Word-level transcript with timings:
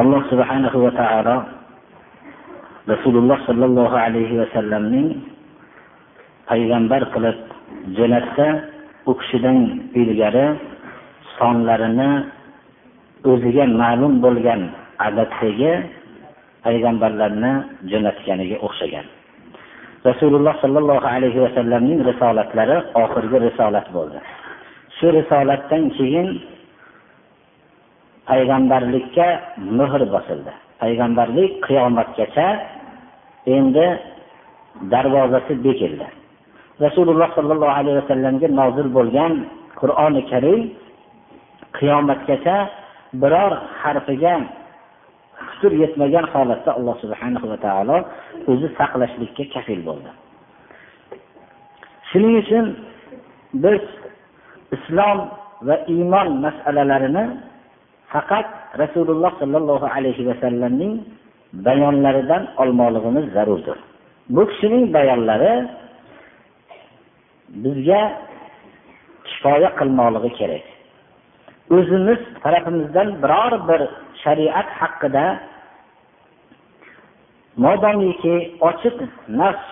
Alloh 0.00 0.24
subhanahu 0.32 0.88
va 0.88 0.92
taolo 0.96 1.36
rasululloh 2.88 3.36
sollallohu 3.44 3.92
alayhi 3.92 4.40
vasallamning 4.40 5.20
payg'ambar 6.48 7.12
qilib 7.12 7.38
jo'natsa 7.96 8.46
u 9.04 9.12
kishidan 9.20 9.92
ilgari 9.92 10.56
sonlarini 11.36 12.10
o'ziga 13.28 13.64
ma'lum 13.68 14.24
bo'lgan 14.24 14.72
adatdagi 14.96 15.72
payg'ambarlarni 16.64 17.52
jo'natganiga 17.90 18.56
o'xshagan. 18.66 19.06
Rasululloh 20.08 20.54
sollallohu 20.64 21.04
alayhi 21.04 21.38
vasallamning 21.46 22.00
risolatlari 22.08 22.76
oxirgi 23.02 23.38
risolat 23.46 23.86
bo'ldi. 23.96 24.18
Shu 24.96 25.06
risolatdan 25.18 25.82
keyin 26.00 26.26
payg'ambarlikka 28.28 29.26
muhr 29.78 30.02
bosildi. 30.14 30.52
Payg'ambarlik 30.80 31.52
qiyomatgacha 31.66 32.46
endi 33.56 33.86
darvozasi 34.92 35.54
bekildi. 35.66 36.06
Rasululloh 36.84 37.28
sollallohu 37.36 37.74
alayhi 37.80 37.98
vasallamga 38.02 38.48
nozil 38.60 38.88
bo'lgan 38.96 39.32
qur'oni 39.80 40.22
karim 40.30 40.60
qiyomatgacha 41.78 42.56
biror 43.22 43.52
harfiga 43.82 44.34
putur 45.48 45.72
yetmagan 45.82 46.24
holatda 46.32 46.70
alloh 46.78 46.96
subhanahu 47.02 47.46
va 47.52 47.58
taolo 47.66 47.96
o'zi 48.50 48.68
saqlashlikka 48.78 49.44
kafil 49.54 49.80
bo'ldi. 49.88 50.10
Shuning 52.10 52.34
uchun 52.42 52.66
biz 53.64 53.82
islom 54.76 55.18
va 55.66 55.76
iymon 55.94 56.28
masalalarini 56.44 57.24
faqat 58.12 58.46
rasululloh 58.82 59.32
sollallohu 59.40 59.86
alayhi 59.96 60.26
vasallamning 60.30 60.94
bayonlaridan 61.66 62.42
olmoqligimiz 62.62 63.26
zarurdir. 63.36 63.78
Bu 64.34 64.42
kishining 64.50 64.84
bayonlari 64.96 65.52
bizga 67.64 68.02
kifoya 69.26 69.70
qilmoqligi 69.78 70.30
kerak. 70.38 70.64
O'zimiz 71.76 72.20
tarafimizdan 72.44 73.08
biror 73.22 73.52
bir 73.68 73.80
shariat 74.22 74.68
haqida 74.80 75.26
modomiki 77.64 78.34
ochiq 78.68 78.96
nafs 79.28 79.66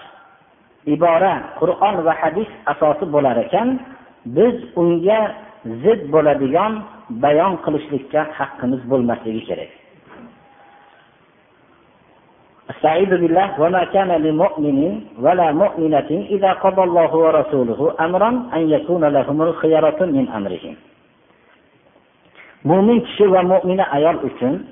ibora 0.94 1.34
qur'on 1.61 1.96
va 2.06 2.12
hadis 2.22 2.50
asosi 2.72 3.05
bo'lar 3.14 3.36
ekan 3.46 3.68
biz 4.36 4.55
unga 4.80 5.20
zid 5.83 6.00
bo'ladigan 6.12 6.72
bayon 7.09 7.58
qilishlikka 7.66 8.27
haqqimiz 8.38 8.81
bo'lmasligi 8.91 9.44
kerak 9.49 9.71
استعيذ 12.66 13.11
بالله 13.21 13.61
وما 13.61 13.83
كان 13.94 14.09
لمؤمن 14.25 14.80
ولا 15.21 15.47
مؤمنة 15.52 16.09
إذا 16.35 16.52
قضى 16.66 16.83
الله 16.83 17.11
ورسوله 17.25 17.80
أمرا 18.05 18.30
أن 18.58 18.61
يكون 18.76 19.03
لهم 19.05 19.37
الخيرة 19.42 19.99
من 20.17 20.26
أمرهم 20.37 20.76
mo'min 22.65 22.99
kishi 23.05 23.26
va 23.30 23.42
mo'mina 23.45 23.86
ayol 23.93 24.17
uchun 24.26 24.65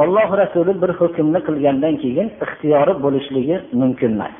olloh 0.00 0.28
rasuli 0.40 0.72
bir 0.82 0.90
hukmni 1.00 1.40
qilgandan 1.46 1.94
keyin 2.02 2.28
ixtiyori 2.44 2.94
bo'lishligi 3.04 3.56
mumkin 3.80 4.16
emas 4.16 4.36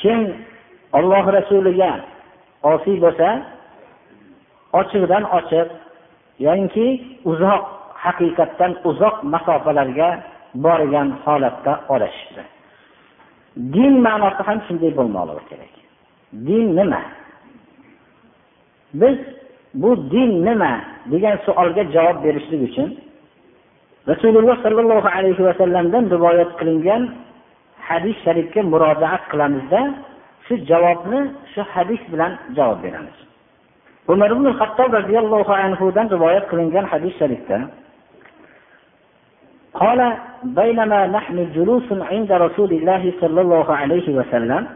kim 0.00 0.20
olloh 0.97 1.25
rasuliga 1.37 1.91
osiy 2.73 2.97
bo'lsa 3.03 3.29
ochiqdan 4.79 5.23
ochiq 5.39 5.69
yoinki 6.45 6.87
uzoq 7.31 7.63
haqiqatdan 8.03 8.71
uzoq 8.89 9.15
masofalarga 9.33 10.09
borgan 10.65 11.09
holatda 11.23 11.73
olashishdi 11.93 12.43
din 13.57 13.93
ma'nosi 14.05 14.41
ham 14.47 14.59
shunday 14.67 14.91
bo'lmoqligi 14.97 15.43
kerak. 15.49 15.73
Din 16.47 16.65
nima? 16.77 17.01
Biz 19.01 19.17
bu 19.81 19.89
din 20.13 20.31
nima 20.45 20.71
degan 21.11 21.37
savolga 21.45 21.83
javob 21.95 22.17
berishlik 22.25 22.61
uchun 22.69 22.89
rasululloh 24.09 24.55
sollallohu 24.65 25.09
alayhi 25.17 25.41
vasallamdan 25.49 26.03
rivoyat 26.13 26.51
qilingan 26.59 27.01
hadis 27.87 28.15
sharifga 28.25 28.61
murojaat 28.71 29.23
qilamizda 29.31 29.81
shu 30.47 30.55
javobni 30.69 31.31
shu 31.53 31.61
hadis 31.73 31.99
bilan 32.11 32.37
javob 32.55 32.81
beramiz. 32.83 33.17
Umar 34.07 34.31
ibn 34.31 34.45
hattob 34.59 34.93
roziyallohu 34.93 35.51
anhudan 35.51 36.07
rivoyat 36.09 36.49
qilingan 36.51 36.85
hadis 36.91 37.13
sharifda 37.19 37.59
قال 39.77 40.13
بينما 40.43 41.07
نحن 41.07 41.51
جلوس 41.55 41.83
عند 42.11 42.31
رسول 42.31 42.71
الله 42.73 43.13
صلى 43.21 43.41
الله 43.41 43.75
عليه 43.75 44.07
وسلم 44.17 44.67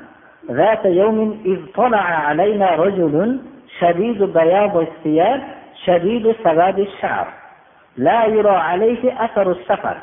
ذات 0.51 0.85
يوم 0.85 1.41
إذ 1.45 1.59
طلع 1.75 2.05
علينا 2.27 2.75
رجل 2.75 3.39
شديد 3.79 4.23
بياض 4.23 4.77
الثياب 4.77 5.41
شديد 5.85 6.35
سواد 6.43 6.79
الشعر 6.79 7.27
لا 7.97 8.25
يرى 8.25 8.55
عليه 8.69 9.25
أثر 9.25 9.51
السفر 9.51 9.97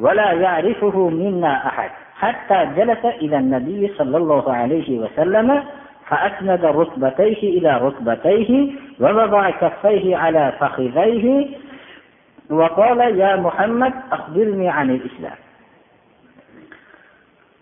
ولا 0.00 0.32
يعرفه 0.32 1.08
منا 1.08 1.66
أحد 1.66 1.90
حتى 2.15 2.67
جلس 2.77 3.05
إلى 3.05 3.37
النبي 3.37 3.93
صلى 3.97 4.17
الله 4.17 4.53
عليه 4.53 4.99
وسلم 4.99 5.63
فأسند 6.07 6.65
ركبتيه 6.65 7.59
إلى 7.59 7.77
ركبتيه 7.77 8.71
ووضع 8.99 9.49
كفيه 9.49 10.17
على 10.17 10.53
فخذيه 10.59 11.47
وقال 12.49 12.99
يا 13.19 13.35
محمد 13.35 13.93
أخبرني 14.11 14.69
عن 14.69 14.89
الإسلام 14.89 15.37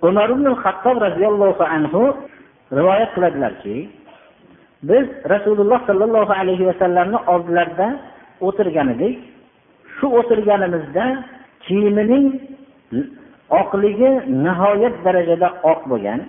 umar 0.02 0.30
ibn 0.32 0.48
hattob 0.64 0.96
roziyallohu 1.02 1.64
anhu 1.64 2.02
rivoyat 2.72 3.12
qiladilarki 3.16 3.90
biz 4.84 5.06
rasululloh 5.34 5.80
sollallohu 5.88 6.32
alayhi 6.42 6.68
vasallamni 6.72 7.20
oldilarida 7.34 7.88
o'tirgan 8.48 8.88
edik 8.96 9.20
shu 10.00 10.08
o'tirganimizda 10.20 11.06
kiyimining 11.66 12.26
oqligi 13.61 14.11
nihoyat 14.45 14.95
darajada 15.05 15.49
oq 15.73 15.81
bo'lgan 15.91 16.21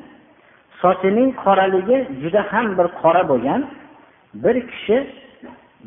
sochining 0.81 1.29
qoraligi 1.43 1.97
juda 2.21 2.41
ham 2.51 2.67
bir 2.77 2.87
qora 3.01 3.23
bo'lgan 3.31 3.61
bir 4.43 4.55
kishi 4.71 4.97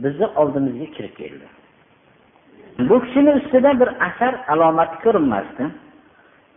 bizni 0.03 0.27
oldimizga 0.41 0.87
kirib 0.97 1.15
keldi. 1.21 1.47
Bu 2.89 2.97
kishini 3.05 3.31
ustida 3.39 3.81
bir 3.81 3.89
asar 4.09 4.35
alomati 4.53 4.97
ko'rinmasdi. 5.05 5.65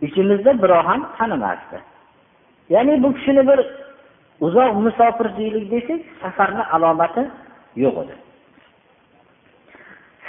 Ichimizda 0.06 0.52
birov 0.62 0.82
ham 0.88 1.00
tanimasdi. 1.18 1.78
Ya'ni 2.74 3.02
bu 3.02 3.08
kishini 3.16 3.42
bir 3.50 3.60
uzoq 4.46 4.72
musofir 4.84 5.28
deylik 5.38 5.70
desak 5.72 6.00
safarni 6.22 6.62
alomati 6.74 7.22
yo'q 7.84 7.96
edi. 8.02 8.14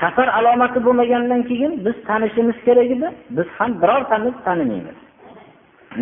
Safar 0.04 0.28
alomati 0.40 0.80
bo'lmagandan 0.86 1.42
keyin 1.50 1.72
biz 1.86 1.96
tanishimiz 2.08 2.58
kerak 2.66 2.90
edi. 2.96 3.08
Biz 3.38 3.48
ham 3.58 3.72
birortamiz 3.82 4.36
tanimaymiz. 4.46 4.98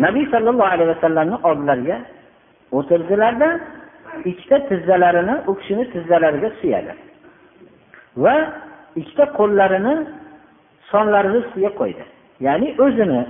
Nabiy 0.04 0.24
sollallohu 0.32 0.72
alayhi 0.74 0.90
vasallamni 0.94 1.36
oldilariga 1.48 1.96
o'tirdilarda 2.78 3.48
ikkita 4.30 4.56
tizzalarini 4.68 5.34
u 5.50 5.52
kishini 5.58 5.84
tizzalariga 5.92 6.50
suyadi 6.60 6.92
va 8.24 8.34
ikkita 9.00 9.24
qo'llarini 9.38 9.94
sonlarini 10.90 11.36
ustiga 11.42 11.70
qo'ydi. 11.80 12.04
Ya'ni 12.46 12.68
o'zini 12.84 13.22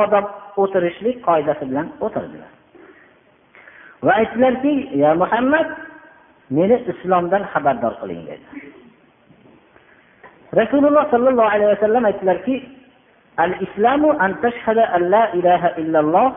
odob 0.00 0.26
o'tirishlik 0.62 1.16
qoidasi 1.28 1.64
bilan 1.70 1.86
o'tirdilar. 2.06 2.50
Va 4.04 4.12
aytdilarki 4.20 4.72
ya 5.02 5.10
muhammad 5.22 5.68
meni 6.56 6.76
islomdan 6.92 7.42
xabardor 7.52 7.94
qiling 8.00 8.22
dedi. 8.30 8.46
Rasululloh 10.56 11.04
sollallohu 11.12 11.50
alayhi 11.54 11.72
vasallam 11.76 12.04
aytdilarki 12.10 12.56
al 13.44 13.52
islamu 13.66 14.10
an 14.24 14.34
tashhada 14.44 14.84
an 14.96 15.10
la 15.14 15.22
ilaha 15.38 15.68
illalloh 15.82 16.28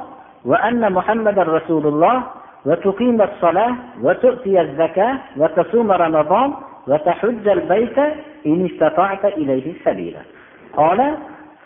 va 0.45 0.57
anna 0.69 0.89
muhammadar 0.89 1.47
rasululloh 1.59 2.17
وتقيم 2.65 3.21
الصلاة 3.21 3.71
وتؤتي 4.03 4.61
الزكاة 4.61 5.17
وتصوم 5.39 5.91
رمضان 5.91 6.49
وتحج 6.87 7.47
البيت 7.47 7.97
إن 8.45 8.65
استطعت 8.65 9.25
إليه 9.25 9.73
سبيلا 9.85 10.19
قال 10.77 10.99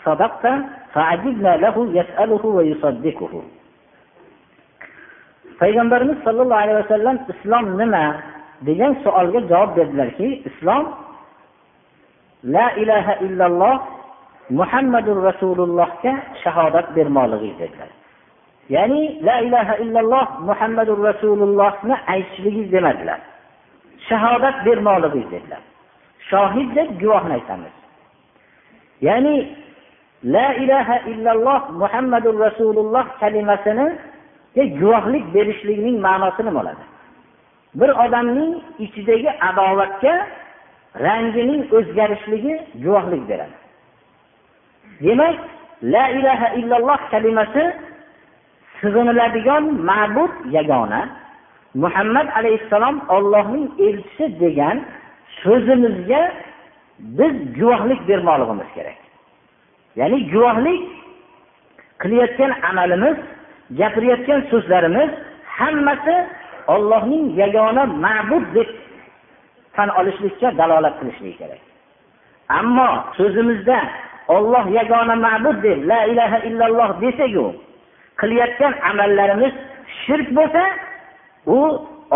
صدقت 0.05 0.45
فعجبنا 0.93 1.57
له 1.57 1.75
يسأله 1.97 2.43
ويصدقه 2.45 3.33
payg'ambarimiz 5.63 6.17
sollallohu 6.25 6.59
alayhi 6.63 6.79
vasallam 6.83 7.17
islom 7.33 7.65
nima 7.81 8.03
degan 8.67 8.93
savolga 9.03 9.39
javob 9.51 9.69
berdilarki 9.77 10.29
islom 10.49 10.83
la 12.43 12.71
ilaha 12.75 13.13
illalloh 13.25 13.79
muhammadur 14.49 15.23
rasulullohga 15.23 16.13
shahodat 16.43 16.95
bermoqligingiz 16.95 17.59
dedilar. 17.59 17.89
Ya'ni 18.69 19.23
la 19.23 19.39
ilaha 19.39 19.75
illalloh 19.83 20.27
muhammadur 20.39 21.03
rasulullohni 21.03 21.95
aytishligingiz 22.07 22.71
demadilar. 22.71 23.19
Shahodat 24.09 24.65
bermoqligingiz 24.65 25.31
dedilar. 25.31 25.61
Shohid 26.29 26.75
deb 26.75 26.89
guvohni 27.01 27.33
aytamiz. 27.33 27.75
Ya'ni 29.01 29.35
la 30.23 30.53
ilaha 30.53 30.97
illalloh 31.11 31.61
muhammadur 31.81 32.39
rasululloh 32.39 33.05
kalimasini 33.19 33.87
guvohlik 34.55 35.25
berishlikning 35.33 35.97
ma'nosi 35.99 36.41
nima 36.45 36.59
bo'ladi. 36.59 36.83
Bir 37.79 37.89
odamning 38.05 38.51
ichidagi 38.79 39.29
adovatga 39.49 40.13
rangining 40.99 41.63
o'zgarishligi 41.77 42.55
guvohlik 42.83 43.29
beradi. 43.29 43.57
Demak 45.01 45.37
la 45.83 46.09
ilaha 46.09 46.47
illalloh 46.59 46.99
kalimasi 47.11 47.63
sig'iniladigan 48.81 49.63
ma'bud 49.89 50.33
yagona. 50.57 51.01
Muhammad 51.73 52.27
alayhissalom 52.39 53.01
ollohning 53.09 53.65
elchisi 53.87 54.39
degan 54.39 54.77
so'zimizga 55.43 56.21
biz 56.99 57.33
guvohlik 57.59 58.01
bermoqligimiz 58.09 58.69
kerak. 58.75 58.99
Ya'ni 59.95 60.17
guvohlik 60.33 60.81
qilayotgan 62.01 62.51
amalimiz 62.69 63.17
gapirayotgan 63.79 64.41
so'zlarimiz 64.51 65.09
hammasi 65.57 66.15
ollohning 66.67 67.25
yagona 67.41 67.83
ma'bud 67.85 68.45
deb 68.55 68.69
tan 69.75 69.89
olishlikka 69.99 70.57
dalolat 70.57 70.95
qilishlik 70.99 71.37
kerak. 71.37 71.61
Ammo 72.59 72.89
so'zimizda 73.17 73.79
olloh 74.35 74.65
yagona 74.79 75.15
ma'bud 75.25 75.57
deb 75.63 75.79
la 75.91 75.99
ilaha 76.11 76.37
illalloh 76.47 76.89
desaku 77.01 77.45
qilayotgan 78.19 78.73
amallarimiz 78.89 79.53
shirk 80.03 80.27
bo'lsa 80.37 80.63
u 81.57 81.59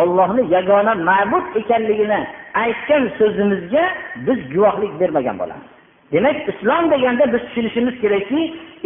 ollohni 0.01 0.43
yagona 0.55 0.93
ma'bud 1.09 1.45
ekanligini 1.61 2.19
aytgan 2.63 3.03
so'zimizga 3.19 3.83
biz 4.25 4.39
guvohlik 4.53 4.93
bermagan 4.99 5.35
bo'lamiz. 5.41 5.69
Demak 6.11 6.37
islom 6.51 6.83
deganda 6.93 7.25
biz 7.33 7.41
tushunishimiz 7.47 7.95
kerakki 8.03 8.41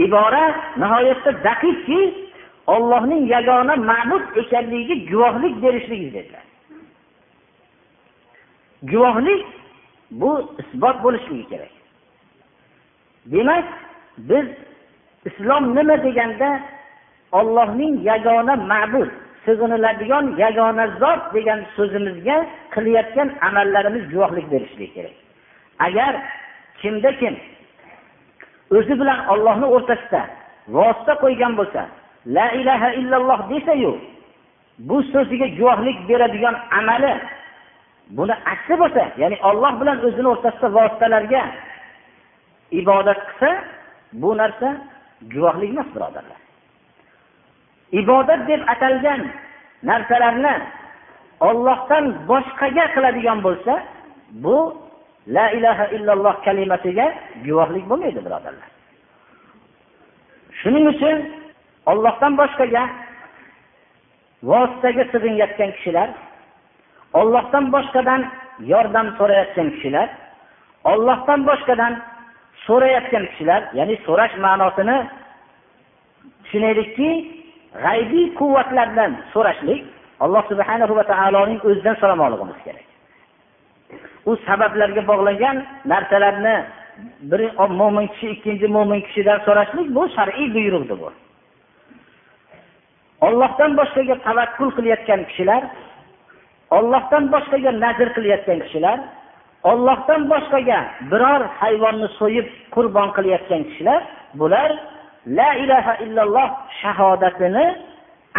ibora 0.06 0.44
nihoyatda 0.82 1.32
daqiqki 1.48 2.00
ollohning 2.74 3.24
yagona 3.36 3.76
ma'bud 3.92 4.24
ekanligiga 4.42 4.96
guvohlik 5.12 5.56
berishligiz 5.64 6.14
dedilar 6.18 6.51
guvohlik 8.84 9.46
bu 10.12 10.56
isbot 10.60 11.04
bo'lishligi 11.04 11.50
kerak. 11.50 11.74
Demak 13.26 13.66
biz 14.18 14.48
islom 15.26 15.76
nima 15.76 16.04
deganda 16.04 16.60
ollohning 17.32 17.94
yagona 18.04 18.56
ma'bud 18.56 19.10
sig'iniladigan 19.46 20.26
yagona 20.44 20.86
zot 21.02 21.22
degan 21.34 21.60
so'zimizga 21.76 22.38
qilayotgan 22.74 23.30
amallarimiz 23.48 24.04
guvohlik 24.14 24.52
berishligi 24.52 24.94
kerak. 24.94 25.16
Agar 25.88 26.14
kimda 26.82 27.12
kim 27.22 27.36
o'zi 28.78 28.94
bilan 29.00 29.20
ollohni 29.34 29.68
o'rtasida 29.76 30.22
vosita 30.76 31.14
qo'ygan 31.24 31.54
bo'lsa 31.60 31.82
la 32.36 32.48
ilaha 32.60 32.90
illalloh 33.00 33.40
desayu 33.54 33.94
bu 34.90 34.98
so'ziga 35.14 35.48
guvohlik 35.60 35.98
beradigan 36.10 36.56
amali 36.80 37.14
buni 38.18 38.36
aksi 38.54 38.74
bo'lsa 38.82 39.04
ya'ni 39.22 39.38
olloh 39.50 39.74
bilan 39.82 39.98
o'zini 40.08 40.28
o'rtasida 40.34 40.68
vositalarga 40.78 41.44
ibodat 42.72 43.20
qilsa 43.28 43.50
bu 44.22 44.38
narsa 44.38 44.70
guvohlik 45.34 45.70
emas 45.74 45.90
birodarlar. 45.96 46.40
Ibodat 47.92 48.42
deb 48.48 48.62
atalgan 48.74 49.22
narsalarni 49.84 50.56
ollohdan 51.50 52.06
boshqaga 52.30 52.86
qiladigan 52.96 53.40
bo'lsa 53.48 53.74
bu 54.44 54.58
la 55.36 55.46
ilaha 55.58 55.86
illalloh 55.96 56.36
kalimasiga 56.46 57.08
guvohlik 57.46 57.86
bo'lmaydi 57.90 58.20
birodarlar. 58.26 58.70
Shuning 60.60 60.86
uchun 60.94 61.18
ollohdan 61.92 62.34
boshqaga 62.42 62.84
vositaga 64.50 65.04
sig'inayotgan 65.12 65.72
kishilar 65.78 66.10
ollohdan 67.20 67.66
boshqadan 67.76 68.22
yordam 68.74 69.08
so'rayotgan 69.20 69.68
kishilar 69.76 70.10
ollohdan 70.92 71.40
boshqadan 71.50 71.94
so'rayotgan 72.66 73.26
kishilar 73.32 73.62
ya'ni 73.80 73.96
so'rash 74.06 74.36
ma'nosini 74.46 74.98
tushunaylikki 76.44 77.10
g'aybiy 77.84 78.26
quvvatlardan 78.40 79.12
so'rashlik 79.34 79.82
alloh 80.24 80.44
subhanahu 80.52 80.94
va 81.00 81.04
taoloning 81.12 81.60
o'zidan 81.68 81.96
so'ramoqligimiz 82.02 82.60
kerak. 82.66 82.86
U 84.30 84.32
sabablarga 84.48 85.02
bog'langan 85.12 85.58
narsalarni 85.92 86.56
bir 87.32 87.42
mo'min 87.80 88.08
kishi 88.14 88.28
ikkinchi 88.36 88.68
mo'min 88.76 89.02
kishidan 89.08 89.40
so'rashlik 89.48 89.88
bu 89.96 90.04
shar'iy 90.16 90.48
buyruqdir 90.56 90.98
bu. 91.04 91.10
Ollohdan 93.28 93.72
boshqaga 93.80 94.16
tavakkul 94.28 94.70
qilayotgan 94.78 95.22
kishilar 95.30 95.62
ollohdan 96.78 97.24
boshqaga 97.34 97.72
nazr 97.84 98.08
qilayotgan 98.16 98.60
kishilar 98.66 98.98
ollohdan 99.72 100.22
boshqaga 100.32 100.80
biror 101.12 101.42
hayvonni 101.62 102.08
so'yib 102.20 102.48
qurbon 102.76 103.10
qilayotgan 103.18 103.62
kishilar 103.70 104.02
bular 104.40 104.70
la 105.38 105.50
ilaha 105.64 105.94
illalloh 106.06 106.50
shahodatini 106.82 107.66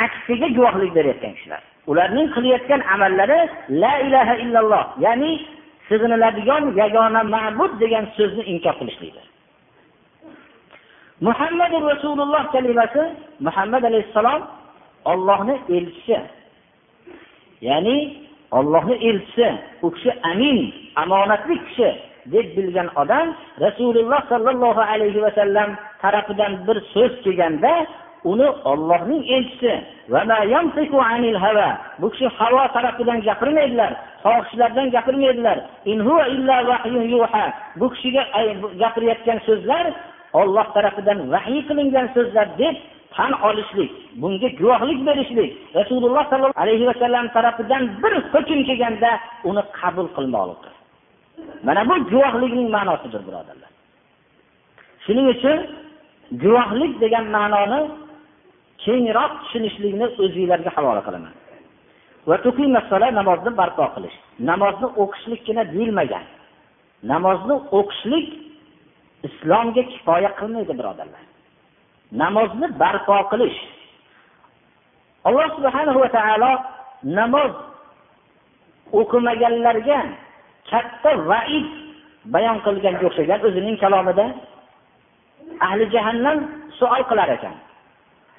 aksiga 0.05 0.49
guvohlik 0.57 0.91
berayotgan 0.97 1.33
kishilar. 1.37 1.63
Ularning 1.91 2.29
qilayotgan 2.35 2.81
amallari 2.95 3.41
la 3.83 3.93
ilaha 4.07 4.35
illalloh 4.45 4.85
ya'ni 5.05 5.33
sig'iniladigan 5.89 6.65
yagona 6.81 7.23
ma'bud 7.35 7.73
degan 7.83 8.05
so'zni 8.17 8.43
inkor 8.53 8.75
qilishlikdir. 8.81 9.27
Muhammadu 11.27 11.77
rasululloh 11.91 12.43
kalimasi 12.55 13.03
muhammad 13.47 13.83
alayhissalom 13.91 14.43
ollohni 15.13 15.55
elchisi 15.77 16.19
ya'ni 17.69 17.97
ollohni 18.59 18.97
elchisi 19.09 19.49
u 19.83 19.91
kishi 19.95 20.13
amin 20.31 20.59
omonatli 21.03 21.57
kishi 21.67 21.89
deb 22.33 22.47
bilgan 22.57 22.89
odam 23.03 23.27
rasululloh 23.65 24.21
sollallohu 24.33 24.83
alayhi 24.93 25.23
vasallam 25.27 25.71
tarafidan 26.03 26.53
bir 26.67 26.77
so'z 26.93 27.13
kelganda 27.25 27.75
uni 28.25 28.49
ollohning 28.71 29.23
elchisi 29.37 29.73
bu 32.01 32.07
kishi 32.11 32.27
havo 32.39 32.63
tarafidan 32.77 33.19
gapirmaydilar 33.29 33.93
xohishlardan 34.25 34.91
gapirmaydilar. 34.91 35.59
Bu 37.77 37.87
kishiga 37.95 38.23
gapirayotgan 38.83 39.39
so'zlar 39.47 39.85
olloh 40.41 40.67
tarafidan 40.75 41.19
vahiy 41.33 41.63
qilingan 41.69 42.07
so'zlar 42.15 42.47
deb 42.59 42.77
tan 43.17 43.33
olishlik 43.49 43.91
bunga 44.21 44.49
guvohlik 44.61 45.01
berishlik 45.09 45.51
rasululloh 45.79 46.25
sollallohu 46.31 46.63
alayhi 46.65 46.85
vasallam 46.91 47.27
tarafidan 47.37 47.83
bir 48.03 48.13
hukm 48.33 48.61
kelganda 48.69 49.11
uni 49.49 49.63
qabul 49.79 50.09
qilmoqlikdir 50.17 50.75
mana 51.67 51.89
bu 51.89 51.95
guvohlikning 52.11 52.69
ma'nosidir 52.77 53.23
birodarlar. 53.29 53.71
Shuning 55.05 55.27
uchun 55.35 55.59
guvohlik 56.43 56.93
degan 57.03 57.27
ma'noni 57.37 57.81
kengroq 58.85 59.33
tushunishlikni 59.43 60.07
o'zinglarga 60.23 60.71
havola 60.77 61.03
qilaman. 61.07 61.35
Namozni 63.19 63.51
barpo 63.61 63.85
qilish. 63.95 64.17
Namozni 64.51 64.89
o'qishlikgina 65.03 65.63
deyilmagan. 65.75 66.25
Namozni 67.13 67.55
o'qishlik 67.79 68.27
islomga 69.29 69.83
kifoya 69.93 70.31
qilmaydi 70.41 70.73
birodarlar. 70.79 71.23
Namozni 72.21 72.67
barpo 72.81 73.17
qilish. 73.31 73.59
Alloh 75.25 75.49
subhanahu 75.57 75.99
va 76.05 76.09
taolo 76.17 76.53
namoz 77.19 77.53
o'qimaganlarga 79.01 79.99
katta 80.71 81.11
vaid 81.31 81.67
bayon 82.35 82.59
qilganga 82.67 83.05
o'xshagan 83.09 83.41
o'zining 83.49 83.77
kalomida 83.83 84.27
ahli 85.67 85.85
jahannam 85.95 86.39
suol 86.79 87.03
qilar 87.11 87.29
ekan. 87.37 87.57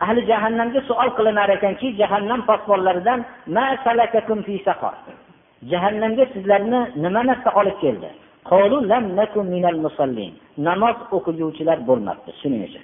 Ahli 0.04 0.22
jahannamga 0.32 0.82
suol 0.90 1.10
qilinar 1.18 1.50
ekanki 1.58 1.88
jahannam 2.02 2.42
posbonlaridan 2.50 3.20
jahannamga 5.72 6.26
sizlarni 6.34 6.80
nima 7.04 7.22
narsa 7.30 7.50
olib 7.60 7.78
keldi? 7.84 8.10
Namoz 10.68 10.98
o'qiguvchilar 11.16 11.78
bo'lmabdi 11.88 12.32
shuning 12.42 12.64
uchun. 12.68 12.84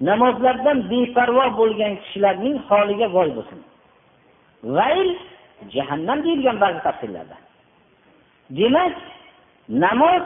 namozlardan 0.00 0.78
beparvo 0.90 1.46
bo'lgan 1.60 1.92
kishilarning 2.02 2.56
holiga 2.68 3.06
voy 3.16 3.30
bo'lsin. 3.36 3.60
Vayl 4.76 5.10
jahannam 5.74 6.18
deyilgan 6.24 6.56
ba'zi 6.64 6.80
tafsirlarda. 6.86 7.36
Demak 8.58 8.94
namoz 9.68 10.22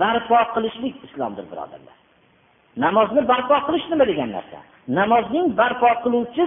barpo 0.00 0.38
qilishlik 0.54 0.94
islomdir 1.06 1.44
birodarlar. 1.52 1.96
Namozni 2.76 3.22
barpo 3.28 3.56
qilish 3.66 3.86
nima 3.90 4.04
degan 4.10 4.30
narsa? 4.36 4.58
Namozning 4.98 5.46
barpo 5.60 5.90
qiluvchi 6.04 6.44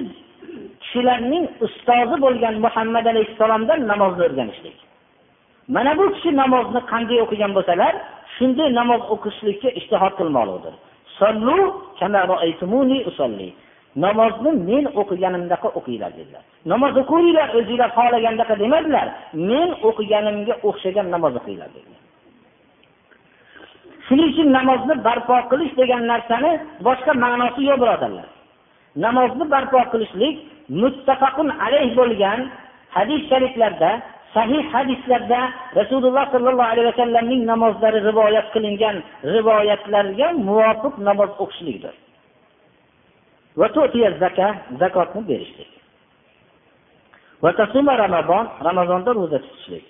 kishilarning 0.82 1.46
ustozi 1.66 2.16
bo'lgan 2.26 2.56
muhammad 2.66 3.06
alayhissalomdan 3.12 3.80
namozni 3.92 4.24
o'rganishlik. 4.28 4.78
Mana 5.76 5.92
bu 5.98 6.06
kishi 6.16 6.32
namozni 6.42 6.82
qanday 6.92 7.20
o'qigan 7.26 7.52
bo'lsalar 7.58 7.94
shunday 8.36 8.70
namoz 8.80 9.02
o'qishlikka 9.14 9.70
ishtihod 9.80 10.14
qilmoqlidir. 10.20 10.74
Namozni 13.96 14.52
men 14.70 14.86
o'qiganimdaqa 15.02 15.70
o'qinglar 15.80 16.12
dedilar. 16.18 16.44
Namoz 16.72 16.94
o'qinglar 17.02 17.48
o'zinglar 17.58 17.90
xohlagandaqa 17.98 18.56
demadilar. 18.64 19.08
Men 19.50 19.70
o'qiganimga 19.90 20.56
o'xshagan 20.68 21.08
namoz 21.14 21.34
o'qinglar 21.40 21.70
dedilar. 21.76 22.02
Shuning 24.08 24.28
uchun 24.34 24.50
namozni 24.58 24.96
barpo 25.08 25.36
qilish 25.52 25.74
degan 25.82 26.04
narsani 26.12 26.52
boshqa 26.88 27.14
ma'nosi 27.24 27.62
yo'q 27.70 27.78
birodarlar. 27.84 28.28
Namozni 29.06 29.46
barpo 29.54 29.80
qilishlik 29.94 30.36
muttafaqun 30.82 31.50
alayh 31.66 31.90
bo'lgan 32.00 32.40
hadis 32.96 33.22
shariflarda 33.30 33.92
sahih 34.34 34.64
hadislarda 34.74 35.42
rasululloh 35.80 36.26
sollallohu 36.34 36.70
alayhi 36.74 36.88
vasallamning 36.92 37.42
namozlari 37.52 38.00
rivoyat 38.10 38.48
qilingan 38.54 38.96
rivoyatlarga 39.36 40.28
muvofiq 40.48 40.94
namoz 41.08 41.30
o'qishlikdir. 41.44 41.96
Zakotni 44.82 45.22
berishlik. 45.30 45.70
Ramazon 48.04 48.46
ramazonda 48.68 49.12
ro'za 49.20 49.40
tutishlik. 49.46 49.86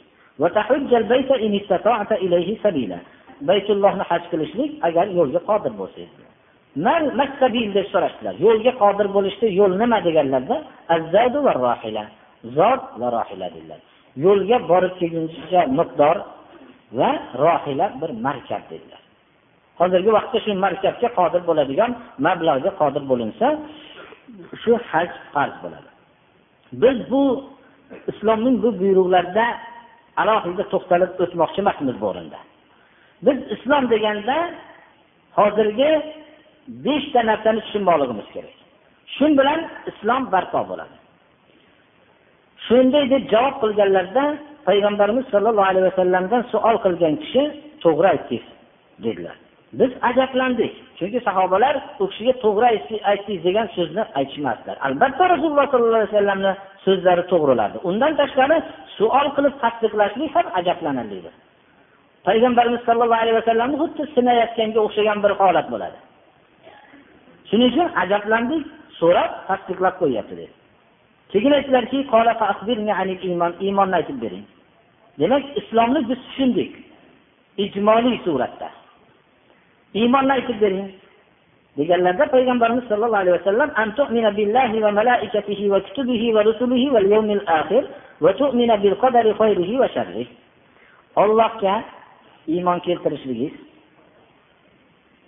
Baytullohni 3.49 4.03
haj 4.09 4.23
qilishlik 4.31 4.71
agar 4.87 5.05
yo'lga 5.17 5.39
qodir 5.49 5.73
bo'lsangiz 5.79 6.19
deb 7.77 7.87
so'rashdilar. 7.93 8.35
Yo'lga 8.45 8.71
qodir 8.81 9.07
bo'lishda 9.15 9.47
yo'l 9.59 9.71
nima 9.81 9.97
deganlarda 10.07 10.55
va 11.55 11.73
zot 12.57 12.81
va 12.99 13.07
rohila 13.17 13.47
dedilar. 13.55 13.92
Yo'lga 14.25 14.57
borib 14.71 14.93
kelguncha 14.99 15.61
miqdor 15.79 16.17
va 16.99 17.09
rohila 17.43 17.87
bir 18.01 18.11
markab 18.25 18.63
dedilar. 18.71 19.01
Hozirgi 19.79 20.11
vaqtda 20.17 20.39
shu 20.45 20.51
markabga 20.65 21.09
qodir 21.19 21.41
bo'ladigan 21.49 21.91
mablag'ga 22.25 22.71
qodir 22.81 23.03
bo'linsa 23.11 23.47
shu 24.61 24.71
haj 24.91 25.09
farz 25.33 25.55
bo'ladi. 25.63 25.89
Biz 26.81 26.97
bu 27.11 27.23
islomning 28.11 28.55
bu 28.63 28.69
buyruqlarida 28.81 29.45
alohida 30.21 30.63
to'xtalib 30.73 31.11
o'tmoqchi 31.23 31.59
emasmiz 31.63 31.95
bu 32.01 32.05
o'rinda. 32.11 32.39
Biz 33.25 33.37
islom 33.55 33.83
deganda 33.93 34.37
hozirgi 35.39 35.91
beshta 36.85 37.19
narsani 37.29 37.59
tushunmoqligimiz 37.65 38.27
kerak. 38.35 38.55
Shu 39.15 39.25
bilan 39.39 39.59
islom 39.91 40.21
barpo 40.33 40.59
bo'ladi. 40.71 40.95
Shunday 42.65 43.05
deb 43.13 43.23
javob 43.33 43.55
qilganlarida 43.63 44.25
payg'ambarimiz 44.67 45.25
sollallohu 45.33 45.69
alayhi 45.71 45.85
vasallamdan 45.91 46.41
savol 46.53 46.77
qilgan 46.85 47.15
kishi 47.23 47.43
to'g'ri 47.83 48.07
aytdingiz 48.13 48.45
dedilar. 49.05 49.35
Biz 49.79 49.91
ajablandik 50.09 50.73
chunki 50.97 51.19
sahobalar 51.27 51.75
u 52.01 52.03
kishiga 52.11 52.33
to'g'ri 52.43 52.65
aytdingiz 53.11 53.41
degan 53.47 53.67
so'zni 53.75 54.03
aytishmasdilar. 54.19 54.77
Albatta 54.87 55.23
rasululloh 55.33 55.65
sollallohu 55.71 55.99
alayhi 55.99 56.13
vasallamni 56.13 56.51
so'zlari 56.85 57.23
to'g'rilardi. 57.31 57.77
Undan 57.89 58.11
tashqari 58.21 58.57
savol 58.97 59.27
qilib 59.35 59.55
tasdiqlashlik 59.63 60.31
ham 60.37 60.47
ajablanarlidir 60.59 61.33
payg'ambarimiz 62.27 62.81
sollallohu 62.87 63.21
alayhi 63.23 63.37
vasallamni 63.41 63.77
xuddi 63.83 64.03
sinayotganga 64.15 64.79
o'xshagan 64.85 65.17
bir 65.23 65.31
holat 65.41 65.67
bo'ladi. 65.73 65.97
Shuning 67.49 67.69
uchun 67.71 67.87
ajablandik 68.03 68.63
so'rab 68.99 69.31
tasdiqlab 69.49 69.95
qo'yyapti 70.01 70.35
dedi. 70.41 70.53
Keyin 71.31 71.51
aytdilarki 71.51 72.07
iymonni 73.61 73.95
aytib 73.95 74.21
bering. 74.21 74.45
Demak 75.19 75.43
islomni 75.57 76.09
biz 76.09 76.19
tushundik 76.25 76.71
ijmoliy 77.57 78.17
suratda. 78.25 78.69
Iymonni 79.93 80.31
aytib 80.31 80.61
bering. 80.61 80.89
Deganlarda 81.77 82.25
payg'ambarimiz 82.29 82.85
sollallohu 82.89 83.21
alayhi 83.23 83.37
vasallam 83.39 83.69
billahi 84.37 84.81
va 84.83 84.91
malaikatihi 84.91 85.71
va 85.73 85.79
kutubihi 85.81 86.33
va 86.35 86.43
rusulihi 86.45 86.93
va 86.93 87.01
yawmil 87.01 87.41
akhir 87.47 87.83
va 88.21 88.33
tu'mina 88.33 88.77
bil 88.77 88.95
qadari 89.03 89.33
khayrihi 89.39 89.79
va 89.81 89.87
sharrih 89.95 90.27
Allohga 91.15 91.83
iymon 92.47 92.79
keltirishligingiz 92.85 93.57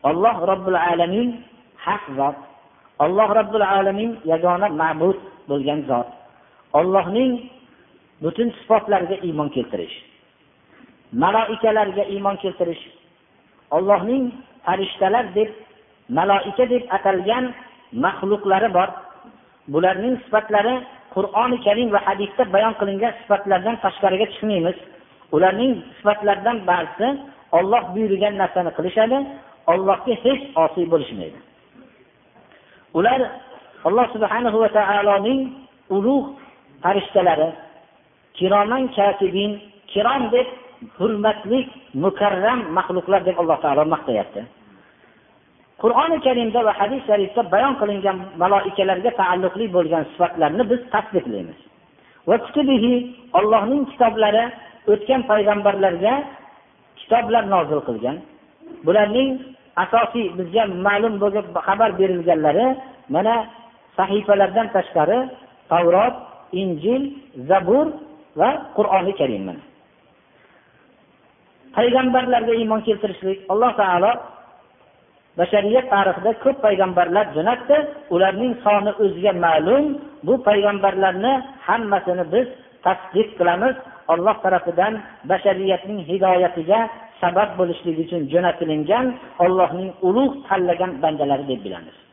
Alloh 0.04 0.36
robbil 0.46 0.78
alamin 0.78 1.42
haq 1.82 2.04
zot 2.18 2.38
Alloh 3.00 3.28
robbil 3.36 3.66
alamin 3.66 4.22
yagona 4.24 4.70
ma'bud. 4.70 5.18
Bo'lgan 5.50 5.86
zot. 5.90 6.08
Allohning 6.74 7.32
butun 8.24 8.50
sifatlariga 8.60 9.18
iymon 9.28 9.50
keltirish. 9.56 9.96
Maloikalarga 11.24 12.04
iymon 12.14 12.38
keltirish. 12.44 12.84
Allohning 13.72 14.32
farishtalar 14.66 15.26
deb 15.36 15.50
maloika 16.10 16.66
deb 16.70 16.84
atalgan 16.98 17.54
maxluqlari 17.94 18.70
bor. 18.78 18.90
Bularning 19.74 20.16
sifatlari 20.26 20.76
qur'oni 21.16 21.58
karim 21.66 21.90
va 21.96 22.00
hadisda 22.08 22.44
bayon 22.56 22.74
qilingan 22.80 23.14
sifatlardan 23.20 23.76
tashqariga 23.84 24.26
chiqmaymiz 24.34 24.78
ularning 25.36 25.74
sifatlaridan 25.98 26.58
ba'zisi 26.70 27.08
olloh 27.58 27.84
buyurgan 27.94 28.34
narsani 28.42 28.72
qilishadi 28.78 29.18
ollohga 29.74 30.14
hech 30.24 30.42
osiy 30.64 30.86
bo'lishmaydi. 30.94 31.40
Ular 32.98 33.20
alloh 33.88 34.06
subhanahu 34.14 34.58
va 34.64 34.70
taoloning 34.78 35.42
ulug' 35.96 36.34
farishtalari 36.84 37.50
kiroman 38.38 38.84
katibin 38.98 39.52
kirom 39.92 40.30
deb 40.34 40.48
hurmatli 40.98 41.60
mukarram 42.04 42.60
maxluqlar 42.78 43.22
deb 43.28 43.36
alloh 43.42 43.58
taolo 43.64 43.84
maqtayapti. 43.94 44.42
Qur'oni 45.82 46.18
karimda 46.26 46.60
va 46.68 46.74
hadis 46.80 47.02
sharifda 47.08 47.42
bayon 47.54 47.74
qilingan 47.82 48.18
maloikalarga 48.42 49.12
taalluqli 49.22 49.66
bo'lgan 49.76 50.04
sifatlarni 50.12 50.64
biz 50.72 50.82
tasdiqlaymiz. 50.94 51.60
Va 52.28 52.36
ollohning 53.40 53.84
kitoblari 53.92 54.46
o'tgan 54.92 55.22
payg'ambarlarga 55.30 56.14
kitoblar 57.00 57.44
nozil 57.54 57.80
qilgan. 57.88 58.18
Bularning 58.86 59.30
asosiy 59.84 60.26
bizga 60.38 60.64
ma'lum 60.88 61.14
bo'lgan 61.24 61.46
xabar 61.68 61.90
berilganlari 62.00 62.68
mana 63.16 63.36
sahifalardan 63.98 64.68
tashqari 64.76 65.20
tavrot 65.72 66.16
injil 66.62 67.02
zabur 67.50 67.88
va 68.40 68.50
qur'oni 68.78 69.14
karim 69.20 69.48
payg'ambarlarga 71.76 72.54
iymon 72.62 72.82
keltirishlik 72.88 73.40
alloh 73.52 73.72
taolo 73.82 74.12
bashariyat 75.40 75.86
tarixida 75.94 76.32
ko'p 76.44 76.58
payg'ambarlar 76.66 77.26
jo'natdi. 77.36 77.78
Ularning 78.16 78.54
soni 78.64 78.92
o'ziga 79.04 79.34
ma'lum. 79.46 79.86
Bu 80.28 80.34
payg'ambarlarni 80.48 81.34
hammasini 81.68 82.26
biz 82.34 82.48
tasdiq 82.86 83.28
qilamiz. 83.40 83.76
Olloh 84.14 84.36
tarafidan 84.44 84.94
bashariyatning 85.32 86.00
hidoyatiga 86.10 86.80
sabab 87.22 87.50
bo'lishlik 87.60 87.98
uchun 88.04 88.22
jo'natilingan 88.34 89.06
ollohning 89.44 89.90
ulug' 90.08 90.36
tanlagan 90.48 90.92
bandalari 91.04 91.46
deb 91.52 91.62
bilamiz. 91.66 92.05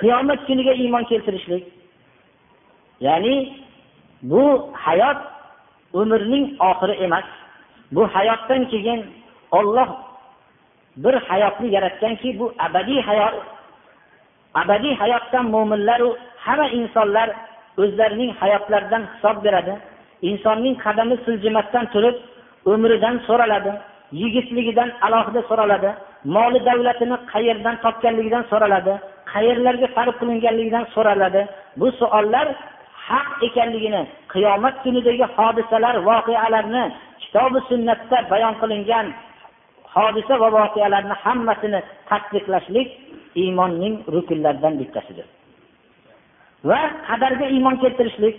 Qiyomat 0.00 0.40
kuniga 0.46 0.72
iymon 0.72 1.04
keltirishlik. 1.10 1.64
Ya'ni 3.00 3.34
bu 4.22 4.70
hayot 4.72 5.18
umrning 5.92 6.46
oxiri 6.60 6.94
emas. 7.04 7.24
Bu 7.92 8.02
hayotdan 8.14 8.68
keyin 8.72 9.00
olloh 9.50 9.88
bir 10.96 11.14
hayotni 11.14 11.68
yaratganki 11.76 12.38
bu 12.38 12.54
abadiy 12.58 13.00
hayot 13.00 13.34
abadiy 14.54 14.94
hayotdan 14.94 15.44
mo'minlaru 15.54 16.16
hamma 16.44 16.68
insonlar 16.68 17.28
o'zlarining 17.78 18.32
hayotlaridan 18.40 19.02
hisob 19.12 19.44
beradi. 19.44 19.74
Insonning 20.22 20.74
qadami 20.84 21.16
siljimasdan 21.24 21.86
turib 21.92 22.16
umridan 22.72 23.16
so'raladi 23.26 23.72
yigitligidan 24.20 24.90
alohida 25.06 25.42
so'raladi 25.48 25.90
moli 26.36 26.60
davlatini 26.68 27.16
qayerdan 27.32 27.76
topganligidan 27.84 28.44
so'raladi 28.50 28.94
qayerlarga 29.34 29.88
sarf 29.96 30.14
qilinganligidan 30.20 30.84
so'raladi. 30.94 31.42
Bu 31.80 31.86
savollar 32.00 32.46
haq 33.08 33.28
ekanligini 33.46 34.02
qiyomat 34.32 34.74
kunidagi 34.84 35.26
hodisalar 35.36 35.96
voqealarni 36.08 36.84
kitobi 37.22 37.58
sunnatda 37.68 38.16
bayon 38.32 38.54
qilingan 38.62 39.06
hodisa 39.94 40.34
va 40.42 40.48
voqealarni 40.58 41.14
hammasini 41.24 41.80
tasdiqlashlik 42.10 42.88
iymonning 43.42 43.94
rukunlaridan 44.14 44.74
bittasidir. 44.80 45.26
Va 46.68 46.80
qadarga 47.08 47.46
iymon 47.54 47.76
keltirishlik 47.82 48.36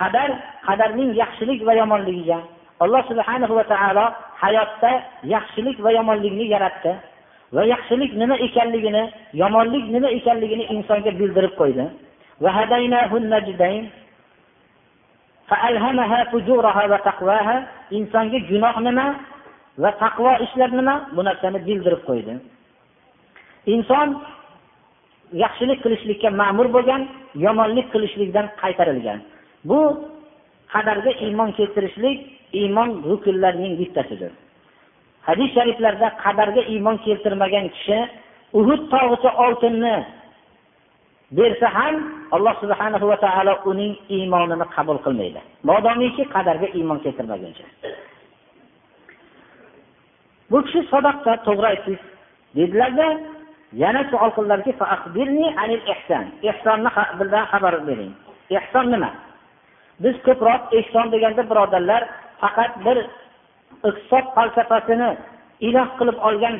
qadar 0.00 0.30
qadarning 0.66 1.10
yaxshilik 1.22 1.60
va 1.68 1.74
yomonligiga 1.80 2.38
alloh 2.82 3.02
subhanahu 3.10 3.54
va 3.58 3.64
taolo 3.72 4.06
hayotda 4.42 4.92
yaxshilik 5.34 5.76
va 5.84 5.90
yomonlikni 5.98 6.46
yaratdi. 6.54 6.92
Va 7.52 7.62
yaxshilik 7.72 8.12
nima 8.20 8.36
ekanligini 8.46 9.02
yomonlik 9.42 9.84
nima 9.94 10.08
ekanligini 10.18 10.64
insonga 10.74 11.10
bildirib 11.20 11.54
qo'ydi. 11.60 11.84
Insonga 17.98 18.38
gunoh 18.50 18.76
nima 18.86 19.06
va 19.82 19.90
taqvo 20.02 20.32
ishlar 20.44 20.70
nima 20.78 20.94
bu 21.14 21.20
narsani 21.28 21.58
bildirib 21.68 22.02
qo'ydi. 22.08 22.34
Inson 23.74 24.08
yaxshilik 25.44 25.78
qilishlikka 25.84 26.30
ma'mur 26.40 26.66
bo'lgan 26.76 27.02
yomonlik 27.44 27.86
qilishlikdan 27.92 28.46
qaytarilgan. 28.62 29.18
Bu 29.68 29.78
qadarga 30.72 31.12
iymon 31.24 31.50
keltirishlik 31.58 32.18
iymon 32.60 32.90
rukunlarining 33.10 33.74
bittasidir. 33.80 34.32
Hadis 35.28 35.50
shariflarda 35.54 36.08
qadarga 36.24 36.62
iymon 36.72 36.96
keltirmagan 37.04 37.68
kishi 37.74 37.98
uhud 38.58 38.82
tog'icha 38.92 39.30
oltinni 39.44 39.96
bersa 41.32 41.68
ham 41.76 41.94
alloh 42.36 42.54
subhanahu 42.62 43.06
va 43.10 43.16
taolo 43.24 43.54
uning 43.70 43.96
iymonini 44.08 44.66
qabul 44.74 44.98
qilmaydi. 45.04 45.40
Modomiki 45.64 46.24
qadarga 46.34 46.68
iymon 46.78 46.98
keltirmaguncha. 47.04 47.64
Bu 50.50 50.58
kishi 50.66 50.80
sadoqda 50.92 51.32
to'g'ri 51.46 51.66
aytdingiz 51.72 52.02
dedilarda 52.56 53.08
yana 53.82 54.02
savol 54.10 54.32
qildilarki 54.36 54.72
ehsonni 56.50 56.90
bilan 57.20 57.44
xabar 57.52 57.74
bering 57.88 58.12
ehson 58.58 58.86
nima? 58.92 59.10
Biz 60.02 60.16
ko'proq 60.26 60.62
ehson 60.78 61.06
deganda 61.12 61.42
birodarlar 61.50 62.02
faqat 62.40 62.72
bir 62.84 62.98
iqtisod 63.88 64.26
falsafasini 64.36 65.10
iloh 65.68 65.88
qilib 65.98 66.18
olgan 66.28 66.56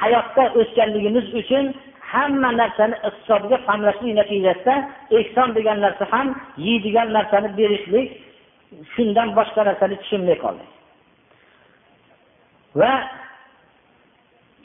hayotda 0.00 0.44
o'sganligimiz 0.60 1.26
uchun 1.40 1.64
hamma 2.12 2.50
narsani 2.60 2.96
iqtisodga 3.08 3.56
qamlashlik 3.68 4.14
natijasida 4.20 4.74
ehson 5.18 5.48
degan 5.56 5.78
narsa 5.84 6.04
ham 6.12 6.28
yeydigan 6.66 7.08
narsani 7.16 7.48
berishlik 7.58 8.08
shundan 8.92 9.28
boshqa 9.38 9.60
narsani 9.68 9.96
tushunmay 10.02 10.36
qoldik 10.44 10.70
va 12.80 12.92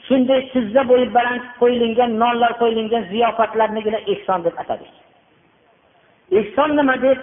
shunday 0.08 0.40
tizza 0.52 0.82
bo'yi 0.90 1.06
baland 1.16 1.44
qo'yilgan 1.60 2.12
nonlar 2.22 2.52
qo'yilgan 2.62 3.04
ziyofatlarnigina 3.12 4.00
ehson 4.12 4.44
deb 4.46 4.54
atadik. 4.62 4.94
Ehson 6.40 6.70
nima 6.78 6.96
deb? 7.04 7.18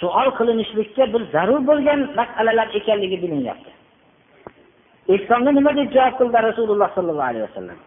Suol 0.00 0.28
qilinishlikka 0.38 1.04
bir 1.12 1.22
zarur 1.34 1.60
bo'lgan 1.70 2.00
masalalar 2.18 2.68
ekanligi 2.78 3.18
bilinyapti. 3.24 3.70
Ehsonni 5.14 5.50
nima 5.58 5.72
deb 5.78 5.88
javob 5.96 6.14
qildi 6.20 6.38
rasululloh 6.48 6.88
sollallohu 6.96 7.30
alayhi 7.32 7.46
vasallam? 7.48 7.78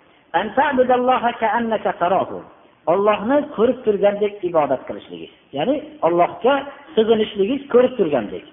Ollohni 2.93 3.37
ko'rib 3.55 3.77
turgandek 3.85 4.33
ibodat 4.49 4.81
qilishligiz 4.87 5.33
ya'ni 5.57 5.75
ollohga 6.07 6.53
sig'inishligiz 6.95 7.61
ko'rib 7.73 7.93
turgandek. 7.99 8.45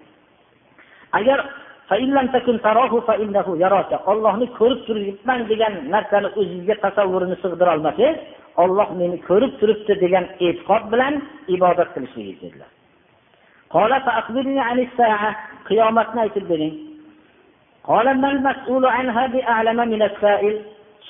Agar 1.19 1.39
ollohni 4.13 4.47
ko'rib 4.59 4.81
turibman 4.87 5.41
degan 5.51 5.75
narsani 5.95 6.29
o'zingizga 6.41 6.77
tasavvurini 6.85 7.37
sig'dirolmasangiz 7.43 8.17
olloh 8.63 8.89
meni 9.01 9.17
ko'rib 9.29 9.53
turibdi 9.61 9.93
degan 10.05 10.25
e'tiqod 10.47 10.83
bilan 10.93 11.15
ibodat 11.57 11.89
qilishligiz 11.95 12.37
dedilar. 12.43 12.71
qiyomatni 15.68 16.20
aytib 16.26 16.46
bering 16.52 16.74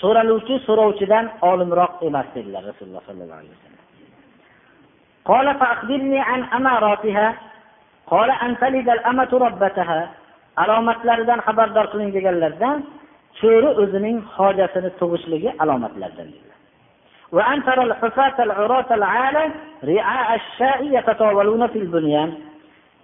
so'raluvchi 0.01 0.55
so'rovchidan 0.67 1.25
olimroq 1.51 1.93
emas 2.07 2.27
dedilar 2.35 2.63
rasululloh 2.71 3.03
sollallohu 3.07 3.39
alayhi 3.41 3.55
vasallam 3.55 3.73
قال 5.31 5.47
فأخبرني 5.59 6.19
عن 6.19 6.41
أماراتها 6.43 7.27
قال 8.07 8.29
أن 8.31 8.57
تلد 8.61 8.89
الأمة 8.89 9.31
ربتها 9.45 10.01
alomatlaridan 10.63 11.39
xabardor 11.47 11.85
qiling 11.91 12.11
deganlarda 12.15 12.69
cho'ri 13.39 13.69
o'zining 13.81 14.17
hojatini 14.35 14.89
tug'ishligi 14.99 15.49
alomatlaridan 15.63 16.27
dedilar 16.31 16.59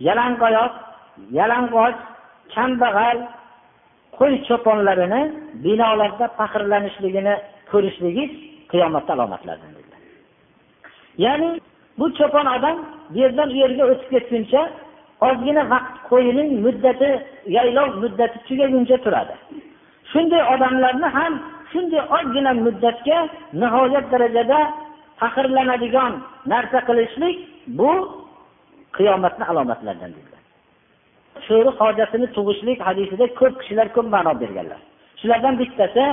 yalangoyoq 0.00 0.74
yalang'och 1.38 1.98
kambag'al 2.54 3.18
qo'y 4.18 4.34
cho'ponlarini 4.48 5.22
binolarda 5.64 6.26
faxrlanishligini 6.38 7.34
ko'rishligingiz 7.70 8.32
qiyomatni 8.70 9.12
alomatlaridan 9.16 9.72
dedilar 9.76 10.02
ya'ni 11.24 11.50
bu 11.98 12.06
cho'pon 12.18 12.46
odam 12.56 12.76
bu 13.10 13.18
yerdan 13.22 13.48
u 13.54 13.56
yerga 13.62 13.84
o'tib 13.92 14.08
ketguncha 14.14 14.62
ozgina 15.28 15.62
vaqt 15.72 15.94
qo'yining 16.10 16.50
muddati 16.64 17.10
yaylov 17.56 17.88
muddati 18.02 18.38
tugaguncha 18.48 18.96
turadi. 19.04 19.34
Shunday 20.12 20.42
odamlarni 20.54 21.08
ham 21.16 21.32
shunday 21.72 22.02
ozgina 22.16 22.52
muddatga 22.66 23.18
nihoyat 23.60 24.06
darajada 24.12 24.58
faxrlanadigan 25.20 26.12
narsa 26.52 26.78
qilishlik 26.88 27.36
bu 27.78 27.90
qiyomatni 28.98 29.44
alomatlaridan 29.50 30.12
dedilar 30.16 30.36
sho'ri 31.46 31.70
hojatini 31.80 32.26
tug'ishlik 32.36 32.78
hadisida 32.88 33.24
ko'p 33.40 33.54
kishilar 33.60 33.86
ko'p 33.96 34.06
ma'no 34.14 34.32
berganlar. 34.42 34.80
Shulardan 35.20 35.54
bittasi 35.60 36.04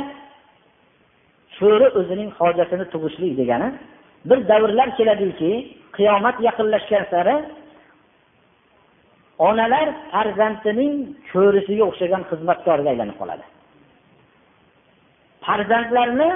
sho'ri 1.58 1.88
o'zining 2.00 2.30
hojatini 2.40 2.86
tug'ishlik 2.94 3.34
degani 3.42 3.70
bir 4.30 4.40
davrlar 4.50 4.90
keladiki 4.98 5.52
qiyomat 5.98 6.38
yaqinlashgan 6.48 7.04
sari 7.14 7.36
onalar 9.48 9.88
farzandining 10.12 10.94
ko'risiga 11.32 11.84
o'xshagan 11.90 12.24
xizmatkorga 12.32 12.90
aylanib 12.94 13.18
qoladi. 13.22 13.46
Farzandlarni 15.46 16.30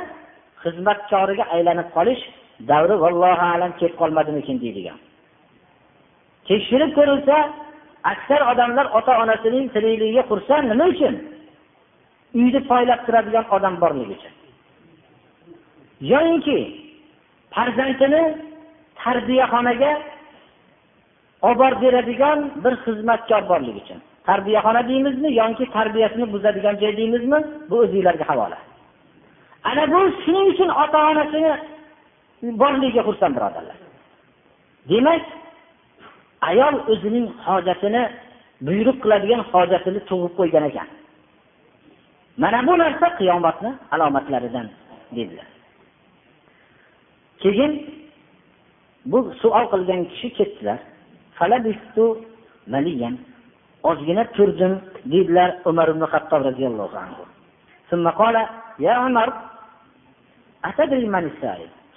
xizmatkoriga 0.64 1.46
aylanib 1.56 1.88
qolish 1.98 2.24
davri 2.72 2.96
vallohu 3.04 3.46
alam 3.56 3.72
kelib 3.80 3.96
qolmadimikin 4.02 4.58
deydigan. 4.64 4.98
Tekshirib 6.50 6.92
ko'rilsa 6.98 7.38
aksar 8.12 8.42
odamlar 8.52 8.86
ota 8.98 9.14
onasining 9.24 9.66
tirikligiga 9.76 10.24
xursand 10.30 10.66
nima 10.72 10.86
uchun? 10.94 11.16
Uyni 12.40 12.62
poylab 12.72 13.02
turadigan 13.06 13.46
odam 13.56 13.76
borligi 13.84 14.14
uchun. 14.18 14.34
Yoyinki 16.12 16.58
farzandini 17.56 18.24
tarbiyaxonaga 19.04 19.92
olib 21.48 21.60
borib 21.62 21.80
beradigan 21.86 22.40
bir 22.64 22.74
xizmatkor 22.84 23.42
borligi 23.52 23.80
uchun. 23.84 24.00
Tarbiyaxona 24.30 24.82
deymizmi 24.90 25.30
yoki 25.42 25.66
tarbiyasini 25.78 26.26
buzadigan 26.34 26.76
joy 26.82 26.94
deymizmi 27.00 27.40
bu 27.70 27.76
o'zinglarga 27.84 28.26
havola. 28.30 28.58
Ana 29.70 29.84
bu 29.92 30.00
shuning 30.24 30.48
uchun 30.54 30.70
ota 30.84 31.00
onasini 31.12 31.52
borligiga 32.62 33.02
xursand 33.08 33.34
birodarlar. 33.38 33.78
Demak 34.90 35.24
ayol 36.42 36.76
o'zining 36.92 37.28
hojatini 37.48 38.04
buyruq 38.68 38.98
qiladigan 39.04 39.42
hojatini 39.52 40.00
tug'ib 40.10 40.34
qo'ygan 40.40 40.64
ekan. 40.70 40.88
Mana 42.38 42.60
bu 42.68 42.74
narsa 42.78 43.08
qiyomatni 43.20 43.72
alomatlaridan 43.92 44.68
dedilar 45.16 45.48
keyin 47.42 47.74
bu 49.06 49.34
savol 49.42 49.66
qilgan 49.74 50.02
kishi 50.12 50.30
ketdilar. 50.38 50.80
Ozgina 53.84 54.24
turdim 54.36 54.74
deydilar 55.12 55.50
umar 55.70 55.88
ibn 55.94 56.04
hattob 56.12 56.42
roziyallohu 56.50 56.98
anhu. 57.06 57.24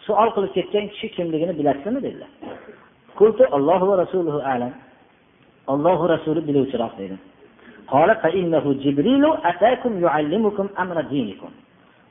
Savol 0.07 0.31
qilib 0.35 0.53
ketgan 0.57 0.87
kishi 0.93 1.09
kimligini 1.17 1.53
bilasizmi? 1.59 2.01
dedilar. 2.07 2.31
Allohu 3.57 3.85
va 3.91 3.97
rasuluhu 4.03 4.41
alam. 4.55 4.73
Ollohu 5.73 6.09
rasuli 6.09 6.41
biluvchiroq 6.49 6.93
dedi. 6.99 7.17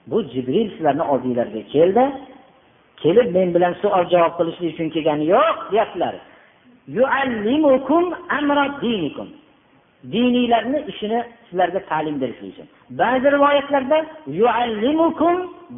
Bu 0.08 0.24
jibril 0.24 0.68
sizlarni 0.74 1.04
oldinglarga 1.12 1.62
keldi. 1.74 2.04
Kelib 3.02 3.28
men 3.36 3.54
bilan 3.56 3.74
savol 3.82 4.06
javob 4.14 4.34
qilishlik 4.38 4.74
uchun 4.74 4.90
kelgani 4.96 5.26
yo'q 5.34 5.58
deyaptilar. 5.72 6.16
Diniylarni 10.14 10.80
ishini 10.92 11.20
sizlarga 11.48 11.80
ta'lim 11.90 12.16
berishlik 12.22 12.50
uchun. 12.54 12.68
Ba'zi 13.00 13.28
rivoyatlarda 13.36 13.98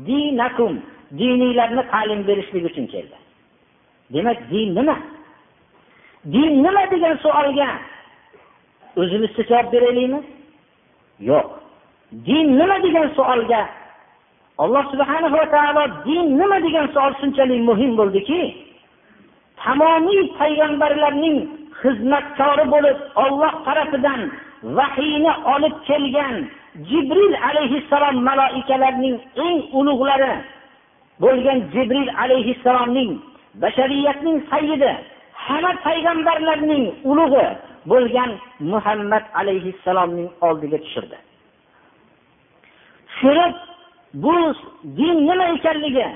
dinakum. 0.07 0.73
Diniylarni 1.19 1.83
ta'lim 1.93 2.27
berishlik 2.27 2.63
uchun 2.71 2.85
keldi. 2.93 3.17
Demak 4.13 4.37
din 4.51 4.69
nima? 4.75 4.95
Din 6.25 6.61
nima 6.63 6.85
degan 6.91 7.17
savolga? 7.23 7.69
O'zimizcha 8.97 9.43
javob 9.49 9.71
beraylikmi 9.71 10.19
yo'q. 11.19 11.47
Din 12.25 12.57
nima 12.57 12.77
degan 12.83 13.09
savolga? 13.15 13.61
Alloh 14.59 14.83
subhana 14.91 15.29
va 15.29 15.45
taolo 15.53 15.83
din 16.05 16.37
nima 16.37 16.59
degan 16.61 16.87
savol 16.93 17.13
shunchalik 17.21 17.61
muhim 17.69 17.95
bo'ldiki 17.99 18.41
tamomiy 19.63 20.21
payg'ambarlarning 20.37 21.37
xizmatkori 21.81 22.65
bo'lib 22.73 22.97
olloh 23.23 23.53
tarafidan 23.65 24.21
vahiyni 24.77 25.31
olib 25.53 25.75
kelgan 25.87 26.35
jibril 26.89 27.33
alayhissalom 27.49 28.17
maloikalarning 28.27 29.17
eng 29.45 29.57
ulug'lari 29.79 30.33
bo'lgan 31.23 31.59
jibril 31.73 32.09
alayhissalomning 32.23 33.11
bashariyatning 33.61 34.37
sayyidi 34.51 34.93
hamma 35.47 35.71
payg'ambarlarning 35.85 36.85
ulug'i 37.11 37.47
bo'lgan 37.91 38.31
muhammad 38.71 39.23
alayhissalomning 39.39 40.29
oldiga 40.47 40.77
tushirdi. 40.83 41.17
Ko'rib 43.19 43.55
bu 44.23 44.35
din 44.97 45.17
nima 45.27 45.45
ekanligi 45.55 46.07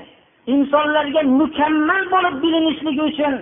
insonlarga 0.54 1.22
mukammal 1.40 2.02
bo'lib 2.14 2.34
bilinishligi 2.42 3.02
uchun 3.10 3.34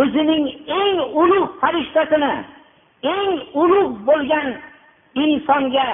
o'zining 0.00 0.44
eng 0.80 0.98
ulug' 1.20 1.50
farishtasini 1.60 2.32
eng 3.14 3.32
ulug' 3.62 3.96
bo'lgan 4.08 4.48
insonga 5.24 5.86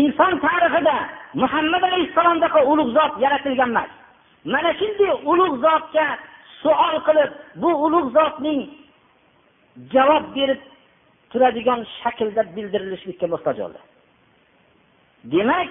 inson 0.00 0.32
tarixida 0.44 0.96
muhammad 1.42 1.82
alayhissalomdaqa 1.88 2.60
ulug' 2.72 2.92
zot 2.96 3.12
yaratilgan 3.24 3.70
emas. 3.74 3.90
Mana 4.52 4.70
shunday 4.80 5.12
ulug' 5.32 5.56
zotga 5.64 6.06
suol 6.64 6.96
qilib 7.06 7.30
bu 7.62 7.70
ulug' 7.86 8.12
zotning 8.16 8.60
javob 9.94 10.24
berib 10.36 10.60
turadigan 11.30 11.80
shaklda 12.00 12.42
bildirilishlikka 12.56 13.26
muhtoj 13.34 13.56
bo'ldi. 13.64 13.80
Demak 15.32 15.70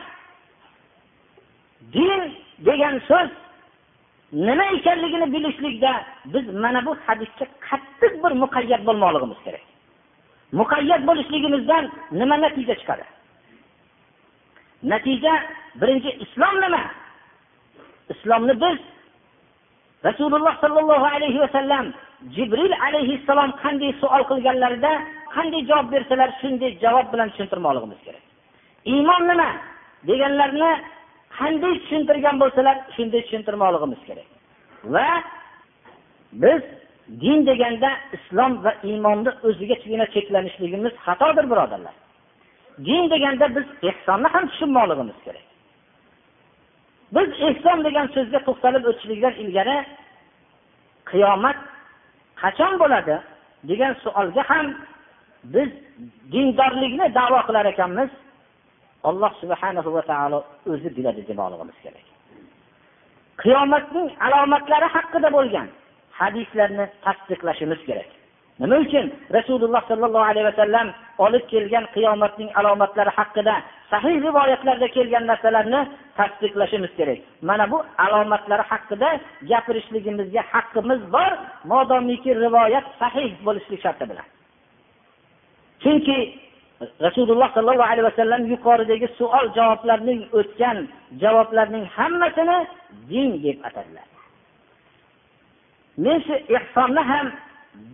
din 1.96 2.22
degan 2.68 2.96
so'z 3.10 3.30
nima 4.48 4.66
ekanligini 4.78 5.28
bilishlikda 5.36 5.92
biz 6.34 6.46
mana 6.64 6.86
bu 6.86 6.92
hadisga 7.06 7.46
qattiq 7.68 8.14
bir 8.24 8.32
muqayyat 8.44 8.82
bo'lmoqligimiz 8.88 9.40
kerak. 9.46 9.66
Muqayyat 10.60 11.02
bo'lishligimizdan 11.10 11.84
nima 12.20 12.36
natija 12.46 12.76
chiqadi? 12.82 13.06
Natija 14.92 15.34
birinchi 15.82 16.12
islom 16.26 16.56
nima? 16.64 16.84
Islomni 18.14 18.54
biz 18.64 18.78
rasululloh 20.08 20.54
sollallohu 20.64 21.06
alayhi 21.16 21.40
vasallam 21.46 21.86
jibril 22.36 22.74
alayhissalom 22.88 23.52
qanday 23.64 23.92
savol 24.02 24.24
qilganlarida 24.32 24.92
qanday 25.36 25.62
javob 25.70 25.88
bersalar 25.96 26.30
shunday 26.42 26.72
javob 26.84 27.06
bilan 27.14 27.28
tushuntirmoqligimiz 27.34 28.00
kerak. 28.06 28.24
Iymon 28.94 29.24
nima 29.32 29.50
deganlarni 30.10 30.72
qanday 31.40 31.74
tushuntirgan 31.84 32.36
bo'lsalar 32.44 32.76
shunday 32.96 33.22
tushuntirmoqligimiz 33.26 34.02
kerak. 34.08 34.28
Va 34.94 35.08
biz 36.44 36.62
din 37.24 37.40
deganda 37.50 37.90
islom 38.18 38.52
va 38.64 38.72
iymonni 38.90 39.32
o'zigagina 39.48 40.06
cheklanishligimiz 40.16 40.94
xatodir 41.06 41.46
birodarlar. 41.52 41.96
Din 42.88 43.04
deganda 43.14 43.46
biz 43.56 43.68
ehsonni 43.90 44.28
ham 44.34 44.44
tushunmoqligimiz 44.52 45.18
kerak. 45.26 45.46
Biz 47.16 47.30
ehson 47.50 47.84
degan 47.88 48.08
so'zga 48.16 48.40
to'xtalib 48.48 48.84
o'tishlikdan 48.90 49.34
ilgari 49.44 49.78
qiyomat 51.12 51.58
qachon 52.42 52.74
bo'ladi 52.82 53.16
degan 53.70 53.94
savolga 54.04 54.44
ham 54.52 54.68
biz 55.54 55.70
dindorlikni 56.34 57.06
davo 57.20 57.40
qilar 57.48 57.66
ekanmiz. 57.74 58.10
Alloh 59.10 59.32
subhanahu 59.42 59.90
va 59.96 60.02
taolo 60.12 60.40
o'zi 60.72 60.90
biladi 60.98 61.22
demoqligimiz 61.30 61.78
kerak. 61.84 62.06
Qiyomatning 63.44 64.08
alomatlari 64.26 64.88
haqida 64.96 65.30
bo'lgan 65.38 65.68
hadislarni 66.20 66.86
tasdiqlashimiz 67.06 67.82
kerak. 67.88 68.10
Nima 68.62 68.76
uchun 68.86 69.06
rasululloh 69.38 69.82
sollallohu 69.90 70.30
alayhi 70.32 70.48
vasallam 70.52 70.88
olib 71.26 71.44
kelgan 71.52 71.86
qiyomatning 71.96 72.50
alomatlari 72.60 73.12
haqida 73.20 73.56
sahih 73.94 74.16
rivoyatlarda 74.28 74.88
kelgan 74.96 75.26
narsalarni 75.32 75.82
tasdiqlashimiz 76.18 76.92
kerak. 76.98 77.20
Mana 77.50 77.66
bu 77.72 77.78
alomatlari 78.06 78.64
haqida 78.72 79.10
gapirishligimizga 79.50 80.42
haqqimiz 80.54 81.02
bor 81.16 81.32
modomiki 81.72 82.32
rivoyat 82.46 82.86
sahih 83.02 83.30
bo'lishlik 83.46 83.80
sharti 83.86 84.06
bilan. 84.12 84.28
Chunki 85.84 86.18
rasululloh 87.06 87.50
sollallohu 87.56 87.90
alayhi 87.92 88.08
vasallam 88.10 88.42
yuqoridagi 88.54 89.08
savol 89.18 89.46
javoblarning 89.58 90.22
o'tgan 90.40 90.78
javoblarning 91.22 91.86
hammasini 91.98 92.58
din 93.12 93.30
deb 93.44 93.58
atadilar. 93.68 94.08
Men 96.04 96.18
shu 96.26 96.36
ehsonni 96.58 97.04
ham 97.12 97.28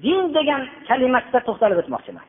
din 0.03 0.21
degan 0.37 0.61
kalimasida 0.87 1.39
to'xtalib 1.47 1.77
o'tmoqchiman. 1.83 2.25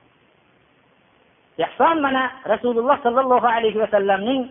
Ehson 1.65 1.97
mana 2.07 2.23
rasululloh 2.53 2.97
sollallohu 3.05 3.49
alayhi 3.57 3.79
vasallamning 3.85 4.43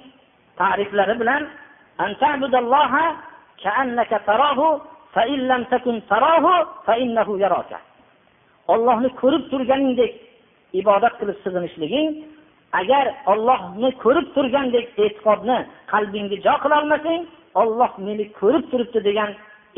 ta'riflari 0.59 1.15
bilan 1.21 1.43
ollohni 8.73 9.09
ko'rib 9.21 9.43
turganingdek 9.51 10.11
ibodat 10.81 11.13
qilib 11.19 11.37
sig'inishliging 11.43 12.09
agar 12.81 13.05
ollohni 13.31 13.89
ko'rib 14.03 14.27
turgandek 14.35 14.87
e'tiqodni 15.03 15.57
qalbingga 15.91 16.37
jo 16.45 16.55
qilolmasang 16.63 17.21
olloh 17.61 17.91
meni 18.07 18.25
ko'rib 18.39 18.65
turibdi 18.71 18.99
degan 19.09 19.29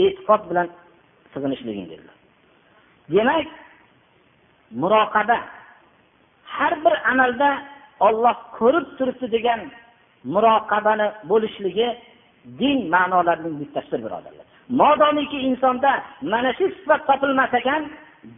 e'tiqod 0.03 0.41
bilan 0.49 0.67
sig'inishliging 1.33 1.87
dedilar. 1.91 2.17
Demak 3.13 3.47
muroqaba 4.81 5.37
har 6.61 6.73
bir 6.85 6.95
amalda 7.11 7.49
olloh 8.07 8.35
ko'rib 8.57 8.87
turibdi 8.97 9.27
degan 9.35 9.61
muroqabani 10.33 11.07
bo'lishligi 11.31 11.87
din 12.59 12.77
ma'nolarining 12.93 13.55
bittasidir 13.61 13.99
birodarlar. 14.05 14.45
Modomiki 14.81 15.39
insonda 15.49 15.91
mana 16.31 16.51
shu 16.57 16.65
sifat 16.77 17.01
topilmas 17.09 17.53
ekan 17.59 17.83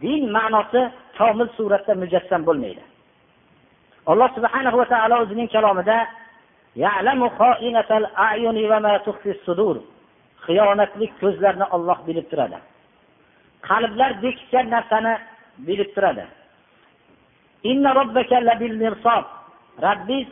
din 0.02 0.22
ma'nosi 0.36 0.80
komil 1.18 1.48
suratda 1.56 1.92
mujassam 2.02 2.40
bo'lmaydi. 2.48 2.82
Alloh 4.10 4.28
subhanahu 4.36 4.76
va 4.80 4.86
taolo 4.92 5.16
o'zining 5.22 5.48
kalomida 5.54 5.98
xiyonatli 10.46 11.06
ko'zlarni 11.20 11.66
olloh 11.76 11.98
bilib 12.06 12.26
turadi. 12.30 12.58
Qalblar 13.68 14.10
bekitgan 14.22 14.66
narsani 14.74 15.14
bilib 15.66 15.90
turadi. 15.94 16.24
Rabbiz 19.86 20.28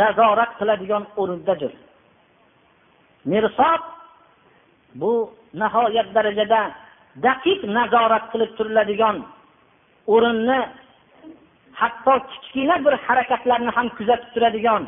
nazorat 0.00 0.52
qiladigan 0.58 1.04
o'rindadir. 1.20 1.72
Mirsob 3.24 3.82
bu 5.00 5.12
nihoyat 5.54 6.08
darajada 6.14 6.60
daqiq 7.26 7.60
nazorat 7.78 8.24
qilib 8.32 8.50
turiladigan 8.58 9.16
o'rinni 10.14 10.58
hatto 11.80 12.14
kichkina 12.30 12.76
bir 12.84 12.94
harakatlarni 13.06 13.70
ham 13.76 13.88
kuzatib 13.98 14.30
turadigan 14.34 14.82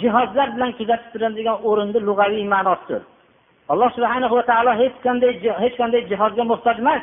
jihozlar 0.00 0.48
bilan 0.54 0.72
kuzatib 0.78 1.08
turadigan 1.12 1.58
o'rinni 1.68 2.00
lug'aviy 2.08 2.44
ma'nosidir 2.54 3.02
alloh 3.72 3.90
subhanahu 3.96 4.34
va 4.38 4.44
taolo 4.50 4.72
hech 4.82 4.96
qanday 5.06 5.32
hech 5.62 5.74
qanday 5.80 6.02
jihozga 6.10 6.44
muhtoj 6.52 6.76
emas 6.84 7.02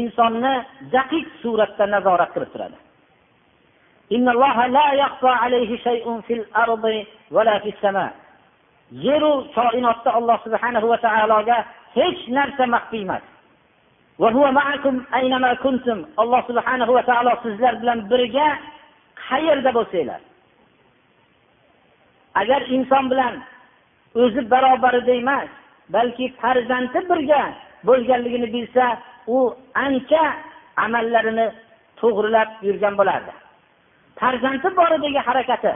insonni 0.00 0.54
daqiq 0.96 1.26
suratda 1.42 1.84
nazorat 1.94 2.30
qilib 2.34 2.50
turadi. 2.54 2.76
Yeru 8.92 9.44
koinotda 9.54 10.10
alloh 10.14 10.38
subhanahu 10.44 10.88
va 10.88 10.98
taologa 10.98 11.64
hech 11.94 12.28
narsa 12.28 12.66
maxfiy 12.66 13.02
emas. 13.02 13.22
Alloh 16.22 16.42
subhanahu 16.48 16.92
va 16.94 17.02
taolo 17.02 17.32
sizlar 17.42 17.74
bilan 17.82 17.98
birga 18.10 18.48
qayerda 19.28 19.70
bo'lsanglar. 19.78 20.20
Agar 22.40 22.60
inson 22.76 23.04
bilan 23.10 23.34
o'zi 24.14 24.42
barobarida 24.52 25.14
emas 25.22 25.48
balki 25.94 26.26
farzandi 26.40 27.00
birga 27.10 27.42
bo'lganligini 27.86 28.48
bilsa 28.54 28.86
u 29.26 29.38
ancha 29.74 30.24
amallarini 30.84 31.46
to'g'rilab 32.00 32.48
yurgan 32.66 32.94
bo'lardi. 33.00 33.43
Farzandi 34.20 34.68
boridagi 34.78 35.20
harakati. 35.28 35.72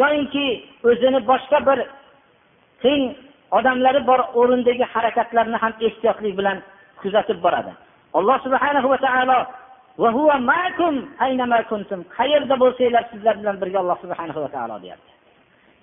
Yoyinki 0.00 0.44
o'zini 0.88 1.20
boshqa 1.30 1.58
bir 1.68 1.78
teng 2.82 3.02
odamlari 3.58 4.00
bor 4.06 4.20
o'rindagi 4.40 4.84
harakatlarni 4.94 5.56
ham 5.62 5.72
ehtiyotlik 5.86 6.34
bilan 6.38 6.58
kuzatib 7.00 7.38
boradi. 7.44 7.72
Alloh 8.18 8.36
subhana 8.44 8.80
va 8.92 8.98
taolo 9.04 9.38
qayerda 12.16 12.54
bo'lsanglar 12.62 13.04
sizlar 13.12 13.34
bilan 13.40 13.56
birga 13.62 13.78
alloh 13.82 13.98
subhana 14.04 14.34
va 14.44 14.48
taolo 14.54 14.76
deyapti. 14.84 15.12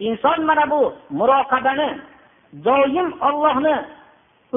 Inson 0.07 0.39
mana 0.49 0.65
bu 0.73 0.81
muroqabani 1.19 1.89
doim 2.67 3.09
ollohni 3.27 3.75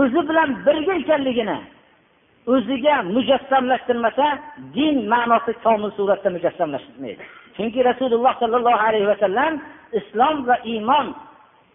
o'zi 0.00 0.20
bilan 0.28 0.48
birga 0.66 0.94
ekanligini 1.02 1.58
o'ziga 2.52 2.94
mujassamlashtirmasa 3.14 4.26
din 4.76 4.96
ma'nosi 5.12 5.52
komil 5.64 5.90
suratda 5.96 6.28
mujassamlashmaydi. 6.37 7.24
Chunki 7.56 7.80
rasululloh 7.90 8.32
sollallohu 8.40 8.78
alayhi 8.88 9.11
vasallam 9.12 9.52
islom 10.00 10.37
va 10.48 10.56
iymon 10.72 11.06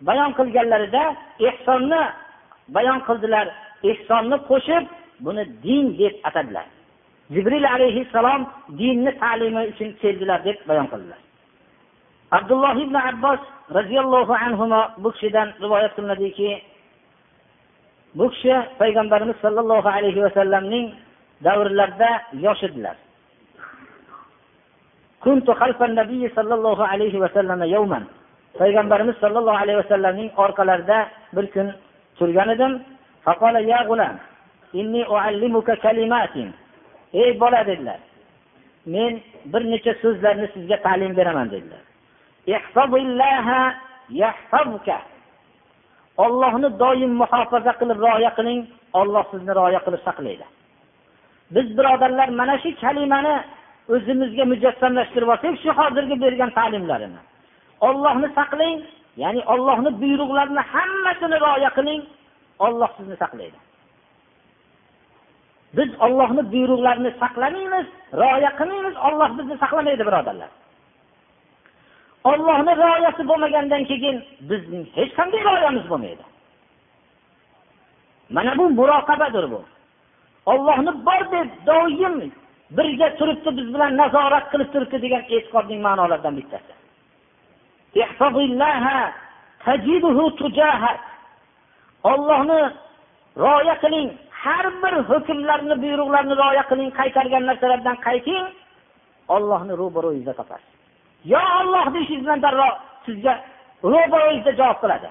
bayon 0.07 0.31
qilganlarida 0.37 1.03
ehsonni 1.49 2.01
bayon 2.75 2.99
qildilar. 3.07 3.47
Ehsonni 3.91 4.37
qo'shib 4.49 4.83
buni 5.25 5.43
din 5.65 5.85
deb 5.99 6.13
atadilar. 6.27 6.65
Jibril 7.33 7.65
alayhissalom 7.75 8.41
dinni 8.79 9.11
ta'limi 9.21 9.61
uchun 9.71 9.89
keldilar 10.01 10.39
deb 10.47 10.57
bayon 10.69 10.87
qildilar. 10.91 11.19
Abdulloh 12.37 12.75
ibn 12.85 12.95
abbos 12.95 13.41
roziyallohu 13.77 14.33
anhu 14.45 14.65
bu 15.03 15.09
kishidan 15.15 15.47
rivoyat 15.63 15.91
qilinadiki 15.95 16.49
bu 18.15 18.29
kishi 18.29 18.53
payg'ambarimiz 18.79 19.35
sollallohu 19.41 19.89
alayhi 19.89 20.23
vasallamning 20.23 20.91
davrlarida 21.43 22.09
yosh 22.33 22.63
edilar 22.63 22.95
sollallohu 26.35 26.83
alayhi 26.83 27.21
vasallam 27.21 27.63
yawman. 27.63 28.03
Payg'ambarimiz 28.59 29.15
sollallohu 29.23 29.57
alayhi 29.57 29.77
vasallamning 29.77 30.31
orqalarida 30.37 31.07
bir 31.33 31.51
kun 31.51 31.73
turgan 32.19 32.49
edim. 32.49 32.83
Ey 37.13 37.39
bola 37.39 37.67
dedilar. 37.67 37.99
Men 38.85 39.21
bir 39.45 39.71
necha 39.71 39.93
so'zlarni 40.01 40.47
sizga 40.53 40.77
ta'lim 40.81 41.17
beraman 41.17 41.51
dedilar. 41.51 41.83
Ollohni 46.17 46.69
doim 46.79 47.11
muhofaza 47.21 47.73
qilib 47.79 47.97
rioya 48.05 48.31
qiling 48.37 48.59
olloh 48.99 49.23
sizni 49.31 49.51
rioya 49.59 49.79
qilib 49.85 50.01
saqlaydi. 50.07 50.45
Biz 51.55 51.67
birodarlar 51.77 52.29
mana 52.39 52.55
shu 52.63 52.69
kalimani 52.81 53.35
o'zimizga 53.93 54.43
mujassamlashtirib 54.51 55.29
olsak 55.33 55.55
shu 55.63 55.69
hozirgi 55.79 56.15
bergan 56.23 56.51
ta'limlarini. 56.57 57.21
Ollohni 57.87 58.27
saqlang 58.39 58.77
ya'ni 59.23 59.41
ollohni 59.53 59.91
buyruqlarini 60.01 60.63
hammasini 60.73 61.37
rioya 61.45 61.69
qiling 61.77 62.01
olloh 62.65 62.89
sizni 62.97 63.15
saqlaydi. 63.23 63.59
Biz 65.77 65.89
ollohni 66.05 66.43
buyruqlarini 66.53 67.11
saqlamaymiz 67.21 67.87
rioya 68.21 68.51
qilmaymiz 68.59 68.95
olloh 69.07 69.29
bizni 69.37 69.55
saqlamaydi 69.63 70.03
birodarlar. 70.09 70.51
Ollohni 72.31 72.73
rioyasi 72.81 73.23
bo'lmagandan 73.29 73.83
keyin 73.89 74.17
bizning 74.49 74.85
hech 74.97 75.11
qanday 75.17 75.41
rioyamiz 75.47 75.85
bo'lmaydi. 75.91 76.23
Mana 78.35 78.57
bu 78.57 78.69
muroqabadir 78.79 79.45
bu. 79.51 79.61
Ollohni 80.45 80.91
bor 81.07 81.23
deb 81.31 81.49
doim 81.67 82.15
birga 82.77 83.07
turibdi 83.17 83.49
biz 83.57 83.67
bilan 83.73 83.97
nazorat 84.01 84.45
qilib 84.51 84.69
turibdi 84.73 84.97
degan 85.05 85.23
e'tiqodning 85.35 85.81
ma'nolaridan 85.87 86.33
bittasi. 86.39 86.73
Ollohni 92.11 92.59
rioya 93.43 93.75
qiling 93.83 94.09
har 94.43 94.65
bir 94.81 94.93
hukmlarni 95.09 95.75
buyruqlarni 95.83 96.33
rioya 96.41 96.63
qiling 96.71 96.89
qaytargan 96.99 97.43
narsalardan 97.49 97.97
qayting. 98.07 98.45
Ollohni 99.35 99.73
ro'baro'yingizda 99.81 100.33
topasiz. 100.39 100.72
Yo 101.31 101.41
olloh 101.59 101.85
deyishingiz 101.93 102.23
bilan 102.25 102.41
darrov 102.45 102.73
sizga 103.05 103.33
ro'baro'yingizda 103.83 104.53
javob 104.59 104.77
qiladi. 104.83 105.09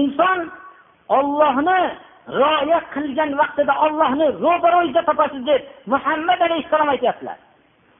Inson 0.00 0.38
ollohni 1.18 1.80
rioya 2.38 2.80
qilgan 2.94 3.30
vaqtida 3.40 3.74
ollohni 3.86 4.26
ro'baro'yingizda 4.44 5.02
topasiz 5.10 5.42
deb 5.46 5.62
muhammad 5.92 6.40
alayhissalom 6.46 6.88
aytyaptilar. 6.94 7.38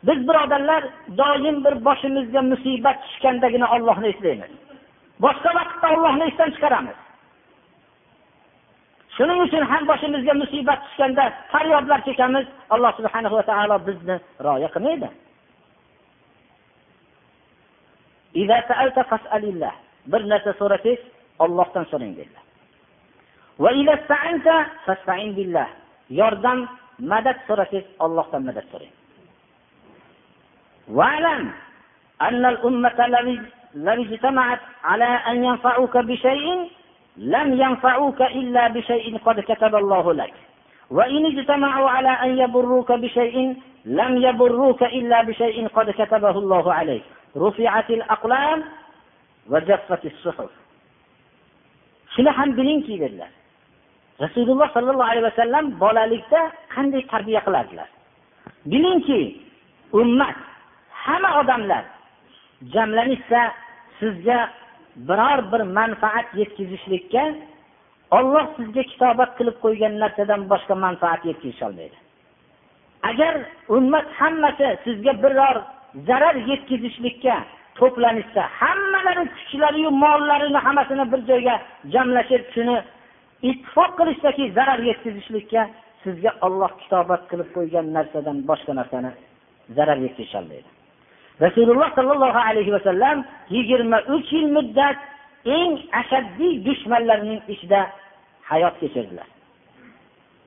Biz 0.07 0.18
birodarlar 0.29 0.83
doim 1.18 1.57
bir 1.64 1.74
boshimizga 1.85 2.42
musibat 2.42 2.96
tushgandagina 3.05 3.66
ollohni 3.74 4.09
eslaymiz. 4.12 4.53
Boshqa 5.24 5.50
vaqtda 5.59 5.87
ollohni 5.94 6.24
esdan 6.31 6.50
chiqaramiz. 6.55 6.98
Shuning 9.16 9.40
uchun 9.46 9.64
ham 9.70 9.83
boshimizga 9.90 10.35
musibat 10.42 10.81
tushganda 10.87 11.24
faryodlar 11.53 12.00
chekamiz. 12.07 12.46
Alloh 12.74 12.92
subhana 12.98 13.29
va 13.37 13.42
taolo 13.50 13.77
bizni 13.88 14.16
rioya 14.44 14.68
qilmaydi. 14.74 15.09
Bir 20.12 20.23
narsa 20.29 20.53
so'rasangiz 20.61 21.01
ollohdan 21.38 21.85
so'rang 21.90 22.12
dedilar. 22.16 22.44
Yordam 26.20 26.59
madad 26.99 27.38
so'rasangiz 27.49 27.87
ollohdan 28.05 28.42
madad 28.49 28.66
so'rang. 28.73 28.92
واعلم 30.88 31.42
أن 32.23 32.44
الأمة 32.44 32.99
لو 33.75 34.03
اجتمعت 34.03 34.61
على 34.85 35.05
أن 35.05 35.44
ينفعوك 35.44 35.97
بشيء 35.97 36.70
لم 37.16 37.61
ينفعوك 37.61 38.23
إلا 38.23 38.68
بشيء 38.68 39.18
قد 39.18 39.40
كتب 39.40 39.75
الله 39.75 40.12
لك 40.12 40.35
وإن 40.90 41.27
اجتمعوا 41.27 41.90
على 41.90 42.09
أن 42.09 42.38
يبروك 42.38 42.92
بشيء 42.92 43.57
لم 43.85 44.16
يبروك 44.23 44.83
إلا 44.83 45.23
بشيء 45.23 45.68
قد 45.68 45.90
كتبه 45.90 46.31
الله 46.31 46.73
عليك 46.73 47.03
rufiatil 47.42 48.03
aqlam 48.09 48.61
va 49.51 49.59
jaffatis 49.68 50.16
suhuf 50.23 50.53
shuni 52.14 52.31
ham 52.38 52.57
bilingki 52.59 53.01
dedilar 53.01 53.33
rasululloh 54.25 54.68
sollallohu 54.77 55.11
alayhi 55.12 55.27
vasallam 55.31 55.64
bolalikda 55.83 56.40
qanday 56.75 57.03
tarbiya 57.12 57.40
qilardilar 57.47 57.88
bilingki 58.73 59.20
ummat 60.01 60.37
hamma 61.05 61.31
odamlar 61.40 61.85
jamlanishsa 62.75 63.40
sizga 64.01 64.38
biror 65.09 65.38
bir 65.53 65.62
manfaat 65.79 66.27
yetkazishlikka 66.40 67.25
olloh 68.18 68.47
sizga 68.57 68.83
kitobat 68.90 69.31
qilib 69.38 69.57
qo'ygan 69.64 69.94
narsadan 70.03 70.40
boshqa 70.53 70.75
manfaat 70.87 71.20
yetkazisholmaydi 71.31 71.97
agar 73.11 73.35
ummat 73.77 74.07
hammasi 74.20 74.66
sizga 74.85 75.12
biror 75.25 75.57
zarar 76.08 76.36
yetkazishlikka 76.49 77.36
to'planishsa 77.80 78.41
hammalari 78.60 79.25
kuchlariyu 79.36 79.91
mollarini 80.04 80.60
hammasini 80.65 81.06
bir 81.12 81.21
joyga 81.30 81.56
jamlashib 81.93 82.43
shuni 82.56 82.78
ittifoq 83.49 83.91
qilishdaki 83.99 84.43
zarar 84.58 84.80
yetkazishlikka 84.89 85.62
sizga 86.04 86.32
olloh 86.47 86.71
kitobat 86.82 87.21
qilib 87.30 87.49
qo'ygan 87.56 87.86
narsadan 87.97 88.38
boshqa 88.49 88.73
narsani 88.80 89.12
zarar 89.78 89.97
yetkazisholmaydi 90.06 90.69
rasululloh 91.45 91.89
sollallohu 91.97 92.39
alayhi 92.49 92.71
vasallam 92.78 93.17
yigirma 93.56 93.97
uch 94.15 94.30
yil 94.38 94.47
muddat 94.58 94.97
eng 95.58 95.73
ashaddiy 96.02 96.54
dushmanlarning 96.67 97.41
ichida 97.54 97.82
hayot 98.49 98.75
kechirdilar 98.82 99.28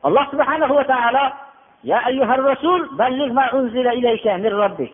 alloh 0.06 0.24
subhanahu 0.32 0.74
va 0.80 0.84
taolo 0.94 1.26
يا 1.84 2.06
أيها 2.06 2.34
الرسول 2.34 2.80
بلغ 2.96 3.32
ما 3.32 3.54
أنزل 3.54 3.86
إليك 3.88 4.26
من 4.26 4.46
ربك 4.46 4.92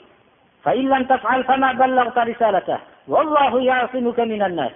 فإن 0.64 0.88
لم 0.88 1.04
تفعل 1.04 1.44
فما 1.44 1.72
بلغت 1.72 2.18
رسالته 2.18 2.78
والله 3.08 3.62
يعصمك 3.62 4.20
من 4.20 4.42
الناس 4.42 4.72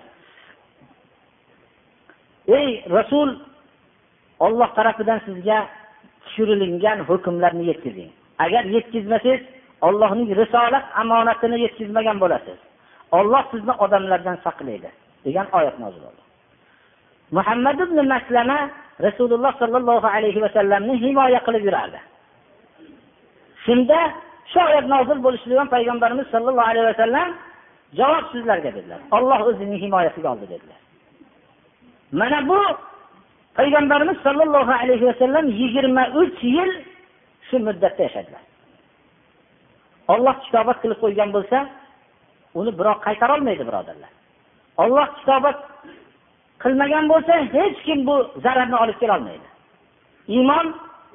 ey 2.48 2.82
rasul 2.90 3.38
olloh 4.42 4.68
tarafidan 4.74 5.22
sizga 5.26 5.70
tushirilingan 6.24 6.98
hukmlarni 7.06 7.70
yetkazing 7.70 8.11
agar 8.44 8.64
yetkazmasangiz 8.74 9.42
ollohning 9.87 10.30
risolat 10.40 10.85
omonatini 11.02 11.61
yetkazmagan 11.64 12.18
bo'lasiz 12.22 12.58
olloh 13.18 13.42
sizni 13.52 13.74
odamlardan 13.85 14.37
saqlaydi 14.44 14.90
degan 15.24 15.46
oyat 15.58 15.76
nozil 15.82 16.02
bo'ldi 16.06 16.22
muhammad 17.37 17.78
ibn 17.87 17.98
maslama 18.14 18.58
rasululloh 19.06 19.52
sollallohu 19.62 20.06
alayhi 20.16 20.40
vasallamni 20.46 20.94
himoya 21.04 21.40
qilib 21.46 21.62
yurardi 21.68 22.00
shunda 23.64 24.00
shu 24.51 24.60
oyat 24.67 24.86
nozil 24.93 25.19
bo'lishligi 25.25 25.53
bilan 25.55 25.69
payg'ambarimiz 25.75 26.27
sollallohu 26.33 26.69
alayhi 26.71 26.88
vasallam 26.91 27.29
javob 27.99 28.25
sizlarga 28.33 28.69
dedilar. 28.77 28.99
Olloh 29.17 29.39
o'zining 29.49 29.79
himoyasiga 29.83 30.27
oldi 30.33 30.45
dedilar. 30.53 30.79
Mana 32.19 32.39
bu 32.49 32.60
payg'ambarimiz 33.57 34.17
sollallohu 34.25 34.73
alayhi 34.81 35.05
vasallam 35.10 35.45
yigirma 35.60 36.03
uch 36.21 36.39
yil 36.55 36.71
shu 37.47 37.60
muddatda 37.67 38.01
yashadilar. 38.07 38.43
Olloh 40.13 40.36
kitobat 40.45 40.77
qilib 40.83 40.99
qo'ygan 41.03 41.29
bo'lsa 41.36 41.57
uni 42.60 42.71
birov 42.79 42.97
qaytarolmaydi 43.07 43.63
birodarlar. 43.69 44.12
Olloh 44.83 45.07
kitobat 45.19 45.57
qilmagan 46.63 47.05
bo'lsa 47.12 47.33
hech 47.55 47.77
kim 47.88 47.99
bu 48.10 48.15
zararni 48.43 48.77
olib 48.83 48.97
kelolmaydi. 49.01 49.47
Iymon 50.36 50.67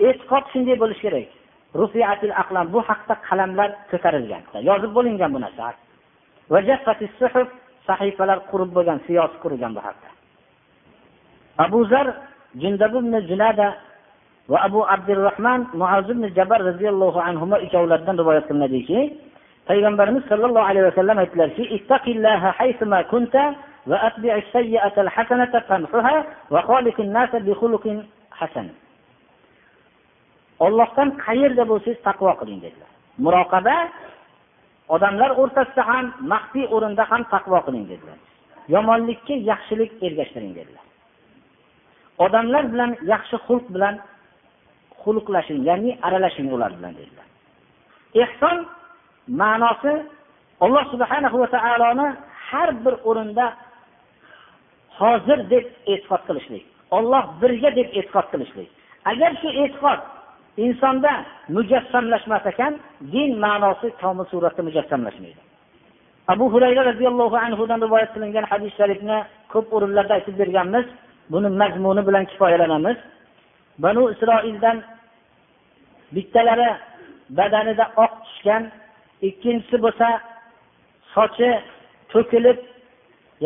e'tiqod 0.08 0.44
shunday 0.52 0.76
bo'lishi 0.82 1.02
kerak. 1.06 1.28
Rufiatil 1.74 2.34
aqlam 2.42 2.66
bu 2.74 2.80
haqda 2.88 3.14
qalamlar 3.28 3.70
ko'tarilgan. 3.90 4.42
Yozib 4.68 4.92
bo'lingan 4.96 5.30
bu 5.34 5.40
narsa. 5.44 5.74
Sahifalar 7.86 8.38
qurib 8.50 8.70
bo'lgan 8.76 8.98
siyos 9.06 9.32
qurilgan 9.42 9.74
bu 9.76 9.80
haqda. 9.86 10.08
Abu 11.64 11.80
zar 11.92 12.06
jundab 12.62 12.94
ibn 13.00 13.14
junada 13.28 13.68
va 14.48 14.58
abu 14.66 14.80
abdurahmon 14.94 15.60
muaz 15.80 16.06
ibn 16.10 16.24
jabar 16.36 16.60
roziyallohu 16.68 17.18
anhu 17.28 17.44
ikkovlaridan 17.66 18.16
rivoyat 18.20 18.44
qilinadiki 18.48 18.98
payg'ambarimiz 19.68 20.24
sollallohu 20.30 20.66
alayhi 20.70 20.86
vasallam 20.90 21.18
aytdilarki 21.22 21.62
ittaqillaha 21.76 22.48
haythuma 22.58 23.02
kunta 23.12 23.54
va 23.86 23.96
atbi'is 24.08 24.54
al-hasanata 25.06 25.60
tamhuha 25.70 26.16
va 26.50 26.60
khaliqin 26.70 27.12
nasa 27.16 27.40
bi 27.46 27.52
khuluqin 27.60 27.96
hasan. 28.30 28.66
Ollohdan 30.64 31.08
qayerda 31.24 31.64
bo'lsangiz 31.70 32.00
taqvo 32.08 32.32
qiling 32.40 32.60
dedilar. 32.64 32.90
Muroqaba 33.24 33.76
odamlar 34.94 35.30
o'rtasida 35.42 35.82
ham 35.90 36.06
maxfiy 36.32 36.66
o'rinda 36.74 37.04
ham 37.10 37.22
taqvo 37.34 37.58
qiling 37.66 37.84
dedilar. 37.92 38.18
Yomonlikka 38.74 39.34
yaxshilik 39.50 39.90
ergashtiring 40.06 40.52
dedilar. 40.58 40.84
Odamlar 42.24 42.64
bilan 42.72 42.90
yaxshi 43.12 43.36
xulq 43.46 43.66
bilan 43.74 43.94
xulqlashing 45.02 45.60
ya'ni 45.68 45.90
aralashing 46.06 46.48
ular 46.54 46.70
bilan 46.78 46.92
dedilar. 47.00 47.26
Ehson 48.22 48.56
ma'nosi 49.40 49.94
alloh 50.64 50.84
subhanahu 50.92 51.36
va 51.42 51.48
taoloni 51.56 52.08
har 52.48 52.68
bir 52.84 52.94
o'rinda 53.08 53.46
hozir 54.98 55.38
deb 55.52 55.64
e'tiqod 55.92 56.22
qilishlik 56.28 56.64
olloh 56.96 57.24
birga 57.40 57.70
deb 57.78 57.88
e'tiqod 57.98 58.26
qilishlik. 58.32 58.68
Agar 59.10 59.30
shu 59.40 59.48
e'tiqod 59.62 60.00
insonda 60.56 61.12
mujassamlashmas 61.48 62.44
ekan 62.52 62.72
din 63.12 63.38
ma'nosi 63.44 63.88
komil 64.00 64.26
suratda 64.32 64.62
mujassamlashmaydi 64.68 65.40
abu 66.28 66.44
hurayra 66.52 66.82
roziyallohu 66.90 67.36
anhudan 67.46 67.80
rivoyat 67.84 68.10
qilingan 68.14 68.44
hadis 68.52 68.72
sharifni 68.78 69.18
ko'p 69.52 69.66
o'rinlarda 69.76 70.12
aytib 70.18 70.34
berganmiz. 70.42 70.86
Buni 71.32 71.48
mazmuni 71.60 72.02
bilan 72.08 72.24
kifoyalanamiz. 72.30 72.98
Banu 73.84 74.02
isroildan 74.12 74.76
bittalari 76.14 76.70
badanida 77.38 77.84
oq 78.04 78.12
tushgan 78.24 78.62
ikkinchisi 79.28 79.76
bo'lsa 79.84 80.08
sochi 81.14 81.50
to'kilib 82.12 82.58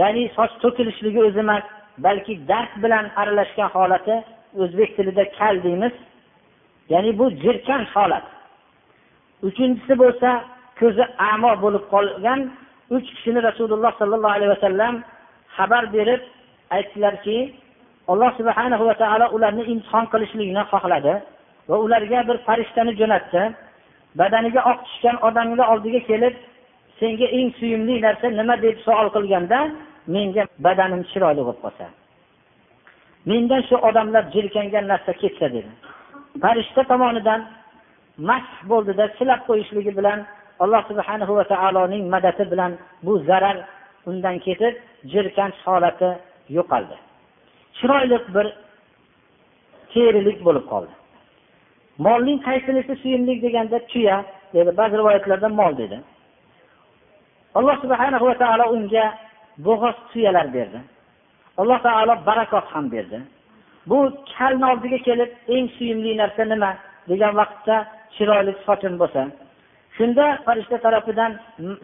ya'ni 0.00 0.22
soch 0.36 0.52
to'kilishligi 0.62 1.20
o'zi 1.28 1.40
emas 1.46 1.64
balki 2.06 2.34
dard 2.50 2.72
bilan 2.84 3.04
aralashgan 3.20 3.68
holati 3.76 4.16
o'zbek 4.62 4.90
tilida 4.96 5.24
kal 5.38 5.54
deymiz. 5.66 5.94
Ya'ni 6.92 7.18
bu 7.18 7.30
jirkan 7.42 7.82
holat. 7.94 8.26
Uchinchisi 9.48 9.94
bo'lsa 10.02 10.30
ko'zi 10.80 11.04
amo 11.32 11.52
bo'lib 11.64 11.84
qolgan 11.94 12.40
uch 12.96 13.08
kishini 13.16 13.40
rasululloh 13.48 13.92
sollallohu 14.00 14.36
alayhi 14.36 14.52
vasallam 14.56 14.94
xabar 15.56 15.84
berib 15.94 16.22
aytdilarki 16.76 17.38
alloh 18.12 18.30
subhanahu 18.38 18.84
va 18.88 18.94
taolo 19.02 19.26
ularni 19.36 19.64
imtihon 19.72 20.04
qilishlikni 20.12 20.62
xohladi 20.72 21.14
va 21.68 21.76
ularga 21.84 22.20
bir 22.28 22.36
farishtani 22.46 22.92
jo'natdi. 23.00 23.42
Badaniga 24.20 24.60
oq 24.70 24.78
tushgan 24.86 25.16
odamni 25.28 25.64
oldiga 25.72 26.00
kelib 26.10 26.34
senga 27.00 27.26
eng 27.38 27.48
suyumli 27.58 27.94
narsa 28.06 28.26
nima? 28.38 28.54
deb 28.64 28.76
savol 28.86 29.08
qilganda 29.16 29.58
menga 30.14 30.42
badanim 30.66 31.02
chiroyli 31.10 31.42
bo'lib 31.46 31.60
qolsa. 31.64 31.86
Mendan 33.30 33.62
shu 33.68 33.76
odamlar 33.88 34.24
jirkangan 34.34 34.84
narsa 34.92 35.12
ketsa 35.22 35.46
dedi. 35.54 35.70
Farishta 36.42 36.82
tomonidan 36.90 37.40
mash 38.28 38.50
bo'ldida 38.70 39.04
silab 39.18 39.40
qo'yishligi 39.48 39.92
bilan 39.98 40.18
alloh 40.64 40.82
subhanahu 40.90 41.32
va 41.38 41.44
taoloning 41.52 42.04
madadi 42.14 42.44
bilan 42.52 42.72
bu 43.06 43.12
zarar 43.28 43.56
undan 44.08 44.36
ketib 44.46 44.74
jirkanch 45.12 45.58
holati 45.66 46.10
yo'qoldi. 46.56 46.96
Chiroyli 47.78 48.18
bir 48.34 48.46
terilik 49.92 50.38
bo'lib 50.46 50.64
qoldi. 50.72 50.94
Molning 52.06 52.38
qaysinisi 52.48 52.92
suyumli 53.02 53.34
deganda 53.44 53.78
tuya 53.92 54.16
dedi. 54.54 54.70
Ba'zi 54.80 54.94
rivoyatlarda 55.00 55.48
mol 55.60 55.72
dedi. 55.82 55.98
Alloh 57.58 57.76
subhana 57.82 58.18
va 58.20 58.34
taolo 58.42 58.64
unga 58.76 59.04
bo'g'oz 59.66 59.96
tuyalar 60.12 60.46
berdi. 60.56 60.80
Alloh 61.60 61.78
taolo 61.86 62.14
barakot 62.28 62.66
ham 62.74 62.86
berdi. 62.94 63.18
Bu 63.88 63.98
kalni 64.34 64.64
oldiga 64.72 64.98
kelib 65.08 65.30
eng 65.54 65.66
suyimli 65.76 66.16
narsa 66.22 66.44
nima? 66.52 66.70
degan 67.10 67.32
vaqtda 67.40 67.76
chiroyli 68.14 68.52
xotin 68.64 68.94
bo'lsa 69.00 69.22
shunda 69.96 70.26
farishta 70.44 70.76
tarafidan 70.84 71.32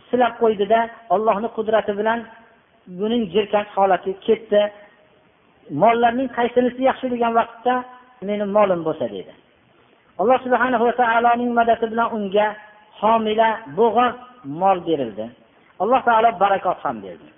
silab 0.09 0.33
qo'ydida 0.43 0.81
ollohni 1.15 1.49
qudrati 1.57 1.93
bilan 2.01 2.21
buning 2.87 3.23
jirkanch 3.33 3.71
holati 3.77 4.13
ketdi. 4.27 4.63
Mollarning 5.83 6.29
qaysinisi 6.37 6.83
yaxshi 6.91 7.07
degan 7.15 7.33
vaqtda 7.41 7.75
meni 8.29 8.45
molim 8.57 8.81
bo'lsa 8.89 9.07
dedi. 9.17 9.33
Alloh 10.21 10.39
subhana 10.45 10.77
va 10.85 10.93
taoloning 11.01 11.51
madadi 11.59 11.87
bilan 11.93 12.09
unga 12.17 12.47
homila 13.01 13.49
bo'g'oz 13.79 14.15
mol 14.61 14.79
berildi. 14.89 15.27
Alloh 15.83 16.01
taolo 16.09 16.31
barakot 16.43 16.79
ham 16.85 16.97
berdi. 17.05 17.29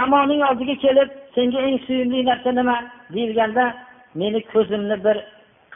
Amoning 0.00 0.40
oldiga 0.48 0.74
kelib 0.84 1.10
senga 1.34 1.60
eng 1.68 1.78
suyimli 1.86 2.18
narsa 2.30 2.50
nima? 2.58 2.76
Deyilganda 3.14 3.64
meni 4.20 4.40
ko'zimni 4.52 4.96
bir 5.06 5.16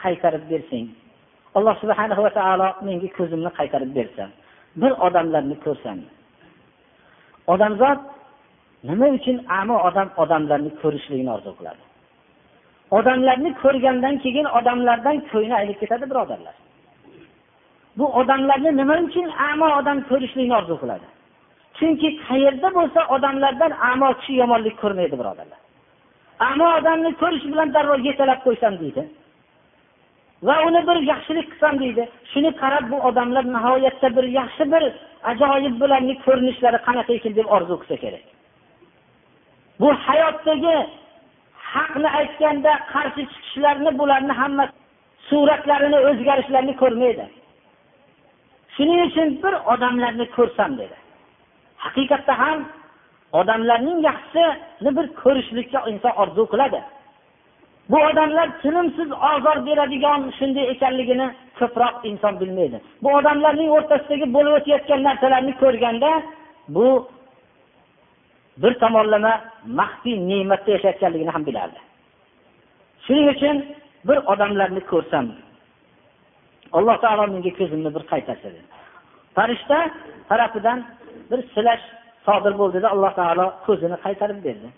qaytarib 0.03 0.43
bersang 0.51 0.87
alloh 1.57 1.75
subhana 1.83 2.15
va 2.25 2.31
taolo 2.39 2.67
menga 2.87 3.09
ko'zimni 3.17 3.51
qaytarib 3.59 3.91
bersa 3.97 4.23
bir 4.81 4.91
odamlarni 5.07 5.55
ko'rsam 5.65 5.99
odamzod 7.53 7.99
nima 8.89 9.07
uchun 9.17 9.37
amo 9.59 9.75
odam 9.87 10.09
odamlarni 10.23 10.71
ko'rishlikni 10.81 11.31
orzu 11.37 11.51
qiladi? 11.59 11.83
Odamlarni 12.97 13.49
ko'rgandan 13.63 14.15
keyin 14.23 14.47
odamlardan 14.59 15.17
ko'ngli 15.31 15.55
aylib 15.61 15.77
ketadi 15.81 16.05
birodarlar. 16.11 16.55
Bu 17.97 18.05
odamlarni 18.21 18.71
nima 18.81 18.95
uchun 19.07 19.27
amo 19.49 19.67
odam 19.79 19.97
ko'rishlikni 20.09 20.55
orzu 20.61 20.75
qiladi? 20.81 21.07
Chunki 21.77 22.09
qayerda 22.27 22.69
bo'lsa 22.77 23.01
odamlardan 23.15 23.71
amo 23.91 24.09
kishi 24.19 24.33
yomonlik 24.41 24.75
ko'rmaydi 24.83 25.15
birodarlar. 25.21 25.60
Amo 26.49 26.67
odamni 26.77 27.11
ko'rish 27.21 27.45
bilan 27.51 27.73
darrov 27.75 27.99
yetalab 28.09 28.39
qo'ysam 28.45 28.77
deydi. 28.81 29.03
Va 30.47 30.55
uni 30.67 30.81
bir 30.87 30.97
yaxshilik 31.11 31.47
qilsam 31.51 31.75
deydi. 31.83 32.03
Shuni 32.31 32.51
qarab 32.61 32.85
bu 32.91 32.97
odamlar 33.09 33.45
nihoyatda 33.55 34.07
bir 34.17 34.25
yaxshi 34.39 34.63
bir 34.73 34.83
ajoyib 35.31 35.75
bularni 35.81 36.15
ko'rinishlari 36.25 36.79
qanaqa 36.87 37.11
ekan 37.17 37.33
deb 37.39 37.47
orzu 37.55 37.75
qilsa 37.81 37.97
kerak. 38.03 38.25
Bu 39.81 39.89
hayotdagi 40.05 40.75
haqni 41.73 42.09
aytganda 42.19 42.71
qarshi 42.93 43.23
chiqishlarni 43.31 43.91
bularni 43.99 44.33
hamma 44.41 44.65
suratlarini 45.29 45.99
o'zgarishlarini 46.09 46.75
ko'rmaydi. 46.81 47.25
Shuning 48.75 48.99
uchun 49.07 49.27
bir 49.43 49.53
odamlarni 49.73 50.25
ko'rsam 50.37 50.71
dedi. 50.81 50.97
Haqiqatda 51.85 52.33
ham 52.43 52.57
odamlarning 53.39 53.99
yaxshisini 54.09 54.91
bir 54.97 55.05
ko'rishlikka 55.21 55.79
inson 55.91 56.13
orzu 56.21 56.43
qiladi. 56.53 56.81
Bu 57.91 57.97
odamlar 58.09 58.47
tinimsiz 58.61 59.09
ozor 59.11 59.57
beradigan 59.67 60.21
shunday 60.37 60.65
ekanligini 60.73 61.27
ko'proq 61.59 61.95
inson 62.09 62.39
bilmaydi. 62.41 62.77
Bu 63.03 63.09
odamlarning 63.19 63.69
o'rtasidagi 63.77 64.25
bo'lib 64.35 64.53
o'tayotgan 64.59 65.01
narsalarni 65.07 65.53
ko'rganda 65.63 66.11
bu 66.75 66.87
bir 68.61 68.73
tomonlama 68.83 69.33
maxfiy 69.79 70.17
ne'matda 70.29 70.71
yashayotganligini 70.75 71.31
ham 71.35 71.45
bilardi. 71.49 71.79
Shuning 73.05 73.27
uchun 73.35 73.55
bir 74.07 74.17
odamlarni 74.33 74.81
ko'rsam 74.91 75.25
alloh 76.77 76.97
taolo 77.03 77.23
menga 77.33 77.51
ko'zimni 77.59 77.89
bir 77.95 78.03
qaytarsa 78.11 78.47
dedi. 78.55 78.67
Farishta 79.35 79.77
tarafidan 80.29 80.79
bir 81.31 81.39
silash 81.53 81.85
sodir 82.25 82.53
bo'ldida 82.61 82.87
alloh 82.93 83.11
taolo 83.19 83.45
ko'zini 83.65 83.97
qaytarib 84.05 84.39
berdi. 84.47 84.69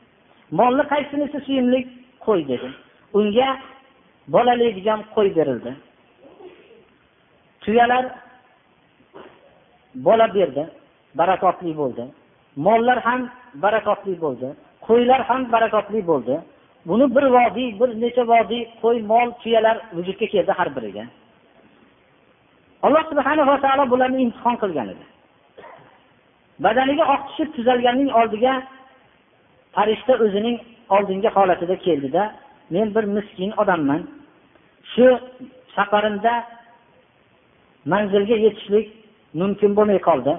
Molni 0.59 0.83
qaysinisi 0.93 1.37
suyimli 1.45 1.79
qo'y 2.25 2.41
dedi. 2.51 2.69
Unga 3.17 3.49
bolalaydigan 4.33 4.99
qo'y 5.15 5.29
berildi. 5.37 5.71
Tuyalar 7.63 8.05
bola 10.07 10.27
berdi. 10.37 10.63
Barakotli 11.19 11.71
bo'ldi. 11.81 12.03
Mollar 12.65 12.99
ham 13.07 13.21
barakotli 13.63 14.15
bo'ldi. 14.23 14.47
Qo'ylar 14.87 15.21
ham 15.29 15.41
barakotli 15.53 16.01
bo'ldi. 16.11 16.35
Buni 16.89 17.05
bir 17.15 17.25
vodiy 17.37 17.69
bir 17.79 17.89
necha 18.03 18.23
vodiy 18.33 18.63
qo'y 18.81 18.97
mol 19.11 19.27
tuyalar 19.41 19.77
vujudga 19.95 20.27
keldi 20.33 20.51
har 20.59 20.69
biriga. 20.75 21.03
Alloh 22.85 23.03
subhana 23.11 23.43
va 23.49 23.57
taolo 23.63 23.83
bularni 23.91 24.21
imtihon 24.25 24.55
qilgan 24.63 24.87
edi. 24.93 25.05
Badaniga 26.65 27.03
oq 27.13 27.21
tushib 27.29 27.49
tuzalganning 27.55 28.09
oldiga 28.19 28.53
farishta 29.75 30.13
o'zining 30.25 30.57
oldingi 30.95 31.29
holatida 31.35 31.75
keldida 31.85 32.23
men 32.73 32.95
bir 32.95 33.03
miskin 33.03 33.51
odamman. 33.61 34.01
Shu 34.93 35.05
safarimda 35.75 36.33
manzilga 37.91 38.35
yetishlik 38.45 38.87
mumkin 39.41 39.71
bo'lmay 39.77 39.99
qoldi. 40.09 40.33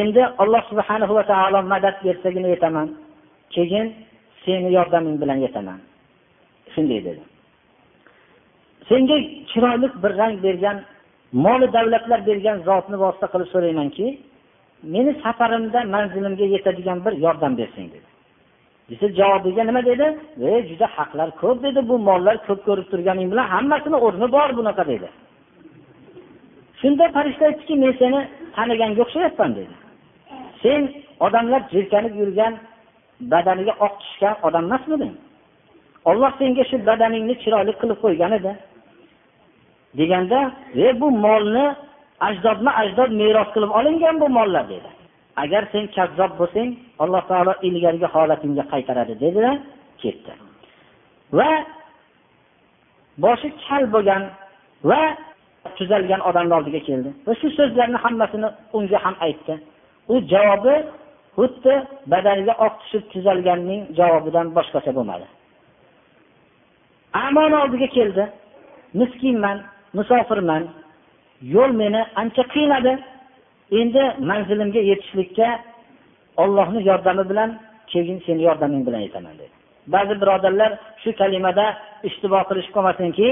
Endi 0.00 0.22
alloh 0.42 0.62
subhana 0.70 1.06
va 1.16 1.22
taolo 1.32 1.58
madad 1.72 1.96
bersagina 2.04 2.48
yetaman. 2.54 2.88
Keyin 3.54 3.86
seni 4.44 4.72
yordaming 4.76 5.16
bilan 5.22 5.38
yetaman. 5.46 5.78
Shunday 6.72 7.00
dedi. 7.08 7.22
Senga 8.88 9.16
chiroyli 9.50 9.88
bir 10.02 10.12
rang 10.20 10.34
bergan 10.46 10.76
moli 11.44 11.66
davlatlar 11.76 12.20
bergan 12.28 12.58
zotni 12.68 12.96
vosita 13.04 13.26
qilib 13.32 13.48
so'raymanki 13.54 14.06
meni 14.92 15.12
safarimda 15.22 15.84
manzilimga 15.94 16.44
yetadigan 16.54 17.04
bir 17.04 17.12
yordam 17.24 17.52
bersang 17.58 17.88
dedi. 17.94 18.08
Desa 18.90 19.06
javobiga 19.18 19.64
nima 19.64 19.82
dedi? 19.90 20.06
E 20.48 20.68
juda 20.68 20.86
haqlar 20.96 21.28
ko'p 21.40 21.62
dedi. 21.62 21.80
Bu 21.88 21.98
mollar 22.08 22.36
ko'p 22.46 22.60
ko'rib 22.66 22.86
turganing 22.92 23.28
bilan 23.32 23.46
hammasini 23.54 23.96
o'rni 24.06 24.26
bor 24.36 24.48
bunaqa 24.58 24.84
dedi. 24.92 25.08
Shunda 26.80 27.04
farishta 27.16 27.44
aytdiki 27.50 27.74
men 27.82 27.92
seni 28.00 28.20
taniganga 28.56 29.00
o'xshayapman 29.04 29.50
dedi. 29.58 29.74
Sen 30.62 30.82
odamlar 31.26 31.62
jirkanib 31.72 32.14
yurgan 32.20 32.54
badaniga 33.32 33.74
oq 33.86 33.94
tushgan 34.02 34.34
odam 34.46 34.64
emasmiding? 34.68 35.14
Olloh 36.10 36.32
senga 36.38 36.64
shu 36.70 36.76
badaningni 36.88 37.34
chiroyli 37.42 37.72
qilib 37.80 37.98
qo'ygan 38.04 38.32
edi. 38.38 38.52
Deganda 39.98 40.40
e 40.84 40.86
bu 41.00 41.06
molni 41.24 41.66
ajdodma 42.26 42.70
ajdod 42.82 43.10
meros 43.20 43.48
qilib 43.54 43.70
olingan 43.78 44.16
bu 44.22 44.28
mollar 44.38 44.64
dedi. 44.74 44.90
Agar 45.42 45.62
sen 45.72 45.84
kazzob 45.96 46.32
bo'lsang 46.40 46.68
alloh 47.02 47.22
taolo 47.30 47.52
ilgarigi 47.68 48.08
holatingga 48.14 48.64
qaytaradi 48.72 49.14
dedida 49.24 49.52
ketdi. 50.02 50.32
Va 51.38 51.50
boshi 53.24 53.48
kal 53.64 53.82
bo'lgan 53.94 54.22
va 54.90 55.00
tuzalgan 55.78 56.20
odamni 56.28 56.54
oldiga 56.58 56.80
keldi. 56.88 57.10
Va 57.26 57.32
shu 57.40 57.48
so'zlarni 57.58 57.98
hammasini 58.04 58.48
unga 58.76 58.98
ham 59.04 59.16
aytdi. 59.26 59.54
U 60.12 60.14
javobi 60.32 60.76
xuddi 61.36 61.74
badaniga 62.12 62.54
oq 62.66 62.74
tushib 62.80 63.04
tuzalganning 63.12 63.80
javobidan 63.98 64.46
boshqacha 64.56 64.92
bo'lmadi. 64.98 65.26
Amoni 67.26 67.56
oldiga 67.62 67.88
keldi. 67.98 68.24
Miskinman 69.00 69.58
musofirman 69.98 70.62
yo'l 71.54 71.72
meni 71.80 72.00
ancha 72.20 72.42
qiynadi. 72.54 72.92
Endi 73.80 74.02
manzilimga 74.30 74.80
yetishlikka 74.90 75.48
ollohni 76.42 76.80
yordami 76.90 77.24
bilan 77.30 77.50
keyin 77.92 78.18
seni 78.26 78.42
yordaming 78.48 78.82
bilan 78.86 79.00
yetaman 79.06 79.34
dedi. 79.40 79.54
Ba'zi 79.94 80.14
birodarlar 80.22 80.70
shu 81.02 81.10
kalimada 81.20 81.66
ishtibo 82.08 82.38
qilishib 82.48 82.72
qolmasinki 82.76 83.28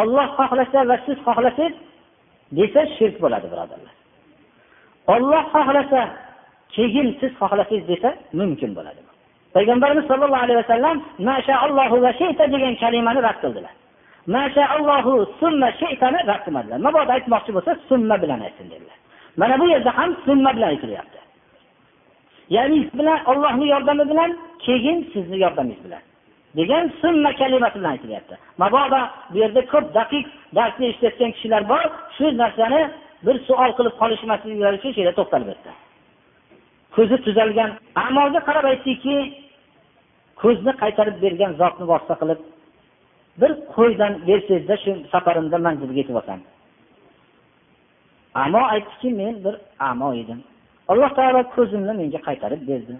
olloh 0.00 0.28
xohlasa 0.38 0.78
va 0.90 0.96
siz 1.06 1.18
xohlasangiz 1.26 1.74
desa 2.58 2.80
shirk 2.96 3.16
bo'ladi 3.24 3.46
birodarlar. 3.52 3.94
Olloh 5.14 5.44
xohlasa 5.54 6.00
keyin 6.74 7.08
siz 7.20 7.32
xohlasangiz 7.40 7.84
desa 7.92 8.10
mumkin 8.40 8.70
bo'ladi. 8.78 9.00
Payg'ambarimiz 9.54 10.04
sollallohu 10.10 10.44
alayhi 10.46 10.60
vasallam 10.62 10.96
degan 12.54 12.74
kalimani 12.82 13.20
rad 13.26 13.38
qildilar. 13.42 13.74
Mashaallohu 14.34 15.12
summa 15.40 15.68
shaytani 15.80 16.18
rad 16.28 16.40
qilmadilar 16.44 16.78
mabodo 16.86 17.10
aytmoqchi 17.16 17.50
bo'lsa 17.56 17.72
summa 17.88 18.16
bilan 18.22 18.40
aytsin 18.46 18.66
dedilar. 18.72 18.98
Mana 19.40 19.54
bu 19.60 19.66
yerda 19.74 19.90
ham 19.98 20.10
summa 20.26 20.50
bilan 20.56 20.68
aytilyapti. 20.74 21.18
Ya'ni 22.56 22.78
bilan 22.98 23.18
ollohni 23.30 23.66
yordami 23.74 24.04
bilan 24.10 24.30
keyin 24.64 24.98
sizni 25.12 25.38
yordamingiz 25.44 25.84
bilan. 25.84 26.02
Degan 26.56 26.84
summa 27.00 27.30
kalimasi 27.40 27.78
bilan 27.78 27.90
aytilyapti. 27.90 28.34
Mabodo 28.62 29.00
bu 29.30 29.36
yerda 29.42 29.60
ko'p 29.72 29.86
daqiq 29.98 30.26
darsni 30.56 30.84
eshitayotgan 30.90 31.30
kishilar 31.36 31.62
bor 31.72 31.84
shu 32.16 32.26
narsani 32.42 32.82
bir 33.26 33.36
savol 33.46 33.70
qilib 33.78 33.94
qolishmasliklari 34.02 34.76
uchun 34.80 34.92
shu 34.94 35.00
yerda 35.00 35.14
to'xtalib 35.20 35.48
o'tdi. 35.54 35.72
Ko'zi 36.96 37.16
tuzalgan 37.26 37.70
amolga 38.06 38.40
qarab 38.48 38.64
aytdiki 38.72 39.16
ko'zni 40.42 40.72
qaytarib 40.82 41.16
bergan 41.24 41.52
zotni 41.60 41.84
vosita 41.92 42.14
qilib 42.22 42.40
bir 43.40 43.50
qo'ydan 43.74 44.12
bersangizda 44.28 44.76
shu 44.82 44.90
safarimda 45.12 45.58
manzilga 45.66 45.98
yetib 46.00 46.16
olsam. 46.20 46.40
Amo 48.44 48.62
aytdiki 48.74 49.08
men 49.20 49.34
bir 49.44 49.54
amo 49.90 50.08
edim. 50.22 50.40
Alloh 50.90 51.10
taolo 51.18 51.40
ko'zimni 51.54 51.92
menga 52.00 52.20
qaytarib 52.28 52.62
berdi. 52.70 52.94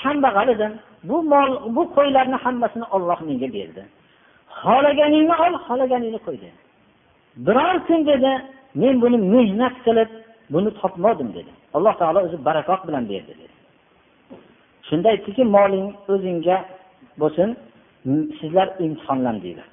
Kambag'al 0.00 0.48
edim. 0.54 0.72
Bu 1.08 1.16
mol 1.32 1.50
bu 1.76 1.82
qo'ylarni 1.96 2.36
hammasini 2.44 2.86
olloh 2.96 3.18
menga 3.28 3.48
berdi. 3.56 3.82
Xohlaganingni 4.60 5.34
ol 5.44 5.54
xohlaganingni 5.66 6.20
qo'y 6.26 6.36
dedi. 6.44 6.58
Biror 7.46 7.76
kun 7.86 8.00
dedi 8.10 8.32
men 8.80 8.94
buni 9.02 9.18
mehnat 9.34 9.74
qilib 9.86 10.10
buni 10.54 10.70
topmadim 10.80 11.28
dedi. 11.36 11.52
Alloh 11.76 11.94
taolo 12.00 12.18
o'zi 12.26 12.36
barakot 12.48 12.80
bilan 12.88 13.04
berdi 13.12 13.32
dedi. 13.40 13.54
Shunda 14.88 15.08
aytdiki 15.14 15.42
moling 15.56 15.86
o'zingga 16.12 16.56
bo'lsin 17.20 17.48
sizlar 18.38 18.68
imtihonlandinglar 18.86 19.68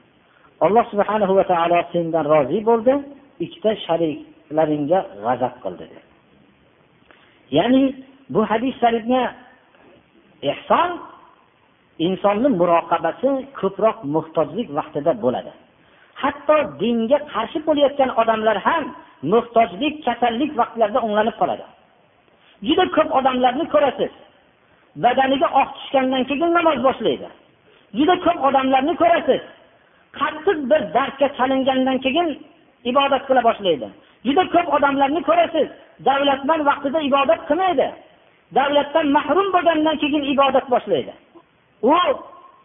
alloh 0.66 0.84
subhana 0.92 1.26
va 1.40 1.44
taolo 1.52 1.80
sendan 1.94 2.26
rozi 2.34 2.60
bo'ldi 2.70 2.94
ikkita 3.46 3.72
shariklaringga 3.86 5.00
g'azab 5.24 5.54
qildi. 5.64 5.86
Dedi 5.92 6.00
ya'ni 7.58 7.84
bu 8.34 8.42
hadis 8.52 8.74
sharifni 8.82 9.22
ehson 10.52 10.90
insonni 12.08 12.50
muroqabasi 12.60 13.30
ko'proq 13.60 13.98
muhtojlik 14.16 14.68
vaqtida 14.78 15.12
bo'ladi. 15.24 15.52
Hatto 16.22 16.56
dinga 16.82 17.20
qarshi 17.34 17.60
bo'layotgan 17.68 18.12
odamlar 18.22 18.58
ham 18.68 18.84
muhtojlik 19.34 19.96
kasallik 20.06 20.52
vaqtlarida 20.60 21.00
o'nglanib 21.06 21.36
qoladi. 21.42 21.66
Juda 22.68 22.86
ko'p 22.96 23.10
odamlarni 23.20 23.66
ko'rasiz. 23.74 24.14
Badaniga 25.04 25.48
oq 25.62 25.70
tushgandan 25.78 26.24
keyin 26.30 26.52
namoz 26.58 26.78
boshlaydi. 26.88 27.28
Juda 27.98 28.16
ko'p 28.26 28.39
odamlarni 28.48 28.94
ko'rasiz. 29.02 29.41
Qattiq 30.20 30.58
bir 30.72 30.82
dardga 30.96 31.28
chalingandan 31.38 31.98
keyin 32.06 32.28
ibodat 32.91 33.24
qila 33.28 33.41
boshlaydi. 33.50 33.88
Juda 34.26 34.44
ko'p 34.54 34.68
odamlarni 34.78 35.22
ko'rasiz. 35.30 35.68
Davlatman 36.08 36.60
vaqtida 36.70 37.00
ibodat 37.10 37.41
qilmaydi. 37.50 37.88
Davlatdan 38.58 39.08
mahrum 39.18 39.48
bo'lgandan 39.56 39.96
keyin 40.04 40.24
ibodat 40.34 40.66
boshlaydi. 40.74 41.14
U 41.82 41.96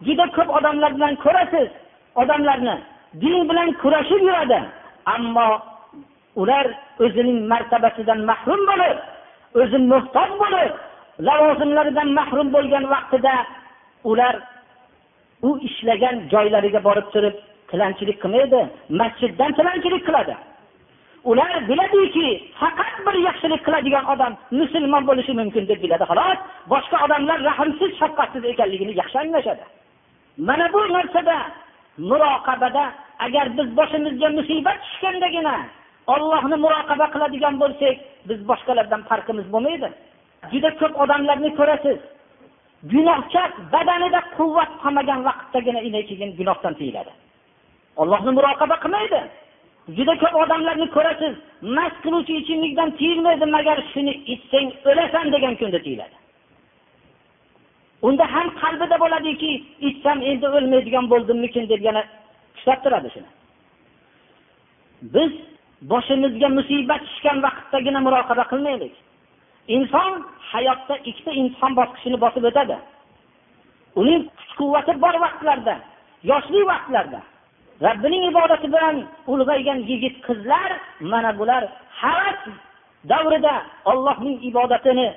juda 0.05 0.25
ko'p 0.37 0.49
odamlar 0.57 0.91
bilan 0.97 1.15
ko'rasiz. 1.25 1.69
Odamlarni 2.21 2.75
din 3.21 3.37
bilan 3.49 3.69
kurashib 3.81 4.21
yuradi. 4.27 4.59
Ammo 5.15 5.49
ular 6.41 6.65
o'zining 7.05 7.39
martabasidan 7.51 8.19
mahrum 8.29 8.61
bo'lib 8.69 8.97
o'zi 9.61 9.77
muhtoj 9.91 10.29
bo'lib 10.41 10.71
lavozimlaridan 11.27 12.09
mahrum 12.19 12.47
bo'lgan 12.55 12.85
vaqtida 12.93 13.35
ular 14.11 14.35
u 15.47 15.49
ishlagan 15.67 16.15
joylariga 16.33 16.83
borib 16.87 17.07
turib 17.13 17.35
tilanchilik 17.71 18.17
qilmaydi 18.23 18.61
masjiddan 19.01 19.51
tilanchilik 19.57 20.03
qiladi. 20.07 20.35
Ular 21.29 21.51
biladiki 21.69 22.27
faqat 22.59 22.95
bir 23.05 23.15
yaxshilik 23.27 23.61
qiladigan 23.67 24.05
odam 24.13 24.33
musulmon 24.59 25.03
bo'lishi 25.09 25.33
mumkin 25.39 25.63
deb 25.71 25.79
biladi 25.83 26.05
xolos. 26.11 26.37
Boshqa 26.73 26.97
odamlar 27.05 27.39
rahmsiz 27.49 27.91
shafqatsiz 28.01 28.43
ekanligini 28.51 28.93
yaxshi 29.01 29.17
anglashadi. 29.23 29.63
Mana 30.47 30.65
bu 30.73 30.81
narsada 30.95 31.37
muroqabada 32.09 32.83
agar 33.25 33.45
biz 33.57 33.67
boshimizga 33.79 34.29
musibat 34.37 34.77
tushgandagina 34.85 35.55
ollohni 36.13 36.57
muroqaba 36.65 37.05
qiladigan 37.13 37.55
bo'lsak 37.63 37.95
biz 38.29 38.39
boshqalardan 38.49 39.01
farqimiz 39.09 39.47
bo'lmaydi. 39.53 39.89
Juda 40.51 40.69
ko'p 40.79 40.93
odamlarni 41.03 41.49
ko'rasiz. 41.59 41.99
Gunohkor 42.91 43.49
badanida 43.73 44.18
quvvat 44.39 44.71
qolmagan 44.83 45.19
vaqtdagina 45.29 45.81
keyin 46.09 46.31
gunohdan 46.39 46.73
tiyiladi 46.79 47.11
ollohni 48.01 48.31
muroqaba 48.37 48.75
qilmaydi. 48.83 49.21
Juda 49.97 50.13
ko'p 50.21 50.35
odamlarni 50.43 50.87
ko'rasiz 50.95 51.33
mast 51.77 51.97
qiluvchi 52.03 52.33
ichimlikdan 52.41 52.89
tiyilmaydi 52.99 53.45
magar 53.57 53.77
shuni 53.93 54.13
ichsang 54.33 54.67
o'lasan 54.89 55.25
degan 55.35 55.53
kunda 55.61 55.79
tiyiladi 55.85 56.15
unda 58.07 58.25
ham 58.33 58.47
qalbida 58.61 58.97
bo'ladiki 59.03 59.51
ichsam 59.89 60.17
endi 60.31 60.47
o'lmaydigan 60.57 61.05
bo'ldimmikin 61.13 61.63
deb 61.71 61.81
yana 61.87 62.03
ushlab 62.57 62.79
turadi 62.83 63.09
shuni. 63.15 63.29
Biz 65.15 65.31
boshimizga 65.91 66.49
musibat 66.57 67.01
tushgan 67.07 67.37
vaqtdagina 67.45 67.99
muroqaba 68.07 68.43
qilmaylik. 68.51 68.93
Inson 69.75 70.11
hayotda 70.51 70.95
ikkita 71.09 71.31
imtihon 71.41 71.73
bosqichini 71.79 72.17
bosib 72.25 72.43
o'tadi. 72.49 72.77
Uning 73.99 74.21
kuch 74.37 74.51
quvvati 74.59 74.91
bor 75.03 75.15
vaqtlarda 75.25 75.75
yoshlik 76.31 76.63
vaqtlarda. 76.71 77.21
Robbining 77.85 78.23
ibodati 78.31 78.67
bilan 78.73 78.95
ulg'aygan 79.31 79.79
yigit 79.89 80.15
qizlar 80.27 80.71
mana 81.11 81.31
bular 81.39 81.63
havas 82.01 82.39
davrida 83.11 83.55
ollohning 83.91 84.37
ibodatini 84.49 85.07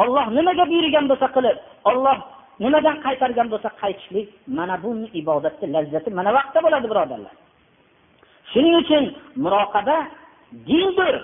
olloh 0.00 0.26
nimaga 0.36 0.64
buyurgan 0.70 1.04
bo'lsa 1.10 1.28
qilib 1.36 1.56
olloh 1.90 2.18
nimadan 2.62 2.96
qaytargan 3.06 3.48
bo'lsa 3.52 3.68
qaytishlik 3.80 4.28
mana 4.58 4.76
bu 4.82 4.90
ibodatni 5.20 5.66
lazzati 5.74 6.10
mana 6.18 6.30
vaqtda 6.38 6.58
bo'ladi 6.64 6.86
birodarlar. 6.92 7.34
Shuning 8.52 8.74
uchun 8.82 9.04
muroqaba 9.44 9.98
dindir. 10.68 11.14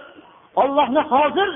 Ollohni 0.63 1.03
hozir 1.13 1.51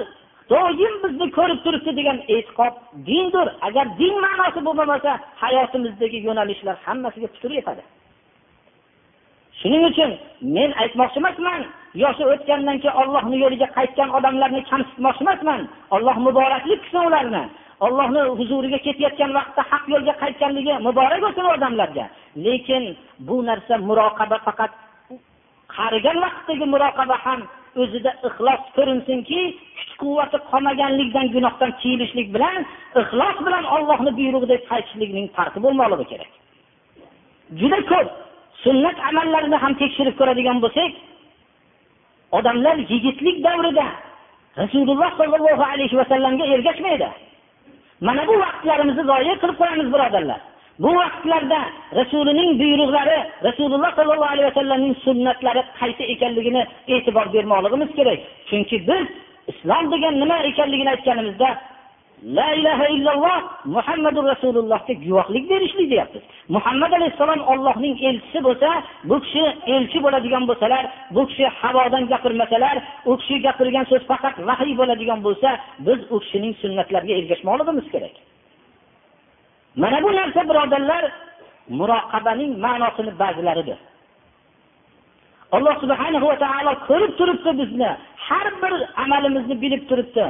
doim 0.51 0.95
bizni 1.05 1.27
ko'rib 1.39 1.61
turibdi 1.65 1.93
degan 1.99 2.19
e'tiqod 2.35 2.75
dindir. 3.09 3.47
Agar 3.69 3.87
din 4.01 4.15
ma'nosi 4.25 4.61
bo'lmasa 4.67 5.11
hayotimizdagi 5.43 6.19
yo'nalishlar 6.29 6.77
hammasiga 6.87 7.29
putur 7.35 7.51
yetadi. 7.59 7.83
Shuning 9.61 9.85
uchun 9.91 10.11
men 10.57 10.71
aytmoqchi 10.83 11.19
emasman 11.23 11.61
yoshi 12.03 12.25
o'tgandan 12.33 12.77
keyin 12.83 12.99
ollohni 13.03 13.37
yo'liga 13.45 13.69
qaytgan 13.77 14.09
odamlarni 14.19 14.61
kamsitmoqchi 14.71 15.23
emasman. 15.27 15.61
Alloh 15.97 16.17
muboraklik 16.27 16.81
qilsin 16.85 17.03
ularni. 17.09 17.45
Ollohni 17.87 18.23
huzuriga 18.39 18.79
ketayotgan 18.87 19.31
vaqtda 19.39 19.63
haq 19.71 19.85
yo'lga 19.95 20.15
qaytganligi 20.23 20.75
muborak 20.87 21.21
bo'lsin 21.25 21.47
odamlarga. 21.55 22.07
Lekin 22.45 22.85
bu 23.27 23.37
narsa 23.49 23.75
muroqaba 23.89 24.39
faqat 24.47 24.73
qarigan 25.77 26.17
vaqtdagi 26.25 26.67
muroqaba 26.75 27.17
ham 27.25 27.41
o'zida 27.83 28.13
ixlos 28.29 28.63
ko'rinsinki 28.77 29.41
kuch 29.79 29.93
quvvati 30.03 30.39
qolmaganlikdan 30.51 31.27
gunohdan 31.35 31.71
tiyilishlik 31.81 32.29
bilan 32.37 32.59
ixlos 33.03 33.37
bilan 33.47 33.65
ollohni 33.77 34.11
buyrug'idek 34.19 34.63
qaytishlikning 34.71 35.27
farqi 35.37 35.59
bo'lmoqligi 35.65 36.07
kerak. 36.13 36.33
Juda 37.61 37.81
ko'p 37.91 38.09
sunnat 38.65 38.97
amallarini 39.09 39.59
ham 39.65 39.75
tekshirib 39.83 40.15
ko'radigan 40.21 40.59
bo'lsak 40.65 40.93
odamlar 42.39 42.77
yigitlik 42.93 43.37
davrida 43.47 43.87
rasululloh 44.61 45.11
sollallohu 45.21 45.65
alayhi 45.73 45.97
vasallamga 46.01 46.45
ergashmaydi. 46.55 47.09
Mana 48.07 48.23
bu 48.29 48.35
vaqtlarimizni 48.45 49.05
zoya 49.11 49.35
qilib 49.43 49.57
qo'yamiz 49.61 49.89
birodarlar. 49.95 50.41
Bu 50.83 50.91
vaqtlarda 51.01 51.61
rasulining 51.99 52.51
buyruqlari 52.61 53.19
rasululloh 53.49 53.91
sollallohu 53.99 54.33
alayhi 54.35 54.49
vasallamning 54.51 54.95
sunnatlari 55.07 55.63
qaysi 55.81 56.03
ekanligini 56.15 56.63
e'tibor 56.95 57.27
bermoqligimiz 57.35 57.91
kerak. 57.99 58.19
Chunki 58.49 58.77
biz 58.89 59.07
islom 59.51 59.85
degan 59.93 60.15
nima 60.23 60.37
ekanligini 60.51 60.91
aytganimizda 60.95 61.49
la 62.39 62.49
ilaha 62.55 62.87
illalloh 62.95 63.39
muhammadu 63.65 64.21
rasulullohga 64.33 64.95
guvohlik 65.05 65.45
berishlik 65.51 65.91
deyapmiz. 65.91 66.23
Muhammad 66.49 66.93
alayhissalom 66.99 67.41
ollohning 67.53 67.95
elchisi 68.09 68.41
bo'lsa 68.47 68.71
bu 69.11 69.17
kishi 69.25 69.45
elchi 69.75 69.99
bo'ladigan 70.05 70.45
bo'lsalar 70.51 70.85
bu 71.15 71.23
kishi 71.31 71.47
havodan 71.61 72.05
gapirmasalar 72.13 72.77
u 73.11 73.13
kishi 73.21 73.37
gapirgan 73.47 73.85
so'z 73.91 74.03
faqat 74.11 74.35
vahiy 74.49 74.75
bo'ladigan 74.81 75.21
bo'lsa 75.27 75.49
biz 75.87 75.99
u 76.15 76.17
kishining 76.23 76.55
sunnatlariga 76.63 77.15
ergashmoqligimiz 77.21 77.87
kerak. 77.95 78.15
Mana 79.83 79.99
bu 80.05 80.11
narsa 80.19 80.41
birodarlar 80.51 81.05
muroqabaning 81.79 82.53
ma'nosini 82.65 83.13
ba'zilaridir. 83.23 83.79
Alloh 85.57 85.75
subhanahu 85.83 86.27
va 86.31 86.37
taolo 86.45 86.73
ko'rib 86.89 87.13
turibdi 87.19 87.51
bizni. 87.61 87.91
Har 88.27 88.47
bir 88.63 88.73
amalimizni 89.05 89.55
bilib 89.63 89.83
turibdi. 89.91 90.25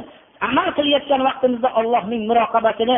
Amal 0.47 0.67
qilayotgan 0.77 1.21
vaqtimizda 1.27 1.69
allohning 1.79 2.21
muroqabatini 2.29 2.97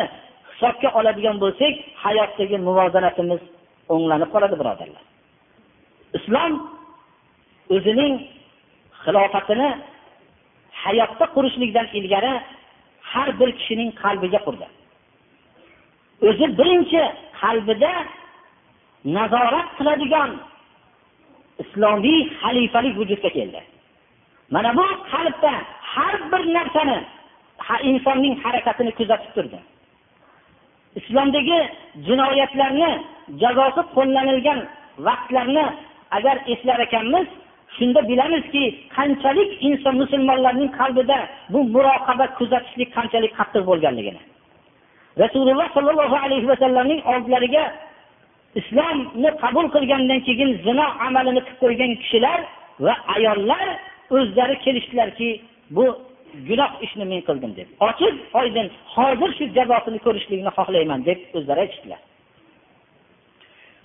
hisobga 0.50 0.88
oladigan 0.98 1.36
bo'lsak 1.42 1.74
hayotdagi 2.04 2.56
muvozanatimiz 2.68 3.40
o'nglanib 3.92 4.30
qoladi 4.34 4.54
birodarlar. 4.60 5.04
Islom 6.18 6.52
o'zining 7.74 8.14
xilofatini 9.04 9.68
hayotda 10.84 11.24
qurishlikdan 11.34 11.86
ilgari 11.98 12.32
har 13.12 13.28
bir 13.40 13.50
kishining 13.58 13.90
qalbiga 14.02 14.40
qurdi. 14.46 14.66
O'zi 16.28 16.46
birinchi 16.58 17.02
qalbida 17.40 17.92
nazorat 19.16 19.68
qiladigan 19.78 20.30
islomiy 21.62 22.20
xalifalik 22.40 22.94
vujudga 23.00 23.30
keldi. 23.36 23.60
Mana 24.54 24.70
bu 24.78 24.86
qalbda 25.12 25.52
har 25.92 26.14
bir 26.32 26.42
narsani 26.56 26.98
insonning 27.90 28.34
harakatini 28.44 28.92
kuzatib 28.98 29.30
turdi. 29.36 29.58
Islomdagi 31.00 31.58
jinoyatlarni 32.06 32.90
jazosi 33.42 33.82
qo'llanilgan 33.96 34.60
vaqtlarni 35.06 35.66
agar 36.16 36.36
eslar 36.52 36.78
ekanmiz 36.86 37.26
shunda 37.76 38.00
bilamizki 38.10 38.64
qanchalik 38.96 39.50
inson 39.68 39.94
musulmonlarning 40.02 40.70
qalbida 40.80 41.18
bu 41.52 41.60
muroqaba 41.74 42.26
kuzatishlik 42.38 42.90
qanchalik 42.96 43.32
qattiq 43.38 43.62
bo'lganligini. 43.70 44.22
Rasululloh 45.18 45.68
sollallohu 45.74 46.16
alayhi 46.24 46.46
vasallamning 46.48 47.00
oldilariga 47.12 47.64
islomni 48.60 49.30
qabul 49.42 49.66
qilgandan 49.74 50.20
keyin 50.26 50.50
zino 50.64 50.86
amalini 51.06 51.40
qilib 51.46 51.58
qo'ygan 51.62 51.92
kishilar 52.02 52.38
va 52.84 52.94
ayollar 53.16 53.66
o'zlari 54.16 54.56
kelishdilarki 54.64 55.28
bu 55.76 55.86
gunoh 56.48 56.70
ishni 56.84 57.04
men 57.04 57.20
qildim 57.28 57.52
deb. 57.58 57.68
Ochiq 57.88 58.14
oydin 58.40 58.66
hozir 58.94 59.30
shu 59.38 59.44
jazosini 59.56 59.98
ko'rishlikni 60.06 60.50
xohlayman 60.58 61.00
deb 61.08 61.18
o'zlari 61.36 61.60
aytishdilar. 61.64 62.00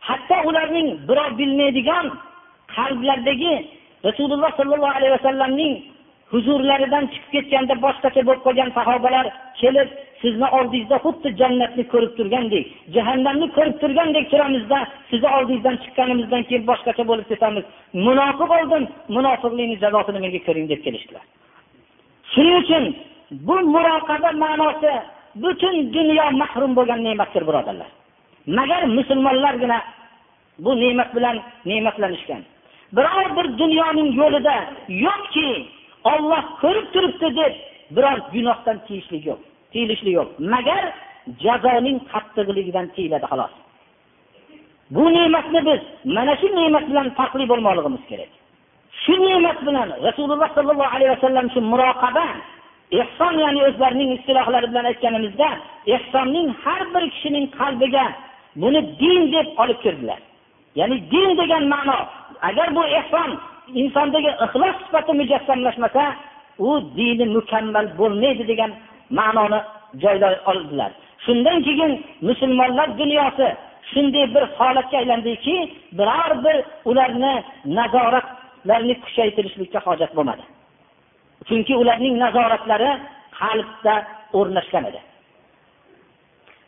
Hatto 0.07 0.37
ularning 0.49 0.87
birov 1.07 1.31
bilmaydigan 1.39 2.05
qalblardagi 2.75 3.53
rasululloh 4.07 4.51
sollallohu 4.59 4.95
alayhi 4.97 5.13
vasallamning 5.17 5.73
huzurlaridan 6.31 7.05
chiqib 7.13 7.31
ketganda 7.35 7.75
boshqacha 7.85 8.21
bo'lib 8.27 8.43
qolgan 8.47 8.69
sahobalar 8.77 9.25
kelib 9.61 9.89
sizni 10.21 10.47
oldingizda 10.57 10.97
xuddi 11.05 11.29
jannatni 11.41 11.83
ko'rib 11.93 12.13
turgandek 12.19 12.65
jahannamni 12.95 13.47
ko'rib 13.57 13.75
turgandek 13.83 14.25
turamizda 14.31 14.79
sizni 15.09 15.29
oldingizdan 15.37 15.75
chiqqanimizdan 15.83 16.43
keyin 16.47 16.63
boshqacha 16.69 17.03
bo'lib 17.09 17.27
ketamiz. 17.31 17.65
Munofiq 18.05 18.49
oldim 18.59 18.83
munofiqlikni 19.15 19.77
jazosini 19.83 20.19
menga 20.25 20.41
ko'ring 20.47 20.65
deb 20.71 20.81
kelishdilar. 20.85 21.23
Shuning 22.33 22.57
uchun 22.63 22.83
bu 23.47 23.55
muroqaba 23.75 24.29
ma'nosi 24.43 24.93
butun 25.43 25.75
dunyo 25.95 26.25
mahrum 26.41 26.71
bo'lgan 26.77 26.99
ne'matdir 27.07 27.43
birodarlar. 27.49 27.89
Magar 28.57 28.81
musulmonlargina 28.97 29.79
bu 30.63 30.71
ne'mat 30.81 31.09
bilan 31.15 31.35
ne'matlanishgan 31.69 32.41
biror 32.95 33.27
bir 33.37 33.47
dunyoning 33.61 34.09
yo'lida 34.21 34.55
yo'qki 35.05 35.47
olloh 36.11 36.43
ko'rib 36.61 36.87
turibdi 36.93 37.29
deb 37.39 37.53
biror 37.95 38.17
gunohdan 38.33 38.77
tiyishlik 38.87 39.23
yo'q. 39.29 39.39
Tiyilishlik 39.71 40.13
yo'q. 40.19 40.29
Magar 40.53 40.83
jazoning 41.43 41.97
qattiqligidan 42.11 42.87
tiyiladi 42.95 43.27
xolos. 43.31 43.53
Bu 44.95 45.03
ne'matni 45.15 45.59
biz 45.69 45.81
mana 46.15 46.33
shu 46.41 46.47
ne'mat 46.57 46.85
bilan 46.89 47.07
farqli 47.17 47.45
bo'lmoqligimiz 47.51 48.03
kerak. 48.09 48.31
Shu 49.03 49.13
ne'mat 49.25 49.59
bilan 49.67 49.89
rasululloh 50.07 50.49
sollallohu 50.57 50.93
alayhi 50.95 51.11
vasallam 51.15 51.45
shu 51.53 51.59
muroqaba 51.71 52.27
ehson 53.01 53.33
ya'ni 53.43 53.59
o'zlarining 53.67 54.09
istilohlari 54.17 54.67
bilan 54.71 54.85
aytganimizda 54.91 55.49
ehsonning 55.95 56.47
har 56.63 56.81
bir 56.93 57.03
kishining 57.13 57.45
qalbiga 57.59 58.05
buni 58.61 58.81
din 59.01 59.21
deb 59.33 59.47
olib 59.61 59.79
kirdilar. 59.83 60.19
Ya'ni 60.79 60.97
din 61.11 61.29
degan 61.39 61.63
ma'no 61.73 61.99
agar 62.49 62.67
bu 62.77 62.83
ehson 62.99 63.29
insondagi 63.73 64.31
ixlos 64.45 64.75
sifati 64.85 65.11
mujassamlashmasa 65.19 66.03
u 66.59 66.69
dini 66.97 67.25
mukammal 67.35 67.87
bo'lmaydi 67.99 68.43
degan 68.47 68.71
ma'noni 69.09 69.59
joylay 70.03 70.35
oldilar. 70.45 70.91
Shundan 71.25 71.63
keyin 71.67 71.91
musulmonlar 72.21 72.97
dunyosi 72.99 73.47
shunday 73.91 74.25
bir 74.35 74.43
holatga 74.57 74.97
aylandiki 74.97 75.55
biror 75.97 76.31
bir 76.45 76.57
ularni 76.89 77.33
nazoratlarini 77.77 78.95
kuchaytirishlikka 79.03 79.79
hojat 79.87 80.11
bo'lmadi. 80.17 80.43
Chunki 81.47 81.73
ularning 81.81 82.15
nazoratlari 82.23 82.91
qalbda 83.39 83.95
o'rnashgan 84.33 84.85
edi. 84.89 84.99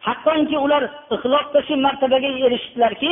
Hattoki 0.07 0.57
ular 0.65 0.83
ixlosda 1.15 1.59
shu 1.67 1.75
martabaga 1.85 2.29
erishdilarki 2.45 3.11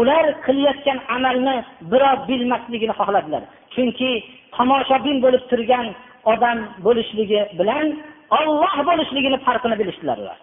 ular 0.00 0.24
qilayotgan 0.46 0.98
amalni 1.16 1.56
birov 1.92 2.18
bilmasligini 2.28 2.94
xohladilar. 3.00 3.42
Chunki 3.74 4.10
tomoshabin 4.56 5.16
bo'lib 5.24 5.44
turgan 5.50 5.86
odam 6.32 6.58
bo'lishligi 6.86 7.40
bilan 7.58 7.86
olloh 8.38 8.74
bo'lishligini 8.88 9.38
farqini 9.46 9.76
bilishdilar 9.80 10.18
ular. 10.24 10.38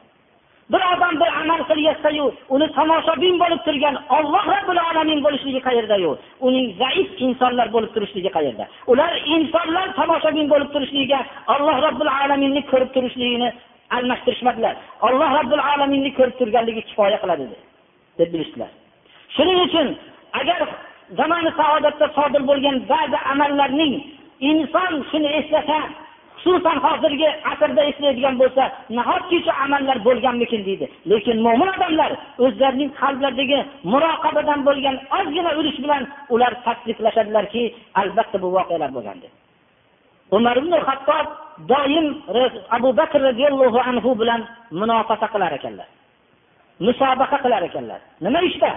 Bir 0.74 0.82
odam 0.93 1.14
bir 1.22 1.30
amal 1.41 1.62
qilyapsayu 1.70 2.26
uni 2.56 2.68
tomoshabin 2.78 3.36
bo'lib 3.43 3.62
turgan 3.68 3.95
olloh 4.18 4.43
robbil 4.54 4.82
alamin 4.89 5.20
bo'lishligi 5.26 5.62
qayerdayu? 5.68 6.12
Uning 6.47 6.66
zaif 6.82 7.10
insonlar 7.26 7.68
bo'lib 7.76 7.91
turishligi 7.95 8.30
qayerda? 8.38 8.66
Ular 8.91 9.12
insonlar 9.36 9.88
tomoshabin 10.00 10.47
bo'lib 10.54 10.70
turishligiga 10.76 11.20
alloh 11.54 11.78
robbil 11.86 12.12
alaminni 12.22 12.62
ko'rib 12.72 12.91
turishligini 12.95 13.50
almashtirishmadilar. 13.97 14.76
Alloh 15.08 15.30
robbil 15.38 15.64
alaminni 15.72 16.12
ko'rib 16.18 16.36
turganligi 16.39 16.82
kifoya 16.89 17.18
qiladi 17.24 17.45
deb 18.20 18.30
bilishdilar. 18.34 18.72
Shuning 19.36 19.60
uchun 19.68 19.88
agar 20.40 20.60
zamoni 21.20 21.52
saodatda 21.60 22.08
sodir 22.18 22.42
bo'lgan 22.50 22.78
ba'zi 22.92 23.18
amallarning 23.32 23.94
inson 24.50 24.94
shuni 25.12 25.30
eslasa 25.40 25.80
xususan 26.44 26.78
hozirgi 26.86 27.30
asrda 27.52 27.82
eslaydigan 27.92 28.36
bo'lsa 28.42 28.64
nahotki 28.98 29.38
shu 29.46 29.52
amallar 29.64 29.98
bo'lganmikin 30.08 30.62
deydi. 30.68 30.86
Lekin 31.12 31.38
mo'min 31.46 31.70
odamlar 31.76 32.12
o'zlarining 32.46 32.92
qalblaridagi 33.02 33.60
muroqabadan 33.92 34.60
bo'lgan 34.68 34.96
ozgina 35.20 35.52
urish 35.60 35.78
bilan 35.84 36.04
ular 36.34 36.54
tasdiqlashadilarki 36.66 37.64
albatta 38.02 38.38
bu 38.44 38.48
voqealar 38.58 38.90
bo'lgan 38.98 39.18
deb 39.24 39.34
umar 40.38 40.56
ibn 40.62 40.74
hattob 40.88 41.28
doim 41.72 42.08
abu 42.78 42.90
bakr 43.00 43.20
roziyallohu 43.30 43.80
anhu 43.90 44.10
bilan 44.22 44.42
munofasa 44.72 45.28
qilar 45.34 45.52
ekanlar. 45.60 45.88
Musobaqa 46.88 47.38
qilar 47.44 47.62
ekanlar. 47.70 48.00
Nima 48.26 48.42
ishda? 48.50 48.72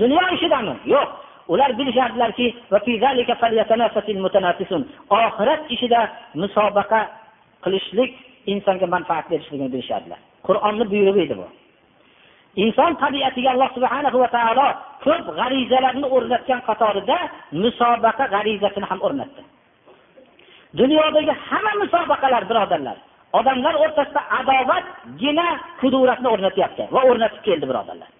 Dunyo 0.00 0.20
ishidami? 0.36 0.74
Yo'q. 0.94 1.08
Ular 1.48 1.70
bilishardilarki 1.78 2.46
oxirat 5.18 5.60
ishida 5.74 6.00
musobaqa 6.34 7.00
qilishlik 7.64 8.10
insonga 8.52 8.86
manfaat 8.86 9.30
berishligini 9.30 9.68
bilishardilar. 9.74 10.18
Qur'onni 10.46 10.84
buyrug'i 10.92 11.22
edi 11.26 11.34
bu. 11.40 11.46
Inson 12.56 12.92
tabiatiga 13.02 13.50
alloh 13.54 13.70
subhana 13.76 14.10
va 14.22 14.28
taolo 14.36 14.66
ko'p 15.04 15.26
g'arizalarni 15.38 16.06
o'rnatgan 16.16 16.60
qatorida 16.68 17.18
musobaqa 17.62 18.24
g'arizasini 18.34 18.86
ham 18.90 19.00
o'rnatdi. 19.06 19.42
Dunyodagi 20.80 21.32
hamma 21.48 21.72
musobaqalar 21.82 22.42
birodarlar 22.50 22.96
odamlar 23.38 23.74
o'rtasida 23.84 24.20
adovatgina 24.38 25.46
kuduratni 25.80 26.28
o'rnatyapti 26.34 26.84
va 26.94 27.00
o'rnatib 27.10 27.42
keldi 27.48 27.66
birodarlar. 27.70 28.10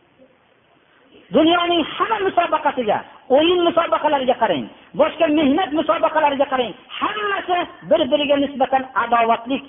Dunyoning 1.34 1.82
hamma 1.96 2.18
musobaqasiga 2.28 2.98
o'yin 3.36 3.60
musobaqalariga 3.68 4.36
qarang 4.42 4.64
boshqa 5.00 5.26
mehnat 5.38 5.70
musobaqalariga 5.78 6.46
qarang 6.52 6.72
hammasi 6.98 7.58
bir 7.90 8.00
biriga 8.12 8.36
nisbatan 8.44 8.82
adovatlik 9.04 9.64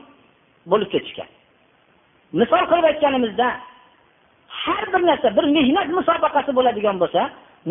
bo'lib 0.71 0.89
ketishgan. 0.93 1.29
Misol 2.39 2.63
qilib 2.69 2.85
aytganimizda 2.91 3.47
har 4.63 4.83
bir 4.93 5.01
narsa 5.09 5.27
bir 5.37 5.45
mehnat 5.57 5.87
musobaqasi 5.97 6.51
bo'ladigan 6.57 6.97
bo'lsa 7.03 7.21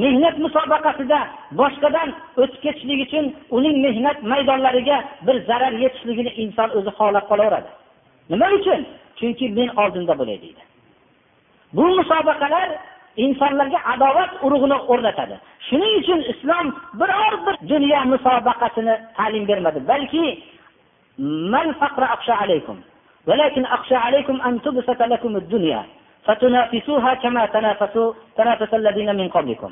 mehnat 0.02 0.36
musobaqasida 0.44 1.18
boshqadan 1.60 2.08
o'tib 2.42 2.60
ketishlik 2.64 3.00
uchun 3.06 3.24
uning 3.56 3.76
mehnat 3.86 4.18
maydonlariga 4.32 4.98
bir 5.26 5.36
zarar 5.48 5.72
yetishligini 5.84 6.32
inson 6.42 6.68
o'zi 6.78 6.90
xohlab 6.98 7.24
qolaveradi. 7.30 7.70
Nima 8.30 8.46
uchun? 8.58 8.80
Chunki 9.18 9.46
men 9.58 9.68
oldinda 9.82 10.14
bo'lay 10.20 10.38
deydi. 10.44 10.62
Bu 11.76 11.84
musobaqalar 11.98 12.68
insonlarga 13.25 13.79
adovat 13.93 14.31
urug'ini 14.45 14.77
o'rnatadi 14.91 15.35
shuning 15.67 15.93
uchun 16.01 16.19
islom 16.33 16.67
biror 16.99 17.33
bir 17.45 17.55
dunyo 17.71 17.99
musobaqasini 18.13 18.93
ta'lim 19.17 19.43
bermadi 19.49 19.79
balki 19.91 20.25
ولكن 23.27 23.65
أخشى 23.65 23.95
عليكم 23.95 24.41
أن 24.41 24.61
تبسط 24.61 25.01
لكم 25.01 25.35
الدنيا 25.37 25.81
فتنافسوها 26.25 27.13
كما 27.13 27.45
تنافسوا 27.45 28.13
تنافس 28.37 28.73
الذين 28.73 29.15
من 29.15 29.29
قبلكم 29.29 29.71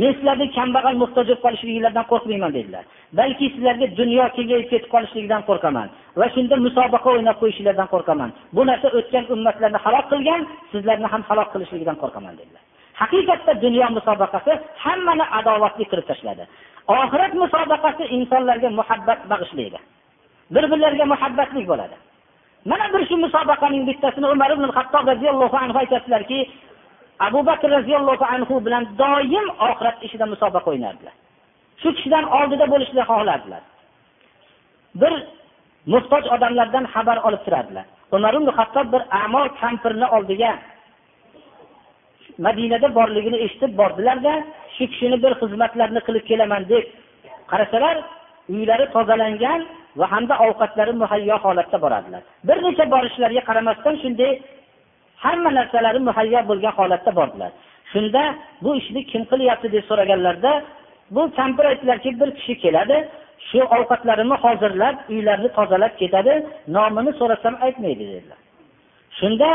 men 0.00 0.14
sizlarni 0.16 0.46
kambag'al 0.56 0.96
muhtoj 1.02 1.24
bo'lib 1.26 1.40
qolishliginglardan 1.44 2.06
qo'rqmayman 2.12 2.52
dedilar. 2.58 2.84
Balki 3.18 3.46
sizlarga 3.54 3.86
dunyo 4.00 4.24
kengayib 4.36 4.68
ketib 4.72 4.90
qolishligidan 4.94 5.42
qo'rqaman 5.48 5.88
va 6.20 6.26
shunda 6.34 6.56
musobaqa 6.66 7.08
o'ynab 7.14 7.36
qo'yishinglardan 7.42 7.88
qo'rqaman. 7.94 8.30
Bu 8.56 8.62
narsa 8.70 8.88
o'tgan 8.98 9.24
ummatlarni 9.34 9.78
halok 9.84 10.06
qilgan 10.12 10.40
sizlarni 10.72 11.08
ham 11.12 11.22
halok 11.28 11.48
qilishligidan 11.54 11.96
qo'rqaman 12.02 12.34
dedilar. 12.40 12.62
Haqiqatda 13.00 13.52
dunyo 13.64 13.86
musobaqasi 13.96 14.52
hammani 14.84 15.24
adovatli 15.38 15.84
qilib 15.90 16.06
tashladi. 16.10 16.44
Oxirat 17.00 17.32
musobaqasi 17.42 18.04
insonlarga 18.16 18.68
muhabbat 18.80 19.20
bag'ishlaydi. 19.32 19.78
Bir 20.54 20.64
birlariga 20.70 21.06
muhabbatli 21.14 21.62
bo'ladi. 21.70 21.96
Mana 22.70 22.86
bir 22.92 23.02
shu 23.08 23.16
musobaqaning 23.24 23.82
bittasini 23.88 24.26
umar 24.34 24.50
ibn 24.56 24.64
hattob 24.76 25.04
roziyallohu 25.12 25.56
anhu 25.64 25.78
aytadilarki 25.82 26.38
abu 27.18 27.46
bakr 27.46 27.68
roziyallohu 27.70 28.24
anhu 28.34 28.54
bilan 28.66 28.84
doim 28.98 29.46
oxirat 29.68 29.96
ishida 30.06 30.26
musobaqa 30.26 30.70
o'ynardilar. 30.70 31.14
Shu 31.82 31.88
kishidan 31.96 32.24
oldida 32.38 32.66
bo'lishni 32.72 33.02
xohlardilar. 33.10 33.62
Bir 35.00 35.12
muhtoj 35.92 36.24
odamlardan 36.34 36.84
xabar 36.94 37.18
olib 37.26 37.42
turardilar. 37.46 37.84
Umar 38.12 38.34
ibn 38.34 38.48
hattob 38.58 38.86
bir 38.92 39.02
amol 39.24 39.48
kampirni 39.60 40.06
oldiga 40.16 40.50
madinada 42.38 42.88
borligini 42.94 43.38
eshitib 43.44 43.72
bordilarda 43.80 44.32
shu 44.76 44.84
kishini 44.92 45.16
bir 45.24 45.32
xizmatlarni 45.40 46.00
qilib 46.06 46.24
kelaman 46.30 46.62
deb 46.72 46.84
qarasalar 47.50 47.96
uylari 48.54 48.86
tozalangan 48.94 49.60
va 50.00 50.06
hamda 50.12 50.34
ovqatlari 50.46 50.92
muhayyo 51.02 51.36
holatda 51.44 51.78
boradilar 51.84 52.22
bir 52.48 52.58
necha 52.66 52.84
borishlariga 52.94 53.42
qaramasdan 53.48 53.94
shunday 54.02 54.32
hamma 55.22 55.50
narsalari 55.58 56.00
muhayyo 56.08 56.40
bo'lgan 56.50 56.72
holatda 56.78 57.10
bordilar. 57.18 57.50
Shunda 57.92 58.22
bu 58.62 58.70
ishni 58.80 59.00
kim 59.10 59.22
qilyapti 59.30 59.72
deb 59.74 59.84
so'raganlarida 59.90 60.52
bu 61.14 61.22
kampir 61.36 61.64
aytdilarki 61.64 62.20
bir 62.20 62.30
kishi 62.38 62.54
keladi 62.64 62.96
shu 63.48 63.58
ovqatlarimni 63.76 64.36
hozirlab 64.44 64.96
uylarni 65.12 65.48
tozalab 65.58 65.92
ketadi 66.00 66.32
nomini 66.76 67.12
so'rasam 67.20 67.54
aytmaydi 67.66 68.04
dedilar. 68.12 68.40
Shunda 69.18 69.48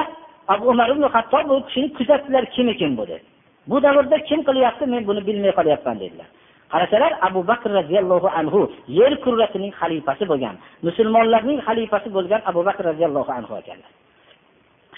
abu 0.47 0.63
umar 0.71 0.89
ibn 0.93 1.03
hattob 1.15 1.49
bu 1.49 1.55
kishini 1.67 1.93
kuzatdilar 1.97 2.45
kim 2.55 2.69
ekan 2.73 2.97
bu 2.97 3.07
deb. 3.07 3.21
Bu 3.69 3.77
davrda 3.83 4.17
kim 4.29 4.39
qilyapti 4.47 4.85
men 4.93 5.07
buni 5.07 5.21
bilmay 5.27 5.51
qolyapman 5.59 5.99
dedilar. 6.03 6.29
Qarasalar 6.73 7.11
abu 7.27 7.41
bakr 7.47 7.69
roziyallohu 7.79 8.29
anhu 8.39 8.61
yer 8.99 9.13
kurrasining 9.23 9.73
xalifasi 9.81 10.23
bo'lgan 10.31 10.55
musulmonlarning 10.87 11.59
xalifasi 11.67 12.09
bo'lgan 12.17 12.41
abu 12.49 12.61
bakr 12.67 12.83
roziyallohu 12.91 13.31
anhu 13.39 13.53
ekanlar. 13.61 13.91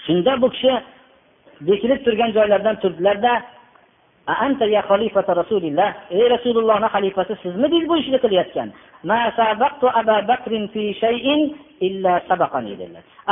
Shunda 0.06 0.32
bu 0.42 0.48
kishi 0.54 0.72
bekilib 1.68 2.00
turgan 2.04 2.30
joylaridan 2.36 2.76
turdilarda 2.82 3.32
rasulilloh 5.40 5.90
ey 6.18 6.24
rasulullohni 6.34 6.88
xalifasi 6.94 7.34
sizmidingiz 7.42 7.88
bu 7.88 7.96
ishni 8.02 8.18
qilayotgan? 8.24 8.68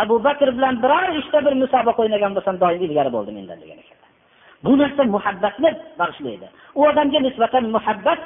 Abu 0.03 0.17
bakr 0.27 0.49
bilan 0.57 0.75
biror 0.83 1.05
ishda 1.21 1.39
bir 1.47 1.55
musobaqa 1.63 2.01
o'ynagan 2.03 2.33
bo'lsam 2.37 2.57
doim 2.63 2.83
ilgari 2.87 3.11
bo'ldi 3.17 3.31
mendan 3.39 3.59
degan 3.63 3.79
ekanlar 3.83 4.11
bu 4.65 4.73
narsa 4.79 5.03
muhabbatni 5.15 5.71
bag'ishlaydi. 6.01 6.47
U 6.79 6.81
odamga 6.91 7.21
nisbatan 7.27 7.65
muhabbat 7.77 8.21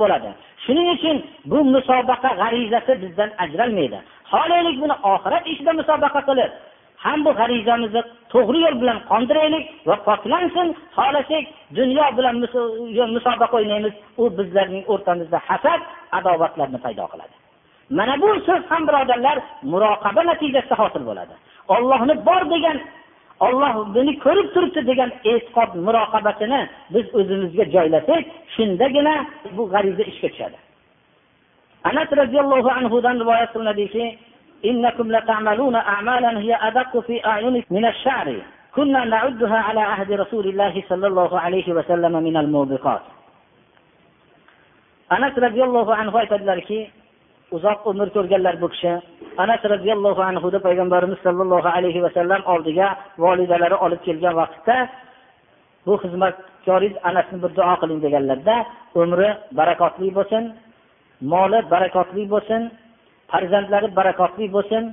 bo'ladi. 0.00 0.30
Shuning 0.64 0.88
uchun 0.96 1.16
bu 1.50 1.58
musobaqa 1.74 2.30
g'arizasi 2.40 2.92
bizdan 3.02 3.30
ajralmaydi. 3.44 3.98
Xohlaylik 4.30 4.76
buni 4.82 4.96
oxirat 5.12 5.44
ishida 5.52 5.72
musobaqa 5.80 6.20
qilib 6.28 6.50
ham 7.04 7.24
bu 7.24 7.30
g'arizamizni 7.40 8.02
to'g'ri 8.32 8.58
yo'l 8.64 8.76
bilan 8.82 8.98
qondiraylik 9.10 9.64
va 9.88 9.96
poklansin 10.08 10.68
xohlasak 10.96 11.44
dunyo 11.78 12.06
bilan 12.18 12.34
musobaqa 13.16 13.56
o'ynaymiz. 13.60 13.94
U 14.22 14.24
bizlarning 14.38 14.84
o'rtamizda 14.92 15.38
hasad 15.48 15.80
adovatlarni 16.18 16.78
paydo 16.84 17.04
qiladi. 17.12 17.34
Mana 17.98 18.14
bu 18.22 18.28
so'z 18.46 18.62
ham 18.70 18.82
birodarlar 18.88 19.38
muroqaba 19.72 20.22
natijasida 20.30 20.76
hosil 20.82 21.02
bo'ladi. 21.10 21.34
Ollohni 21.74 22.14
bor 22.28 22.42
degan 22.54 22.78
olloh 23.46 23.74
buni 23.94 24.12
ko'rib 24.24 24.48
turibdi 24.54 24.80
degan 24.90 25.10
e'tiqod 25.32 25.70
muroqabatini 25.86 26.60
biz 26.94 27.06
o'zimizga 27.18 27.64
joylasak 27.74 28.22
shundagina 28.54 29.14
bu 29.56 29.62
g'ariza 29.72 30.04
ishga 30.12 30.28
tushadi. 30.32 30.58
Anas 31.88 32.08
roziyallohu 32.20 32.70
anhudan 32.78 33.16
rivoyat 33.22 33.50
qilinadiki 33.54 34.04
إنكم 34.65 35.11
لتعملون 35.11 35.75
أعمالا 35.75 36.39
هي 36.39 36.55
أدق 36.61 36.99
في 36.99 37.25
أعينكم 37.25 37.75
من 37.75 37.85
الشعر 37.85 38.35
كنا 38.75 39.05
نعدها 39.05 39.57
على 39.57 39.79
عهد 39.79 40.11
رسول 40.11 40.45
الله 40.47 40.83
صلى 40.89 41.07
الله 41.07 41.39
عليه 41.39 41.73
وسلم 41.73 42.23
من 42.23 42.37
الموبقات 42.37 43.01
anas 45.15 45.33
roziyallohu 45.45 45.91
anhu 46.01 46.15
aytadilarki 46.21 46.79
uzoq 47.55 47.79
umr 47.91 48.07
ko'rganlar 48.15 48.55
bu 48.61 48.67
kishi 48.73 48.93
anas 49.43 49.61
roziyallohu 49.73 50.21
anhuni 50.29 50.59
payg'ambarimiz 50.67 51.19
sollallohu 51.25 51.69
alayhi 51.77 52.03
vasallam 52.05 52.41
oldiga 52.53 52.87
volidalari 53.23 53.77
olib 53.85 54.01
kelgan 54.07 54.33
vaqtda 54.41 54.77
bu 55.85 55.93
xizmatkoringiz 56.03 56.95
anasni 57.09 57.37
bir 57.43 57.51
duo 57.57 57.73
qiling 57.81 57.99
deganlarda 58.05 58.55
umri 59.01 59.29
barakotli 59.59 60.07
bo'lsin 60.17 60.43
moli 61.33 61.59
barakotli 61.73 62.23
bo'lsin 62.33 62.61
farzandlari 63.30 63.88
barakotli 63.98 64.46
bo'lsin 64.56 64.84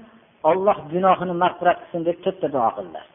olloh 0.50 0.78
gunohini 0.94 1.36
mag'firat 1.44 1.78
qilsin 1.82 2.02
deb 2.08 2.18
to'rtta 2.24 2.48
duo 2.56 2.70
qildilar. 2.78 3.06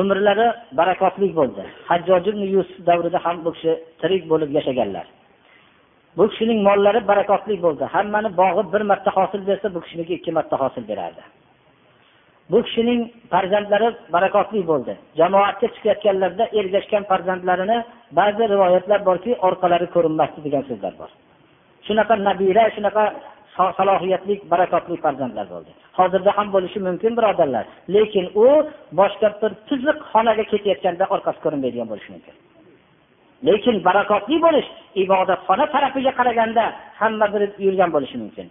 Umrlari 0.00 0.46
barakotli 0.78 1.28
bo'ldi. 1.38 1.62
Hajjoj 1.88 2.24
ibn 2.30 2.42
yusuf 2.54 2.78
davrida 2.88 3.18
ham 3.24 3.36
bu 3.44 3.50
kishi 3.56 3.72
tirik 4.00 4.22
bo'lib 4.30 4.50
yashaganlar. 4.58 5.06
Bu 6.16 6.24
kishining 6.30 6.58
mollari 6.68 7.00
barakotli 7.10 7.56
bo'ldi. 7.64 7.84
Hammani 7.94 8.30
bog'i 8.40 8.62
bir 8.72 8.82
marta 8.90 9.10
hosil 9.18 9.42
bersa 9.48 9.66
bu 9.74 9.80
kishiniki 9.84 10.12
ikki 10.18 10.30
marta 10.38 10.56
hosil 10.62 10.84
berardi. 10.90 11.22
Bu 12.50 12.58
kishining 12.66 13.00
farzandlari 13.32 13.88
barakotli 14.14 14.60
bo'ldi. 14.70 14.94
Jamoatga 15.20 15.66
chiqayotganlarida 15.74 16.44
ergashgan 16.58 17.04
farzandlarini 17.10 17.78
ba'zi 18.18 18.42
rivoyatlar 18.52 19.00
borki 19.08 19.32
orqalari 19.48 19.86
ko'rinmasdi 19.94 20.40
degan 20.46 20.62
so'zlar 20.68 20.94
bor. 21.00 21.10
Shunaqa 21.86 22.14
nabira 22.28 22.64
shunaqa 22.76 23.04
salohiyatli 23.56 24.34
barakotli 24.52 24.96
farzandlar 25.04 25.46
bo'ldi. 25.54 25.70
Hozirda 25.98 26.30
ham 26.38 26.48
bo'lishi 26.54 26.80
mumkin 26.88 27.12
birodarlar. 27.18 27.64
Lekin 27.94 28.26
u 28.44 28.46
boshqa 29.00 29.28
bir 29.42 29.52
tuzuq 29.68 29.98
xonaga 30.12 30.44
ketayotganda 30.52 31.04
orqasi 31.14 31.38
ko'rinmaydigan 31.44 31.88
bo'lishi 31.92 32.10
mumkin. 32.14 32.34
Lekin 33.48 33.76
barakotli 33.88 34.36
bo'lish 34.46 34.68
ibodatxona 35.04 35.64
tarafiga 35.74 36.12
qaraganda 36.18 36.64
hamma 37.00 37.26
bir 37.34 37.42
yurgan 37.66 37.90
bo'lishi 37.94 38.16
mumkin. 38.22 38.46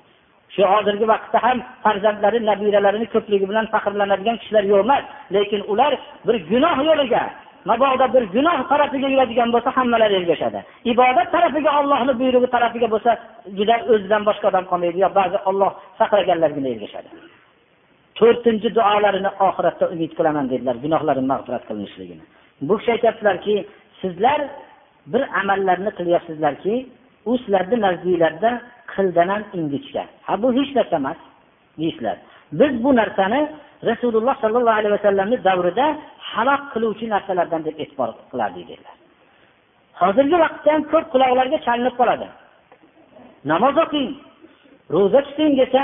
Shu 0.54 0.64
hozirgi 0.74 1.06
vaqtda 1.14 1.40
ham 1.46 1.58
farzandlari 1.84 2.40
nabiralarini 2.50 3.08
ko'pligi 3.14 3.46
bilan 3.52 3.66
faxrlanadigan 3.74 4.38
kishilar 4.42 4.64
yo'q 4.72 4.82
emas. 4.86 5.04
Lekin 5.36 5.62
ular 5.72 5.94
bir 6.28 6.36
gunoh 6.52 6.78
yo'liga 6.90 7.24
mabodo 7.70 8.06
bir 8.16 8.24
gunoh 8.36 8.60
tarafiga 8.72 9.08
yuradigan 9.14 9.50
bo'lsa 9.54 9.70
hammalari 9.78 10.16
ergashadi. 10.22 10.60
Ibodat 10.92 11.28
tarafiga 11.36 11.72
ollohni 11.80 12.14
buyrug'i 12.22 12.50
tarafiga 12.56 12.88
bo'lsa 12.94 13.12
juda 13.58 13.76
o'zidan 13.92 14.24
boshqa 14.30 14.46
odam 14.52 14.66
qolmaydi. 14.72 14.98
Yo 15.06 15.10
ba'zi 15.20 15.38
olloh 15.50 15.72
saqlaganlargina 16.00 16.70
ergashadi. 16.76 17.10
To'rtinchi 18.20 18.70
duolarini 18.78 19.32
oxiratda 19.48 19.86
umid 19.94 20.12
qilaman 20.18 20.46
dedilar. 20.52 20.76
Gunohlarim 20.86 21.26
mag'firat 21.34 21.64
qilinishligini 21.70 22.26
bu 22.68 22.78
kishi 22.78 22.92
aytyaptilarki 22.96 23.56
sizlar 24.02 24.42
bir 25.14 25.24
amallarni 25.42 25.92
qilyapsizlarki 26.00 26.76
u 27.30 27.38
sizlarni 27.38 27.78
nazdinglarda 27.86 28.52
qildanan 28.94 29.42
ingichka. 29.60 30.04
Ha 30.28 30.34
bu 30.42 30.48
hech 30.58 30.72
narsa 30.78 30.96
emas 31.02 31.20
deysizlar 31.80 32.18
biz 32.52 32.84
bu 32.84 32.96
narsani 32.96 33.42
rasululloh 33.90 34.36
sollallohu 34.42 34.78
alayhi 34.80 34.94
vasallamni 34.98 35.44
davrida 35.44 35.86
halok 36.32 36.62
qiluvchi 36.74 37.06
narsalardan 37.14 37.62
deb 37.66 37.76
e'tibor 37.84 38.10
qilardik 38.32 38.66
dedilar. 38.70 38.96
Hozirgi 40.02 40.38
vaqtda 40.44 40.70
ham 40.74 40.84
ko'p 40.92 41.06
quloqlarga 41.14 41.58
chalinib 41.66 41.96
qoladi. 42.00 42.28
Namoz 43.52 43.76
o'qing 43.84 44.10
ro'za 44.94 45.20
tuting 45.28 45.54
desa 45.62 45.82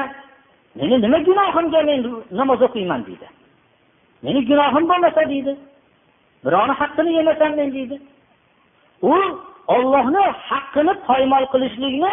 meni 0.80 0.96
nima 1.06 1.20
gunohimga 1.28 1.82
men 1.90 2.00
namoz 2.40 2.62
o'qiyman 2.68 3.02
deydi. 3.08 3.28
Meni 4.26 4.40
gunohim 4.50 4.86
bo'lmasa 4.92 5.22
deydi. 5.32 5.54
Birovni 6.46 6.74
haqqini 6.82 7.12
yemasam 7.18 7.52
men 7.60 7.70
deydi. 7.78 7.98
U 9.12 9.14
ollohni 9.76 10.24
haqqini 10.50 10.94
poymol 11.08 11.46
qilishlikni 11.54 12.12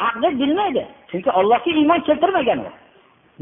haqni 0.00 0.28
bilmaydi. 0.40 0.82
Chunki 1.10 1.30
ollohga 1.38 1.70
iymon 1.80 2.00
keltirmagan 2.08 2.58
u. 2.68 2.70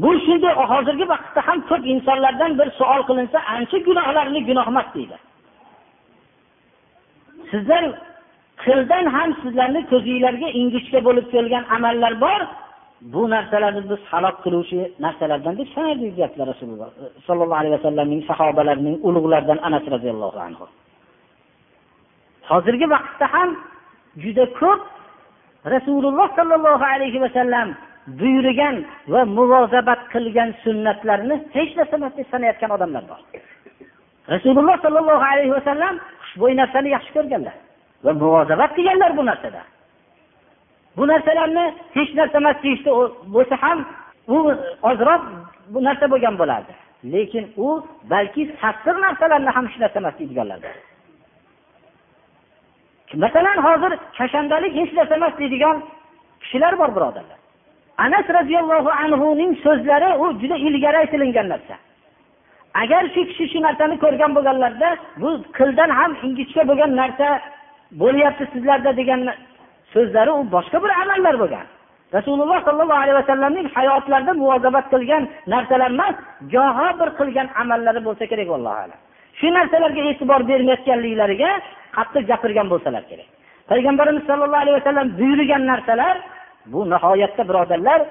bu 0.01 0.09
shunday 0.25 0.53
hozirgi 0.71 1.05
vaqtda 1.13 1.41
ham 1.47 1.59
ko'p 1.69 1.83
insonlardan 1.93 2.51
bir 2.59 2.67
savol 2.79 3.01
qilinsa 3.09 3.37
ancha 3.55 3.77
gunohlarni 3.87 4.39
gunoh 4.49 4.67
emas 4.71 4.87
deydi. 4.95 5.17
Sizlar 7.51 7.83
qildan 8.63 9.05
ham 9.15 9.29
sizlarni 9.41 9.81
ko'zinglarga 9.91 10.47
ingichka 10.59 10.99
bo'lib 11.07 11.25
kelgan 11.33 11.65
amallar 11.75 12.13
bor. 12.25 12.41
Bu 13.13 13.21
narsalarni 13.33 13.81
biz 13.91 14.01
halok 14.11 14.37
qiluvchi 14.43 14.79
narsalardan 15.05 15.53
deb 15.59 15.67
sanardik 15.75 16.11
deyaptilar 16.17 16.47
rasululloh 16.53 16.87
e, 17.03 17.05
sollallohu 17.27 17.59
alayhi 17.61 17.75
vasallamning 17.77 18.21
sahobalarining 18.29 18.95
ulug'laridan 19.07 19.59
anas 19.67 19.85
roziyallohu 19.93 20.39
anhu. 20.47 20.65
Hozirgi 22.51 22.87
vaqtda 22.95 23.25
ham 23.33 23.49
juda 24.23 24.45
ko'p 24.61 24.81
rasululloh 25.73 26.27
sollallohu 26.37 26.85
alayhi 26.93 27.19
vasallam 27.25 27.67
buyurgan 28.07 28.85
va 29.07 29.25
muvozabat 29.25 30.01
qilgan 30.13 30.49
sunnatlarni 30.63 31.35
hech 31.57 31.71
narsa 31.77 31.95
emas 31.99 32.13
deb 32.17 32.27
sanayotgan 32.33 32.71
odamlar 32.77 33.03
bor. 33.11 33.19
Rasululloh 34.33 34.77
sollallohu 34.85 35.23
alayhi 35.31 35.51
vasallam 35.57 35.95
xushbo'y 36.23 36.53
narsani 36.61 36.89
yaxshi 36.95 37.11
ko'rganlar 37.17 37.55
va 38.05 38.11
muvozabat 38.21 38.71
qilganlar 38.77 39.11
bu 39.17 39.25
narsada. 39.25 39.61
Bu 40.97 41.03
narsalarni 41.11 41.65
hech 41.97 42.11
narsa 42.19 42.37
emas 42.43 42.57
deyishdi 42.63 42.89
bo'lsa 43.35 43.55
ham 43.63 43.79
u 44.35 44.37
ozroq 44.89 45.21
bu 45.73 45.79
narsa 45.87 46.05
bo'lgan 46.11 46.35
bo'lardi. 46.41 46.73
Lekin 47.13 47.45
u 47.65 47.67
balki 48.11 48.43
sassiq 48.61 48.95
narsalarni 49.05 49.51
ham 49.55 49.65
hech 49.67 49.79
narsa 49.83 49.97
emas 50.03 50.15
deydiganlar 50.19 50.59
masalan 53.15 53.57
hozir 53.67 53.97
kashandalik 54.17 54.73
hech 54.75 54.93
narsa 54.93 55.15
emas 55.15 55.33
deydigan 55.39 55.83
kishilar 56.41 56.79
bor 56.79 56.95
birodarlar. 56.95 57.36
Anas 58.05 58.25
roziyallohu 58.37 58.89
anhuning 59.03 59.51
so'zlari 59.65 60.09
u 60.23 60.25
juda 60.41 60.57
ilgari 60.67 60.97
aytilingan 61.03 61.47
narsa. 61.53 61.75
Agar 62.83 63.03
shu 63.13 63.21
kishi 63.29 63.45
shu 63.51 63.59
narsani 63.67 63.95
ko'rgan 64.03 64.31
bo'lganlarida 64.37 64.89
bu 65.21 65.29
qildan 65.57 65.89
ham 65.99 66.11
ingichka 66.25 66.61
bo'lgan 66.69 66.91
narsa 67.01 67.27
bo'lyapti 68.01 68.43
sizlarda 68.53 68.91
degan 68.99 69.21
so'zlari 69.93 70.31
u 70.39 70.41
boshqa 70.55 70.77
bir 70.83 70.91
amallar 71.03 71.35
bo'lgan. 71.43 71.65
Rasululloh 72.17 72.59
sollallohu 72.67 73.01
alayhi 73.03 73.19
vasallamning 73.21 73.67
hayotlarida 73.77 74.33
muvozabat 74.41 74.85
qilgan 74.93 75.23
narsalar 75.53 75.91
emas 75.95 76.15
goho 76.53 76.87
bir 76.99 77.09
qilgan 77.19 77.47
amallari 77.61 78.01
bo'lsa 78.07 78.23
kerak 78.31 78.49
allohu 78.57 78.77
alam. 78.85 78.99
Shu 79.39 79.47
narsalarga 79.57 80.01
e'tibor 80.11 80.41
bermayotganliklariga 80.49 81.51
qattiq 81.97 82.23
gapirgan 82.31 82.67
bo'lsalar 82.73 83.03
kerak. 83.09 83.29
Payg'ambarimiz 83.69 84.23
sollallohu 84.29 84.63
alayhi 84.63 84.77
vasallam 84.79 85.07
buyurgan 85.19 85.63
narsalar 85.71 86.15
bu 86.71 86.79
nihoyatda 86.93 87.43
birodarlar 87.49 88.01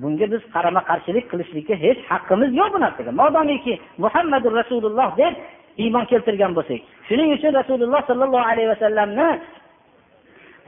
bunga 0.00 0.26
biz 0.32 0.42
qarama 0.54 0.80
qarshilik 0.90 1.24
qilishlikka 1.30 1.74
hech 1.84 2.00
haqqimiz 2.10 2.50
yo'q 2.60 2.70
bu 2.74 2.78
narsaga. 2.84 3.12
Modomiki 3.22 3.74
muhammadu 4.04 4.48
rasululloh 4.60 5.10
deb 5.22 5.34
iymon 5.82 6.04
keltirgan 6.10 6.52
bo'lsak 6.58 6.80
shuning 7.08 7.28
uchun 7.36 7.52
rasululloh 7.60 8.02
sollallohu 8.10 8.46
alayhi 8.52 8.68
vasallamni 8.74 9.28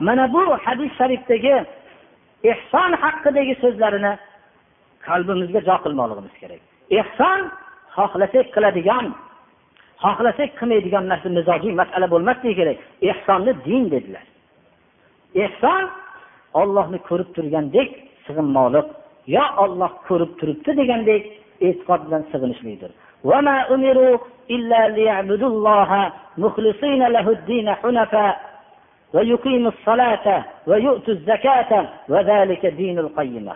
mana 0.06 0.24
bu 0.34 0.42
hadis 0.64 0.90
sharifdagi 0.98 1.56
ehson 2.52 2.90
haqidagi 3.02 3.54
so'zlarini 3.62 4.12
qalbimizga 5.06 5.60
jo 5.68 5.76
qilmoqligimiz 5.84 6.34
kerak. 6.42 6.60
Ehson 7.00 7.40
xohlasak 7.96 8.46
qiladigan 8.54 9.06
xohlasak 10.04 10.50
qilmaydigan 10.58 11.04
narsa 11.12 11.28
mizojiy 11.38 11.72
masala 11.80 12.06
bo'lmasligi 12.14 12.54
kerak. 12.60 12.78
Ehsonni 13.10 13.52
din 13.66 13.84
dedilar. 13.94 14.26
Ehson 15.44 15.82
ollohni 16.61 16.99
ko'rib 17.07 17.29
turgandek 17.35 17.89
sig'inmoqlik 18.25 18.87
yo 19.35 19.43
olloh 19.63 19.91
ko'rib 20.07 20.31
turibdi 20.39 20.71
degandek 20.79 21.23
e'tiqod 21.67 22.01
bilan 22.07 22.23
sig'inishlikdir 22.31 22.91
ويقيموا 29.13 29.71
الصلاة 29.75 30.45
ويؤتوا 30.67 31.13
الزكاة 31.13 31.71
وذلك 32.09 32.65
دين 32.65 32.99
القيمة 32.99 33.55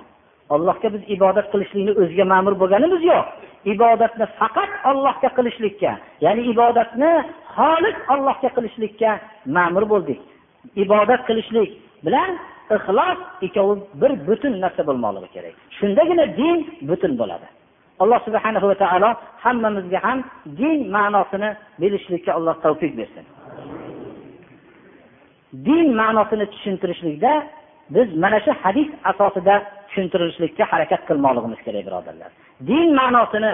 allohga 0.55 0.88
biz 0.93 1.01
ibodat 1.16 1.47
qilishlikni 1.51 1.91
o'ziga 2.01 2.26
ma'mur 2.34 2.53
bo'lganimiz 2.62 3.01
yo'q 3.12 3.26
ibodatni 3.74 4.26
faqat 4.39 4.72
ollohga 4.89 5.30
qilishlikka 5.38 5.91
ya'ni 6.26 6.41
ibodatni 6.53 7.12
xolis 7.55 7.97
ollohga 8.14 8.49
qilishlikka 8.58 9.12
ma'mur 9.58 9.84
bo'ldik 9.91 10.20
ibodat 10.84 11.22
qilishlik 11.30 11.70
bilan 12.05 12.30
ixlos 12.77 13.19
ikkovi 13.47 13.75
bir 14.01 14.13
butun 14.27 14.61
narsa 14.61 14.83
bo'lmoqligi 14.89 15.29
kerak. 15.35 15.55
Shundagina 15.79 16.25
din 16.41 16.59
butun 16.89 17.13
bo'ladi. 17.21 17.47
Alloh 18.03 18.21
subhanahu 18.27 18.67
va 18.71 18.77
taolo 18.83 19.11
hammamizga 19.45 19.99
ham 20.07 20.19
din 20.61 20.79
ma'nosini 20.97 21.51
bilishlikka 21.81 22.31
alloh 22.39 22.55
tavfiq 22.65 22.93
bersin. 23.01 23.25
Din 25.67 25.87
ma'nosini 26.01 26.47
tushuntirishlikda 26.53 27.33
biz 27.95 28.09
mana 28.23 28.39
shu 28.45 28.53
hadis 28.63 28.89
asosida 29.11 29.55
tushuntirilishlikka 29.89 30.65
harakat 30.73 31.01
qilmoqligimiz 31.09 31.61
kerak 31.67 31.85
birodarlar. 31.89 32.31
Din 32.71 32.89
ma'nosini 33.01 33.53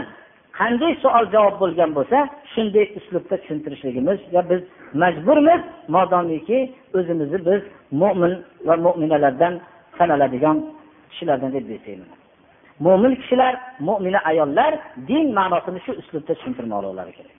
qanday 0.59 0.93
savol 1.03 1.27
javob 1.35 1.55
bo'lgan 1.63 1.91
bo'lsa 1.99 2.19
shunday 2.53 2.85
uslubda 2.99 3.35
tushuntirishligimizga 3.43 4.41
biz 4.51 4.61
majburmiz 5.03 5.63
modomiki 5.89 6.59
o'zimizni 6.95 7.39
biz 7.49 7.63
mo'min 8.03 8.33
va 8.67 8.77
mo'minalardan 8.87 9.55
sanaladigan 9.99 10.57
kishilardan 11.11 11.51
deb 11.57 11.65
bilsayman 11.71 12.11
mo'min 12.87 13.13
kishilar 13.21 13.55
mo'mina 13.89 14.21
ayollar 14.31 14.73
din 15.09 15.27
ma'nosini 15.39 15.81
shu 15.87 15.93
uslubda 16.01 16.33
tushuntirmoqlari 16.35 17.13
kerak. 17.19 17.37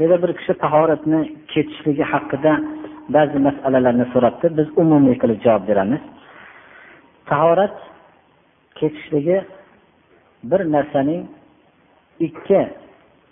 Yana 0.00 0.16
bir 0.22 0.30
kishi 0.38 0.54
tahoratni 0.64 1.20
ketishligi 1.52 2.04
haqida 2.12 2.52
ba'zi 3.14 3.38
masalalarni 3.48 4.06
so'rabdi. 4.14 4.46
Biz 4.58 4.68
umumiy 4.82 5.16
qilib 5.22 5.38
javob 5.46 5.64
beramiz. 5.70 6.02
Tahorat 7.30 7.76
ketishligi 8.78 9.38
bir 10.50 10.60
narsaning 10.74 11.22
ikki 12.26 12.60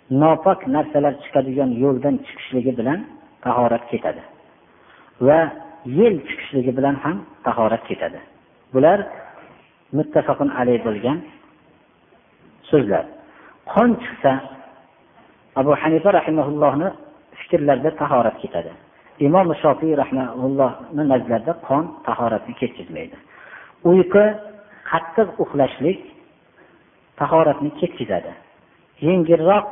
nopok 0.09 0.67
narsalar 0.75 1.13
chiqadigan 1.23 1.69
yo'ldan 1.83 2.15
chiqishligi 2.25 2.71
bilan 2.79 2.99
tahorat 3.45 3.83
ketadi. 3.91 4.21
Va 5.27 5.39
yel 5.99 6.15
chiqishligi 6.27 6.71
bilan 6.77 6.95
ham 7.03 7.17
tahorat 7.45 7.83
ketadi. 7.89 8.19
Bular 8.73 8.99
muttafaqun 9.97 10.49
alayh 10.59 10.79
bo'lgan 10.87 11.17
so'zlar. 12.69 13.05
Qon 13.73 13.89
chiqsa 14.03 14.31
abu 15.61 15.71
hanifa 15.81 16.09
rahimaullohni 16.19 16.87
fikrlarida 17.39 17.91
tahorat 18.01 18.37
ketadi. 18.43 18.71
Imom 19.27 19.47
shofiy 19.63 19.93
rahmaullohni 20.01 21.03
nazarlarida 21.11 21.53
qon 21.67 21.83
tahoratni 22.07 22.53
ketkizmaydi 22.61 23.17
uyqu 23.91 24.23
qattiq 24.91 25.29
uxlashlik 25.43 25.99
tahoratni 27.19 27.71
ketkizadi 27.79 28.31
yengilroq 29.07 29.67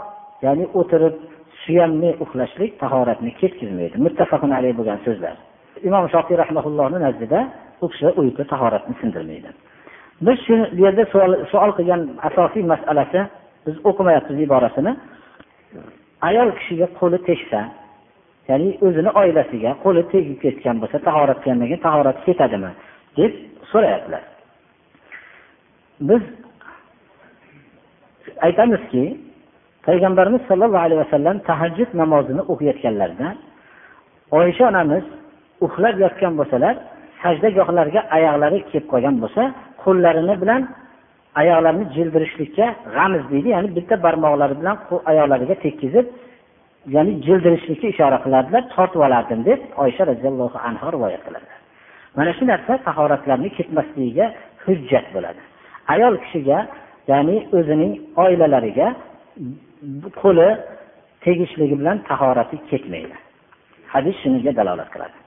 ya'ni 0.45 0.65
o'tirib 0.79 1.15
suyanmay 1.63 2.13
uxlashlik 2.23 2.71
tahoratni 2.83 3.31
ketkazmaydi 3.41 3.95
muttafaqun 4.05 4.51
alayh 4.57 4.73
bo'lgan 4.79 4.99
so'zlar. 5.05 5.35
Imom 5.87 6.05
shofiy 6.13 6.35
rahmaullohni 6.43 6.99
nazdida 7.05 7.39
u 7.83 7.85
kishi 7.91 8.07
uyqu 8.21 8.43
tahoratni 8.53 8.93
sindirmaydi. 9.01 9.49
Biz 10.25 10.37
shu 10.45 10.55
bu 10.75 10.81
yerda 10.85 11.03
savol 11.51 11.71
qilgan 11.77 12.01
asosiy 12.29 12.63
masalasi 12.73 13.19
biz 13.65 13.75
o'qimayapmiz 13.89 14.37
iborasini. 14.47 14.91
Ayol 16.29 16.49
kishiga 16.57 16.87
qo'li 16.99 17.17
tegsa 17.29 17.59
ya'ni 18.49 18.69
o'zini 18.85 19.11
oilasiga 19.21 19.71
qo'li 19.83 20.01
tegib 20.13 20.37
ketgan 20.43 20.75
bo'lsa 20.81 20.97
tahorat 21.07 21.37
qilgandan 21.43 21.67
keyin 21.69 21.83
tahorat 21.87 22.17
ketadimi? 22.27 22.71
deb 23.17 23.33
so'rayaptilar. 23.71 24.23
Biz 26.09 26.21
aytamizki 28.47 29.03
payg'ambarimiz 29.87 30.41
sollallohu 30.49 30.83
alayhi 30.87 31.01
vasallam 31.05 31.37
tahajjud 31.49 31.89
namozini 32.01 32.41
o'qiyotganlarida 32.51 33.27
oysha 34.39 34.63
onamiz 34.71 35.03
uxlab 35.65 35.95
yotgan 36.03 36.33
bo'lsalar 36.39 36.75
sajdagohlarga 37.21 38.01
oyoqlari 38.17 38.57
kelib 38.69 38.85
qolgan 38.93 39.15
bo'lsa 39.23 39.43
qo'llarini 39.83 40.35
bilan 40.41 40.61
oyoqlarini 41.41 41.85
jildirishlikka 41.95 42.65
g'amiz 42.95 43.23
deydi 43.31 43.49
ya'ni 43.55 43.69
bitta 43.77 43.95
barmoqlari 44.05 44.55
bilan 44.61 44.75
oyoqlariga 45.11 45.55
tekkizib 45.65 46.05
ya'ni 46.95 47.11
jildirishlikka 47.25 47.87
ishora 47.93 48.17
qilardilar 48.25 48.63
tortib 48.75 49.01
olardim 49.07 49.39
deb 49.49 49.59
oysha 49.83 50.03
roziyallohu 50.11 50.57
anhu 50.69 50.85
rivoyat 50.95 51.21
qiladilar 51.27 51.59
mana 52.17 52.31
shu 52.37 52.43
narsa 52.51 52.73
tahoratlarni 52.87 53.49
ketmasligiga 53.57 54.25
hujjat 54.65 55.05
bo'ladi. 55.15 55.41
Ayol 55.93 56.15
kishiga 56.23 56.59
ya'ni 57.11 57.37
o'zining 57.57 57.93
oilalariga 58.23 58.87
qo'li 60.21 60.49
tegishligi 61.25 61.75
bilan 61.81 61.97
tahorati 62.09 62.57
ketmaydi. 62.69 63.15
Hadis 63.93 64.15
shunga 64.23 64.51
dalolat 64.59 64.89
qiladi. 64.93 65.17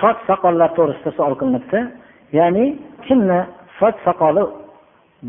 Soch 0.00 0.18
soqollar 0.28 0.70
to'g'risida 0.78 1.10
savol 1.18 1.34
qilinibdi. 1.40 1.80
Ya'ni 2.38 2.64
kimni 3.06 3.40
soch 3.78 3.96
soqoli 4.06 4.44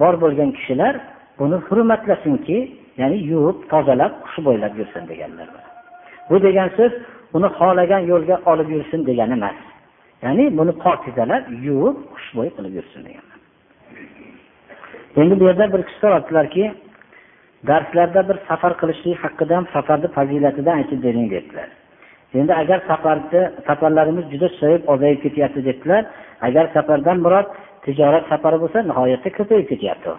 bor 0.01 0.13
bo'lgan 0.23 0.49
kishilar 0.57 0.93
buni 1.39 1.57
hurmatlasinki 1.67 2.57
ya'ni 3.01 3.17
yuvib 3.31 3.57
tozalab 3.71 4.13
xushbo'ylab 4.29 4.73
yursin 4.79 5.03
deganlar 5.11 5.47
bu 6.29 6.35
degan 6.47 6.69
so'z 6.77 6.93
uni 7.37 7.49
xohlagan 7.57 8.01
yo'lga 8.11 8.35
olib 8.51 8.69
yursin 8.75 8.99
degani 9.09 9.33
emas. 9.39 9.57
Ya'ni 10.23 10.45
buni 10.57 10.73
pokizalab 10.83 11.43
yuvib 11.67 11.97
xushbo'y 12.15 12.49
qilib 12.55 12.73
yursin 12.79 13.01
degan. 13.07 13.25
Endi 15.21 15.33
bu 15.39 15.43
yerda 15.49 15.65
bir 15.73 15.81
kishi 15.87 15.99
so'rabdilarki 16.03 16.63
darslarda 17.69 18.21
bir 18.29 18.37
safar 18.49 18.73
qilishlik 18.81 19.17
haqida 19.23 19.53
ham 19.57 19.65
safarni 19.75 20.07
fazilatidan 20.17 20.75
aytib 20.81 20.99
bering 21.05 21.27
debdilar 21.35 21.69
endi 22.39 22.53
agar 22.61 22.79
safarni 22.89 23.41
safarlarimiz 23.67 24.25
juda 24.33 24.47
susayib 24.53 24.81
ozayib 24.93 25.19
ketyapti 25.25 25.59
debdilar 25.69 26.03
agar 26.47 26.65
safardan 26.75 27.17
murod 27.25 27.47
tijorat 27.85 28.23
safari 28.31 28.57
bo'lsa 28.63 28.79
nihoyatda 28.89 29.29
ko'payib 29.37 29.67
ketyapti. 29.71 30.11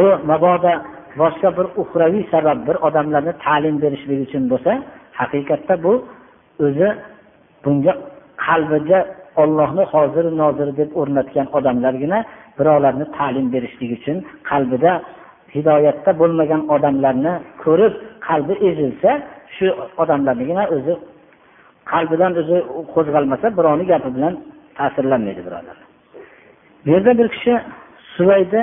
U 0.00 0.02
mabodo 0.30 0.72
boshqa 1.20 1.48
bir 1.58 1.66
uxraviy 1.82 2.24
sabab 2.34 2.58
bir 2.68 2.76
odamlarni 2.86 3.32
ta'lim 3.44 3.76
berishlik 3.82 4.18
uchun 4.26 4.42
bo'lsa 4.52 4.72
haqiqatda 5.20 5.74
bu 5.84 5.92
o'zi 6.66 6.88
bunga 7.64 7.92
qalbiga 8.46 9.00
ollohni 9.42 9.84
hozir 9.92 10.24
nozir 10.40 10.68
deb 10.80 10.90
o'rnatgan 11.00 11.46
odamlargina 11.58 12.18
birovlarni 12.58 13.06
ta'lim 13.18 13.46
berishlik 13.54 13.90
uchun 13.98 14.16
qalbida 14.50 14.92
hidoyatda 15.54 16.10
bo'lmagan 16.20 16.62
odamlarni 16.74 17.32
ko'rib 17.64 17.94
qalbi 18.28 18.54
ezilsa 18.68 19.10
shu 19.56 19.66
odamlarnigina 20.02 20.64
o'zi 20.76 20.94
qalbidan 21.92 22.32
o'zi 22.40 22.58
qo'zg'almasa 22.94 23.46
birovni 23.58 23.84
gapi 23.92 24.08
bilan 24.16 24.34
ta'sirlanmaydi 24.78 25.42
birodar. 25.46 25.76
Bu 26.84 26.88
yerda 26.94 27.12
bir 27.18 27.28
kishi 27.34 27.54
suvayda 28.16 28.62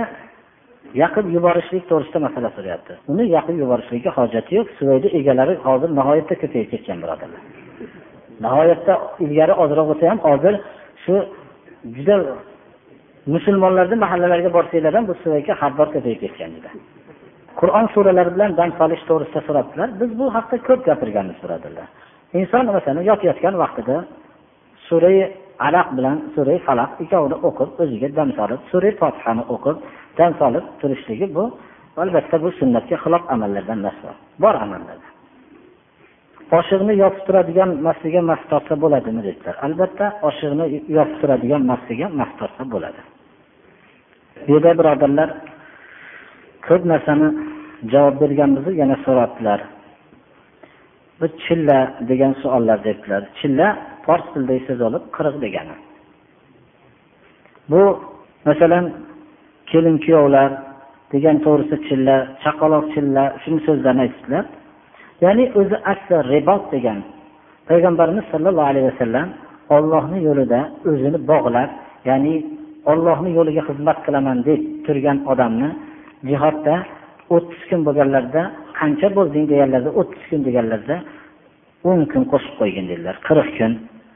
yaqib 1.04 1.26
yuborishlik 1.36 1.84
to'g'risida 1.90 2.20
masala 2.28 2.50
so'rayapti. 2.58 2.94
Uni 3.12 3.24
yaqib 3.38 3.56
yuborishlikka 3.64 4.12
hojati 4.20 4.52
yo'q 4.58 4.68
suvayda 4.80 5.08
egalari 5.20 5.54
hozir 5.68 5.90
nihoyatda 6.00 6.36
ko'payib 6.42 6.70
ketgan 6.74 6.98
birodarlar 7.04 7.44
nihoyatda 8.44 8.94
ilgari 9.26 9.54
ozroq 9.64 9.86
bo'lsa 9.90 10.06
ham 10.12 10.20
hozir 10.28 10.54
shu 11.04 11.16
juda 11.96 12.16
musulmonlarni 13.36 13.96
mahallalariga 14.06 14.52
borsanglar 14.58 14.94
ham 14.98 15.06
bu 15.10 15.14
suvayga 15.24 15.54
xabar 15.62 15.88
ko'payib 15.94 16.20
ketgan 16.24 16.50
juda 16.56 16.70
qur'on 17.60 17.86
suralari 17.94 18.32
bilan 18.36 18.52
dam 18.60 18.70
solish 18.80 19.04
to'g'risida 19.10 19.42
so'rabdilar. 19.48 19.88
Biz 20.02 20.10
bu 20.20 20.26
haqda 20.36 20.56
ko'p 20.68 20.82
gapirganmiz 20.90 21.38
birodarlar 21.44 21.88
inson 22.40 22.66
masalan 22.76 23.04
yotayotgan 23.12 23.56
vaqtida 23.64 23.96
surai 24.88 25.18
alaq 25.68 25.88
bilan 25.98 26.18
surai 26.36 26.58
falaq 26.68 26.92
ikkovini 27.04 27.38
o'qib 27.48 27.70
o'ziga 27.82 28.08
dam 28.20 28.30
solib 28.40 28.62
surai 28.72 28.92
fotihani 29.02 29.44
o'qib 29.54 29.78
dam 30.20 30.32
solib 30.42 30.66
turishligi 30.82 31.28
bu 31.38 31.44
albatta 32.04 32.36
bu 32.44 32.50
sunnatga 32.60 32.98
xilof 33.04 33.24
amallardan 33.34 33.80
emas 33.84 33.98
bor 34.44 34.56
amallardan 34.66 35.12
oshiqni 36.58 36.94
yopib 37.04 37.22
turadigan 37.28 37.70
masliga 37.88 38.22
mast 38.30 38.46
tortsa 38.52 38.76
bo'ladimi 38.84 39.22
dedilar. 39.28 39.56
Albatta 39.66 40.06
oshiqni 40.30 40.66
yopib 40.98 41.18
turadigan 41.22 41.62
masliga 41.72 42.08
mast 42.20 42.36
tortsa 42.40 42.64
bo'ladi. 42.74 43.02
Bu 44.48 44.54
yerda 44.54 44.72
birodarlar 44.80 45.30
ko'p 46.68 46.84
narsani 46.92 47.28
javob 47.94 48.16
berganmiz 48.22 48.66
yana 48.82 48.96
so'rabdilar. 49.06 49.60
Bu 51.20 51.26
chilla 51.44 51.80
degan 52.10 52.34
savollar 52.42 52.80
debdilar. 52.88 53.22
Chilla 53.40 53.68
fors 54.06 54.26
tilidagi 54.34 54.62
so'z 54.68 54.82
olib 54.88 55.04
qirq 55.16 55.36
degani. 55.46 55.76
Bu 57.72 57.82
masalan 58.48 58.86
kelin 59.72 59.98
kuyovlar 60.06 60.50
degan 61.14 61.38
to'g'risida 61.46 61.78
chilla 61.88 62.16
chaqaloq 62.44 62.86
chilla 62.94 63.24
shuni 63.42 63.60
so'zlarni 63.68 64.02
aytibdilar. 64.06 64.46
Ya'ni 65.24 65.46
o'zi 65.60 65.78
asli 65.92 66.16
ribot 66.34 66.64
degan 66.76 67.00
payg'ambarimiz 67.70 68.26
sollallohu 68.32 68.70
alayhi 68.72 68.88
vasallam 68.92 69.28
ollohni 69.76 70.20
yo'lida 70.28 70.60
o'zini 70.90 71.20
bog'lab 71.32 71.70
ya'ni 72.10 72.34
ollohni 72.92 73.30
yo'liga 73.38 73.62
xizmat 73.70 73.98
qilaman 74.06 74.38
deb 74.48 74.62
turgan 74.86 75.18
odamni 75.32 75.70
jihodda 76.30 76.76
o'ttiz 77.36 77.62
kun 77.70 77.80
bo'lganlarida 77.88 78.44
qancha 78.80 79.08
bo'lding 79.18 79.46
deganlarida 79.52 79.92
o'ttiz 80.00 80.24
kun 80.30 80.42
deganlarida 80.48 80.98
o'n 81.90 82.02
kun 82.12 82.24
qo'shib 82.32 82.56
qo'ygin 82.62 82.86
dedilar 82.92 83.16
qirq 83.28 83.50
kun 83.58 83.72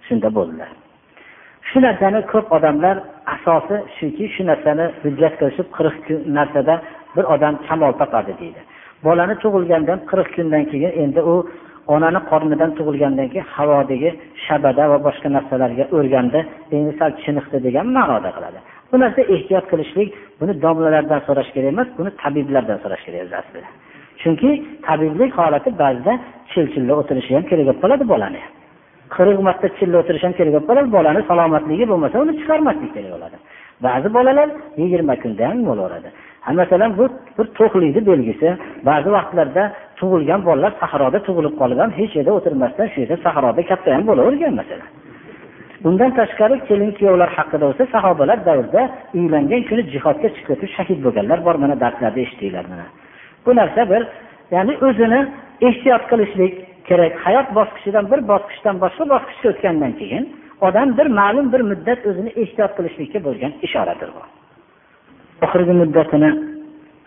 shunda 0.08 0.30
bo'ldilar. 0.38 0.70
Shu 1.70 1.78
narsani 1.88 2.20
ko'p 2.32 2.48
odamlar 2.58 2.96
asosi 3.36 3.76
shuki 3.98 4.26
shu 4.36 4.42
narsani 4.52 4.86
hujjat 5.02 5.34
qilishib 5.40 5.68
qirq 5.78 5.96
kun 6.06 6.20
narsada 6.38 6.76
bir 7.16 7.26
odam 7.36 7.54
kamol 7.68 7.92
topadi 8.02 8.34
deydi. 8.42 8.62
Bolani 9.06 9.36
tug'ilgandan 9.44 10.00
qirq 10.10 10.28
kundan 10.36 10.64
keyin 10.72 10.92
endi 11.04 11.22
u 11.34 11.36
onani 11.94 12.20
qornidan 12.32 12.72
tug'ilgandan 12.78 13.28
keyin 13.34 13.48
havodagi 13.56 14.10
shabada 14.46 14.84
va 14.92 14.98
boshqa 15.08 15.28
narsalarga 15.36 15.86
o'rgandi 15.98 16.40
endi 16.76 16.92
sal 17.00 17.12
chiniqdi 17.24 17.58
degan 17.68 17.88
ma'noda 17.98 18.30
qiladi. 18.38 18.60
Bu 18.92 18.96
narsa 19.04 19.22
ehtiyot 19.36 19.66
qilishlik 19.72 20.10
buni 20.40 20.54
domlalardan 20.64 21.22
so'rash 21.28 21.50
kerak 21.56 21.70
emas 21.76 21.90
buni 21.98 22.10
tabiblardan 22.22 22.78
so'rash 22.84 23.04
kerak 23.06 23.22
o'zi 23.26 23.36
aslida. 23.42 23.70
Chunki 24.22 24.50
tabiblik 24.88 25.32
holati 25.40 25.70
ba'zida 25.84 26.14
chil 26.52 26.90
o'tirishi 27.00 27.32
ham 27.38 27.44
kerak 27.50 27.66
bo'lib 27.68 27.80
qoladi 27.84 28.06
bolani. 28.14 28.42
Qirq 29.16 29.40
marta 29.48 29.68
chilla 29.78 29.96
o'tirish 30.02 30.24
ham 30.28 30.34
kerak 30.40 30.52
bo'lib 30.54 30.68
qoladi 30.70 30.90
bolani 30.98 31.22
salomatligi 31.30 31.86
bo'lmasa 31.92 32.16
uni 32.24 32.34
chiqarmaslik 32.40 32.92
kerak 32.96 33.12
bo'ladi. 33.16 33.38
Ba'zi 33.86 34.08
bolalar 34.18 34.48
yigirma 34.82 35.16
kunda 35.24 35.44
ham 35.50 35.60
bo'laveradi 35.70 36.10
masalan 36.52 36.98
bu 36.98 37.08
bir 37.38 37.46
to'qlikni 37.60 38.02
belgisi 38.08 38.48
ba'zi 38.86 39.10
vaqtlarda 39.18 39.64
tug'ilgan 40.00 40.42
bolalar 40.48 40.74
sahroda 40.82 41.20
tug'ilib 41.28 41.54
qolib 41.62 41.80
ham 41.84 41.92
hech 42.00 42.12
yerda 42.18 42.32
o'tirmasdan 42.38 42.88
shu 42.94 42.98
yerda 43.04 43.18
sahroda 43.26 43.62
katta 43.72 43.90
ham 43.96 44.04
bo'lavergan 44.10 44.54
masalan 44.62 44.90
bundan 45.84 46.12
tashqari 46.20 46.56
kelin 46.68 46.92
kuyovlar 46.98 47.30
haqida 47.38 47.64
bo'lsa 47.68 47.84
sahobalar 47.96 48.38
davrida 48.50 48.82
uylangan 49.20 49.62
kuni 49.70 49.84
jihodga 49.94 50.28
chiqib 50.36 50.48
ketib 50.50 50.70
shahid 50.78 51.00
bo'lganlar 51.06 51.40
bor 51.48 51.56
mana 51.64 51.76
darslarda 51.84 52.20
eshitdinglar 52.26 52.66
mana. 52.72 52.86
Bu 53.46 53.52
narsa 53.60 53.82
bir 53.92 54.02
ya'ni 54.56 54.74
o'zini 54.88 55.20
ehtiyot 55.68 56.04
qilishlik 56.12 56.54
kerak. 56.90 57.14
Hayot 57.26 57.48
bosqichidan 57.58 58.06
bir 58.12 58.20
bosqichdan 58.32 58.76
boshqa 58.84 59.04
bosqichga 59.14 59.48
o'tgandan 59.54 59.94
keyin 60.02 60.24
odam 60.68 60.88
bir 60.98 61.08
ma'lum 61.20 61.48
bir 61.54 61.62
muddat 61.72 62.00
o'zini 62.10 62.32
ehtiyot 62.42 62.72
qilishlikka 62.78 63.20
bo'lgan 63.28 63.52
ishoradir 63.66 64.10
bu. 64.16 64.24
Oxirgi 65.46 65.74
muddatini 65.82 66.30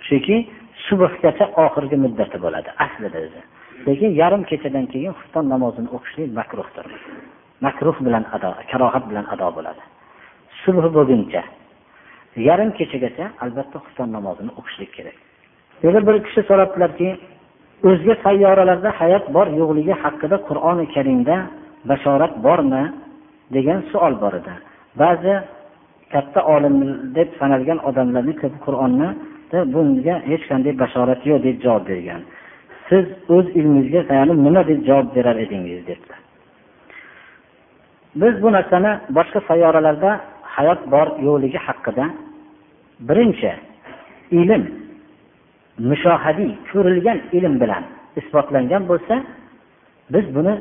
shuki 0.08 0.36
subhgacha 0.88 1.46
oxirgi 1.64 1.96
muddati 2.04 2.36
bo'ladi. 2.44 2.70
Aslida 2.84 3.18
o'zi 3.26 3.40
lekin 3.86 4.10
yarim 4.22 4.42
kechadan 4.50 4.86
keyin 4.92 5.12
xufton 5.18 5.44
namozini 5.52 5.88
o'qishlik 5.96 6.30
makruhdir. 6.38 6.86
Makruh 7.66 7.96
bilan 8.06 8.24
ado 8.36 8.50
karohat 8.70 9.04
bilan 9.10 9.26
ado 9.34 9.48
bo'ladi. 9.56 9.82
Subh 10.62 10.86
bo'lguncha 10.96 11.42
yarim 12.48 12.70
kechagacha 12.78 13.26
albatta 13.44 13.78
xufton 13.84 14.08
namozini 14.16 14.50
o'qishlik 14.60 14.90
kerak. 14.96 15.16
Yana 15.84 16.00
bir 16.06 16.16
kishi 16.26 16.40
so'rabdilarki 16.48 17.08
o'zga 17.88 18.14
sayyoralarda 18.24 18.90
hayot 19.00 19.24
bor 19.36 19.46
yo'qligi 19.60 19.94
haqida 20.02 20.36
qur'oni 20.48 20.84
karimda 20.94 21.36
bashorat 21.90 22.34
bormi? 22.46 22.84
degan 23.54 23.84
savol 23.92 24.14
bor 24.22 24.34
edi. 24.40 24.54
Ba'zi 24.98 25.34
katta 26.12 26.40
olim 26.54 26.76
deb 27.16 27.28
sanalgan 27.40 27.78
odamlarni 27.88 28.34
ko'p 28.42 28.54
qur'onni 28.66 29.08
bunga 29.52 30.14
hech 30.30 30.44
qanday 30.50 30.72
bashorat 30.82 31.20
yo'q 31.30 31.42
deb 31.46 31.56
javob 31.64 31.84
bergan. 31.90 32.22
Siz 32.88 33.04
o'z 33.34 33.46
ilmingizga 33.58 34.02
tayanib 34.10 34.38
nima 34.46 34.62
deb 34.70 34.80
javob 34.88 35.08
berar 35.16 35.36
edingiz 35.44 35.80
debdi. 35.86 36.14
Biz 38.20 38.34
bu 38.42 38.48
narsani 38.56 38.92
boshqa 39.16 39.40
sayyoralarda 39.48 40.10
hayot 40.56 40.80
bor 40.92 41.06
yo'qligi 41.26 41.60
haqida 41.66 42.04
birinchi 43.08 43.52
ilm 44.40 44.62
mushohadiy 45.90 46.50
ko'rilgan 46.70 47.18
ilm 47.36 47.54
bilan 47.62 47.84
isbotlangan 48.20 48.82
bo'lsa 48.90 49.14
biz 50.14 50.26
buni 50.36 50.54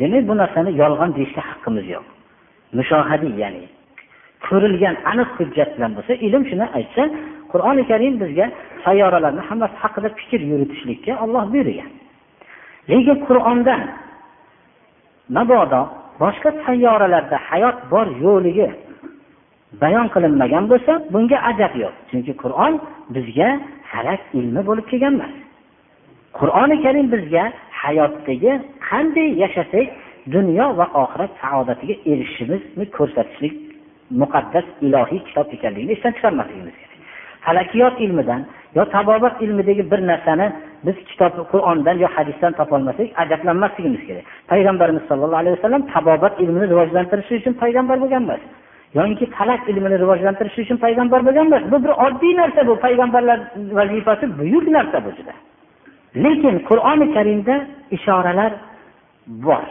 demak 0.00 0.22
bu 0.28 0.34
narsani 0.42 0.70
yolg'on 0.82 1.10
deyishga 1.16 1.42
haqqimiz 1.50 1.86
yo'q. 1.94 2.06
Mushohadiy 2.78 3.34
ya'ni 3.42 3.64
ko'rilgan 4.46 4.96
aniq 5.10 5.30
hujjat 5.38 5.70
bilan 5.76 5.92
bo'lsa 5.96 6.12
ilm 6.26 6.42
shuni 6.50 6.66
aytsa 6.78 7.02
qur'oni 7.52 7.82
karim 7.90 8.14
bizga 8.22 8.46
sayyoralarni 8.84 9.42
hammasi 9.48 9.76
haqida 9.82 10.08
fikr 10.18 10.40
yuritishlikka 10.50 11.12
olloh 11.24 11.44
buyurgan. 11.52 11.90
Lekin 12.90 13.16
qur'ondan 13.28 13.82
mabodo 15.36 15.82
boshqa 16.22 16.50
sayyoralarda 16.66 17.36
hayot 17.48 17.78
bor 17.92 18.06
yo'qligi 18.24 18.68
bayon 19.82 20.06
qilinmagan 20.14 20.64
bo'lsa 20.72 20.92
bunga 21.12 21.38
ajab 21.50 21.72
yo'q. 21.82 21.94
Chunki 22.10 22.32
qur'on 22.42 22.72
bizga 23.14 23.48
falak 23.90 24.20
ilmi 24.38 24.62
bo'lib 24.68 24.86
kelgan 24.92 25.14
emas 25.18 25.34
qur'oni 26.38 26.76
karim 26.84 27.06
bizga 27.14 27.44
hayotdagi 27.82 28.52
qanday 28.88 29.28
yashasak 29.42 29.86
dunyo 30.34 30.66
va 30.78 30.86
oxirat 31.02 31.32
saodatiga 31.42 31.94
erishishimizni 32.10 32.84
ko'rsatishlik 32.96 33.54
muqaddas 34.10 34.64
ilohiy 34.80 35.20
kitob 35.28 35.52
ekanligini 35.56 35.92
esdan 35.92 36.12
chiqarmasligimiz 36.16 36.74
kerak. 36.80 36.98
Falakiyot 37.44 38.00
ilmidan 38.00 38.42
yo 38.74 38.84
tabobat 38.84 39.42
ilmidagi 39.42 39.90
bir 39.90 40.00
narsani 40.06 40.52
biz 40.86 40.96
kitob 41.10 41.32
qur'ondan 41.52 41.96
yo 42.04 42.08
hadisdan 42.16 42.52
topolmasak 42.52 43.06
ajablanmasligimiz 43.22 44.06
kerak. 44.06 44.24
Payg'ambarimiz 44.48 45.02
sollallohu 45.08 45.40
alayhi 45.42 45.56
vasallam 45.58 45.82
tabobat 45.94 46.40
ilmini 46.40 46.66
rivojlantirish 46.72 47.30
uchun 47.32 47.54
payg'ambar 47.62 47.96
bo'lgan 48.02 48.22
emas 48.22 48.42
yoinki 48.94 49.26
falak 49.36 49.68
ilmini 49.68 49.96
rivojlantirish 50.02 50.58
uchun 50.58 50.76
payg'ambar 50.84 51.20
bo'lgan 51.26 51.46
emas. 51.46 51.62
Bu 51.72 51.78
bir 51.84 51.92
oddiy 52.06 52.36
narsa 52.36 52.66
bu 52.66 52.74
payg'ambarlar 52.84 53.38
vazifasi 53.78 54.38
buyuk 54.38 54.66
narsa 54.76 55.04
bu 55.04 55.10
juda. 55.18 55.34
Lekin 56.24 56.54
qur'oni 56.68 57.06
karimda 57.14 57.54
ishoralar 57.96 58.52
bor. 59.26 59.66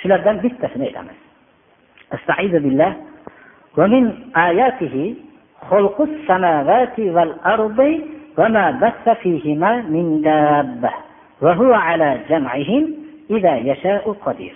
Shulardan 0.00 0.36
bittasini 0.42 0.84
aytamiz. 0.88 1.18
ومن 3.77 4.03
آياته 4.35 5.15
خلق 5.69 6.01
السماوات 6.01 6.99
والأرض 6.99 7.79
وما 8.37 8.65
بث 8.71 9.17
فيهما 9.21 9.71
من 9.81 10.21
دابة 10.21 10.91
وهو 11.41 11.73
على 11.73 12.19
جمعهم 12.29 12.83
إذا 13.29 13.55
يشاء 13.55 14.11
قدير 14.25 14.55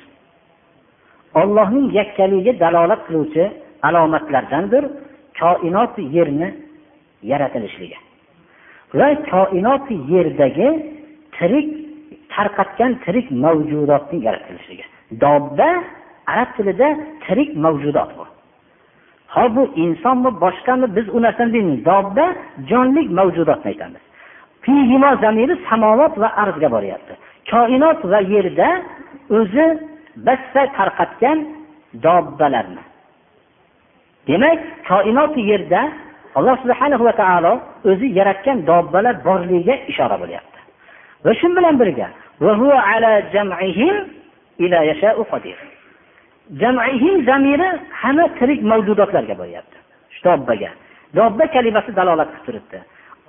ollohning 1.41 1.87
yakkaligiga 1.99 2.53
dalolat 2.63 3.01
qiluvchi 3.07 3.43
alomatlardandir 3.87 4.83
koinot 5.39 5.93
yerni 6.15 6.49
yaratilishligi 7.31 7.97
va 8.99 9.07
koinot 9.31 9.87
yerdagi 10.13 10.69
tirik 11.37 11.67
tarqatgan 12.33 12.91
tirik 13.05 13.27
mavjudotning 13.43 14.21
yaratilishligi 14.27 14.85
dobba 15.23 15.69
arab 16.33 16.49
tilida 16.57 16.89
tirik 17.25 17.49
mavjudot 17.65 18.09
bu 18.17 18.25
Ho 19.34 19.44
bu 19.56 19.62
insonmi 19.84 20.30
boshqami 20.44 20.86
biz 20.96 21.06
u 21.16 21.18
narsani 21.22 21.52
demaymiz 21.54 21.84
dobba 21.84 22.26
jonlik 22.70 23.08
mavjudotni 23.18 23.68
aytamiz. 23.72 24.02
Fihimo 24.64 25.10
zamiri 25.22 25.54
samovat 25.68 26.14
va 26.22 26.28
arzga 26.42 26.68
boryapti. 26.76 27.14
Koinot 27.50 28.00
va 28.12 28.20
yerda 28.34 28.68
o'zi 29.38 29.66
bassa 30.26 30.62
tarqatgan 30.76 31.38
dobbalarni. 32.04 32.82
Demak 34.28 34.58
koinoti 34.88 35.40
yerda 35.50 35.80
alloh 36.38 36.56
subhana 36.62 36.96
va 37.06 37.12
taolo 37.22 37.52
o'zi 37.90 38.06
yaratgan 38.18 38.58
dobbalar 38.70 39.14
borligiga 39.26 39.74
ishora 39.90 40.16
bo'lyapti. 40.22 40.58
Va 41.24 41.32
shu 41.38 41.46
bilan 41.56 41.74
birga 41.80 42.08
jamihim 46.62 47.24
zamiri 47.24 47.68
hamma 48.02 48.26
tirik 48.38 48.62
mavjudotlarga 48.62 49.34
boryapti 49.42 49.78
shu 50.14 50.20
dobbaga 50.24 50.70
dobba 51.14 51.44
kalimasi 51.54 51.90
dalolat 51.98 52.28
qilib 52.30 52.44
turibdi. 52.46 52.78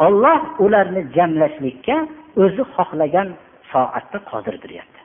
Olloh 0.05 0.41
ularni 0.65 1.01
jamlashlikka 1.15 1.95
o'zi 2.43 2.63
xohlagan 2.76 3.28
soatda 3.72 4.17
qodir 4.32 4.55
deyapti 4.63 5.01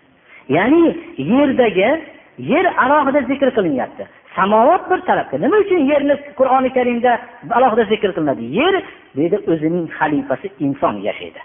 ya'ni 0.56 0.84
yerdagi 1.32 1.90
yer 2.52 2.66
alohida 2.84 3.20
zikr 3.30 3.48
qilinyapti. 3.56 4.04
Samovat 4.36 4.82
bir 4.90 5.00
tarafda 5.08 5.36
nima 5.44 5.56
uchun 5.64 5.80
yerni 5.92 6.14
qur'oni 6.38 6.70
karimda 6.76 7.12
alohida 7.56 7.84
zikr 7.92 8.10
qilinadi? 8.16 8.44
Yer 8.60 8.74
bu 9.14 9.20
yerda 9.24 9.38
o'zining 9.52 9.86
xalifasi 9.98 10.48
inson 10.66 10.94
yashaydi. 11.08 11.40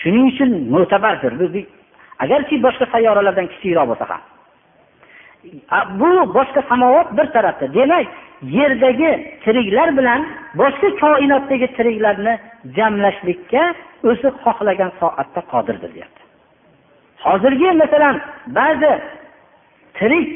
Shuning 0.00 0.24
uchun 0.32 0.50
mo'tabardir. 0.74 1.32
Agarki 2.24 2.54
boshqa 2.66 2.86
sayyoralardan 2.94 3.46
kichikroq 3.52 3.86
bo'lsa 3.90 4.06
ham. 4.10 4.22
Bu 6.00 6.34
boshqa 6.34 6.62
samovat 6.68 7.16
bir 7.18 7.26
tarafda. 7.26 7.74
Demak 7.74 8.06
yerdagi 8.42 9.10
tiriklar 9.44 9.96
bilan 9.98 10.26
boshqa 10.54 10.88
koinotdagi 11.02 11.66
tiriklarni 11.76 12.34
jamlashlikka 12.76 13.62
o'zi 14.10 14.28
xohlagan 14.44 14.90
soatda 15.00 15.40
qodirdir 15.52 15.90
deyapti. 15.94 16.22
Hozirgi 17.24 17.68
masalan 17.82 18.16
ba'zi 18.58 18.92
tirik 19.98 20.28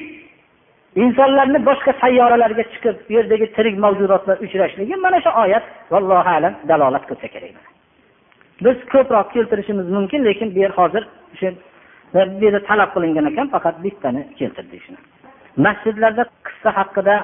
insonlarni 1.03 1.59
boshqa 1.69 1.93
sayyoralarga 2.03 2.65
chiqib 2.73 2.97
yerdagi 3.17 3.47
tirik 3.57 3.77
mavjudotlar 3.85 4.37
uchrashligi 4.47 4.97
mana 5.05 5.19
shu 5.25 5.31
oyat 5.43 5.65
vallohu 5.93 6.31
alam 6.37 6.55
dalolat 6.71 7.05
qilsa 7.09 7.29
kerak. 7.35 7.57
Biz 8.65 8.77
ko'proq 8.93 9.27
keltirishimiz 9.35 9.87
mumkin 9.97 10.21
lekin 10.29 10.49
bu 10.55 10.59
yer 10.65 10.73
hozir 10.79 11.03
shu 11.39 11.47
bu 12.41 12.45
yerda 12.45 12.61
talab 12.71 12.91
qilingan 12.95 13.27
ekan 13.33 13.47
faqat 13.55 13.77
bittani 13.85 14.23
keltirdik 14.39 14.81
shuni 14.87 15.01
masjidlarda 15.65 16.25
qissa 16.47 16.71
haqida 16.79 17.17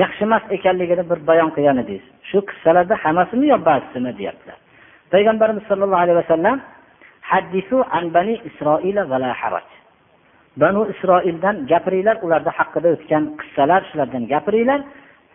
yaxshi 0.00 0.22
emas 0.28 0.42
ekanligini 0.56 1.04
bir 1.10 1.18
bayon 1.28 1.50
qilgan 1.56 1.78
edingiz. 1.82 2.06
Shu 2.28 2.38
qissalarda 2.48 2.94
hammasimi 3.04 3.46
yo 3.52 3.58
ba'zisimi 3.68 4.10
deyaptilar. 4.18 4.58
Payg'ambarimiz 5.12 5.64
sollallohu 5.70 6.02
alayhi 6.04 6.18
vasallam 6.22 6.56
haddisu 7.30 7.76
an 7.96 8.04
bani 8.16 8.34
isroila 8.48 9.02
vala 9.12 9.30
haraj. 9.40 9.68
Banu 10.62 10.82
isroildan 10.92 11.56
gapiringlar 11.70 12.16
ularni 12.24 12.52
haqida 12.58 12.88
o'tgan 12.96 13.22
qissalar 13.40 13.80
shulardan 13.90 14.24
gapiringlar 14.32 14.80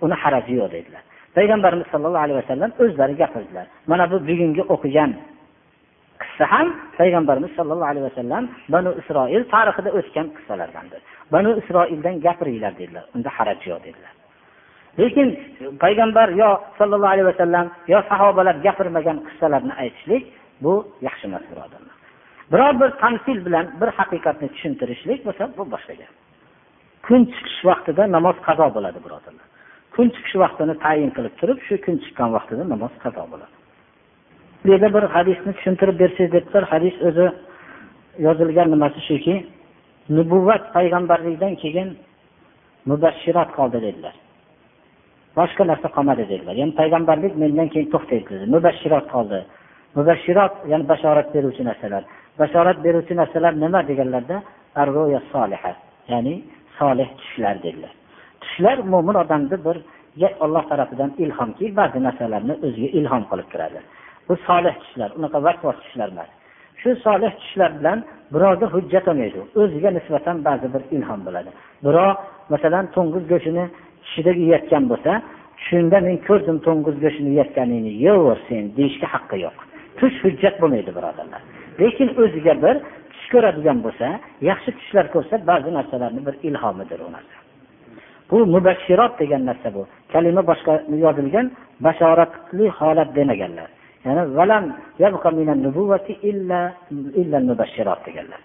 uni 0.05 0.15
haraji 0.23 0.53
yo'q 0.59 0.69
dedilar. 0.75 1.03
Payg'ambarimiz 1.37 1.87
sollallohu 1.93 2.23
alayhi 2.25 2.39
vasallam 2.43 2.71
o'zlari 2.83 3.13
gapirdilar. 3.21 3.65
Mana 3.91 4.03
bu 4.11 4.17
bugungi 4.29 4.63
o'qigan 4.73 5.11
qissa 6.21 6.45
ham 6.53 6.67
payg'ambarimiz 6.99 7.51
sollallohu 7.57 7.91
alayhi 7.93 8.05
vasallam 8.09 8.43
banu 8.73 8.91
isroil 9.01 9.43
tarixida 9.53 9.89
o'tgan 9.99 10.27
qissalardandir. 10.37 11.01
Banu 11.33 11.51
isroildan 11.61 12.15
gapiringlar 12.25 12.73
dedilar. 12.81 13.05
Unda 13.15 13.29
haraj 13.37 13.59
yo'q 13.71 13.79
dedilar. 13.87 14.13
Lekin 14.99 15.27
payg'ambar 15.83 16.27
yo 16.41 16.49
sollallohu 16.77 17.13
alayhi 17.15 17.27
vasallam 17.31 17.65
yo 17.93 17.99
sahobalar 18.09 18.55
gapirmagan 18.65 19.17
qissalarni 19.27 19.73
aytishlik 19.83 20.23
bu 20.63 20.73
yaxshi 21.07 21.25
emas 21.29 21.43
birodarlar. 21.51 21.95
Biror 22.51 22.73
bir 22.81 22.89
tamsil 23.03 23.37
bilan 23.45 23.65
bir 23.81 23.89
haqiqatni 23.99 24.47
tushuntirishlik 24.53 25.19
bo'lsa 25.27 25.43
bu 25.57 25.63
boshqa 25.73 25.93
gap. 26.01 26.11
Kun 27.07 27.21
chiqish 27.33 27.61
vaqtida 27.69 28.03
namoz 28.15 28.37
qazo 28.47 28.67
bo'ladi 28.75 28.99
birodarlar. 29.05 29.47
Kun 29.95 30.07
chiqish 30.15 30.35
vaqtini 30.43 30.75
tayin 30.85 31.09
qilib 31.15 31.33
turib 31.39 31.59
shu 31.67 31.75
kun 31.85 31.95
chiqqan 32.03 32.29
vaqtida 32.37 32.63
namoz 32.73 32.93
qazo 33.03 33.23
bo'ladi. 33.33 33.55
Bu 34.63 34.71
yerda 34.71 34.93
bir 34.95 35.03
hadisni 35.15 35.53
tushuntirib 35.53 35.99
bersangiz 35.99 36.31
debdilar 36.31 36.63
hadis 36.63 36.95
o'zi 37.07 37.25
yozilgan 38.25 38.67
nimasi 38.73 38.99
shuki 39.09 39.35
nubuvvat 40.17 40.63
payg'ambarlikdan 40.75 41.53
keyin 41.63 41.89
mubashshirat 42.89 43.49
qoldi 43.57 43.79
dedilar. 43.87 44.15
Boshqa 45.37 45.63
narsa 45.71 45.87
qolmadi 45.95 46.23
dedilar. 46.31 46.55
Ya'ni 46.61 46.73
payg'ambarlik 46.81 47.33
mendan 47.41 47.67
keyin 47.73 47.87
to'xtaydi 47.93 48.25
dedi. 48.33 48.45
Mubashshirot 48.55 49.05
qoldi. 49.13 49.39
Mubashshirot 49.97 50.53
ya'ni 50.71 50.85
bashorat 50.91 51.27
beruvchi 51.35 51.63
narsalar. 51.69 52.03
Bashorat 52.39 52.77
beruvchi 52.85 53.13
narsalar 53.21 53.53
nima 53.63 53.79
deganlarda? 53.89 54.37
Ya'ni 56.11 56.33
solih 56.79 57.09
tushlar 57.19 57.55
dedilar. 57.65 57.93
Tushlar 58.41 58.77
mo'min 58.93 59.15
odamni 59.23 59.57
bir 59.65 59.77
olloh 60.45 60.63
tarafidan 60.71 61.11
ilhomki 61.23 61.65
ba'zi 61.79 61.99
narsalarni 62.07 62.53
o'ziga 62.65 62.89
ilhom 62.99 63.23
qilib 63.31 63.47
turadi. 63.53 63.79
Bu 64.31 64.37
solih 64.47 64.75
tushlar 64.81 65.09
unaqa 65.19 65.37
vasvas 65.47 65.77
tushlar 65.83 66.09
emas 66.15 66.29
shu 66.81 66.89
solih 67.05 67.31
tushlar 67.41 67.71
bilan 67.79 67.99
birovga 68.33 68.67
hujjat 68.75 69.05
olmaydi. 69.11 69.39
O'ziga 69.61 69.89
nisbatan 69.97 70.37
ba'zi 70.47 70.67
bir 70.73 70.83
ilhom 70.95 71.19
bo'ladi. 71.27 71.49
Birov 71.85 72.11
masalan 72.53 72.85
to'ng'iz 72.95 73.23
go'shtini 73.31 73.65
tushida 74.03 74.31
yeyotgan 74.43 74.83
bo'lsa 74.91 75.11
shunda 75.67 75.97
men 76.07 76.15
ko'rdim 76.27 76.57
to'ng'iz 76.67 76.95
go'shtini 77.03 77.29
yeyotganingni 77.33 77.91
yeyaver 78.03 78.37
sen 78.47 78.63
deyishga 78.77 79.07
haqqi 79.13 79.37
yo'q. 79.45 79.55
Tush 79.99 80.17
hujjat 80.23 80.55
bo'lmaydi 80.61 80.91
birodarlar 80.97 81.41
lekin 81.81 82.07
o'ziga 82.23 82.53
bir 82.63 82.75
tush 83.13 83.27
ko'radigan 83.33 83.77
bo'lsa 83.85 84.07
yaxshi 84.49 84.69
tushlar 84.79 85.05
ko'rsa 85.15 85.35
ba'zi 85.51 85.69
narsalarni 85.77 86.21
bir 86.27 86.35
ilhomidir 86.47 86.99
u 87.07 87.09
narsa. 87.15 87.35
Bu 88.29 88.37
mubashshirot 88.53 89.13
degan 89.21 89.41
narsa 89.49 89.69
bu. 89.75 89.81
Kalima 90.13 90.41
boshqa 90.51 90.73
yozilgan 91.05 91.47
bashoratli 91.85 92.65
holat 92.79 93.09
demaganlar. 93.19 93.69
Ya'ni 94.05 94.23
valam 94.37 94.65
yabqa 95.03 95.29
minan 95.31 95.59
nubuwati 95.65 96.13
illa 96.29 96.73
illa 97.21 97.37
mubashshirat 97.49 97.99
deganlar 98.05 98.41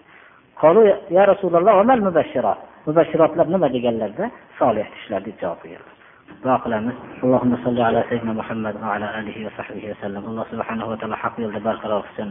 qolu 0.61 0.81
ya 1.17 1.23
rasululloh 1.31 1.73
amal 1.83 1.99
mubashshirat 2.07 2.59
mubashshirotlar 2.87 3.47
nima 3.53 3.67
deganlarda 3.75 4.25
solih 4.59 4.85
tushlar 4.93 5.21
deb 5.27 5.35
javob 5.41 5.59
berganlar 5.63 5.97
duo 6.43 6.57
qilamiz 6.63 6.95
allohumma 7.23 7.57
solli 7.65 7.81
ala 7.89 7.99
sayyidina 8.09 8.33
muhammad 8.41 8.75
va 8.81 8.87
ala 8.95 9.07
alihi 9.19 9.45
va 9.45 9.51
sahbihi 9.57 9.87
vasallam 9.93 10.23
alloh 10.29 10.45
subhanahu 10.51 10.89
va 10.91 10.97
taolo 11.01 11.15
haq 11.23 11.33
yo'lda 11.43 11.59
barqaror 11.67 12.01
qilsin 12.07 12.29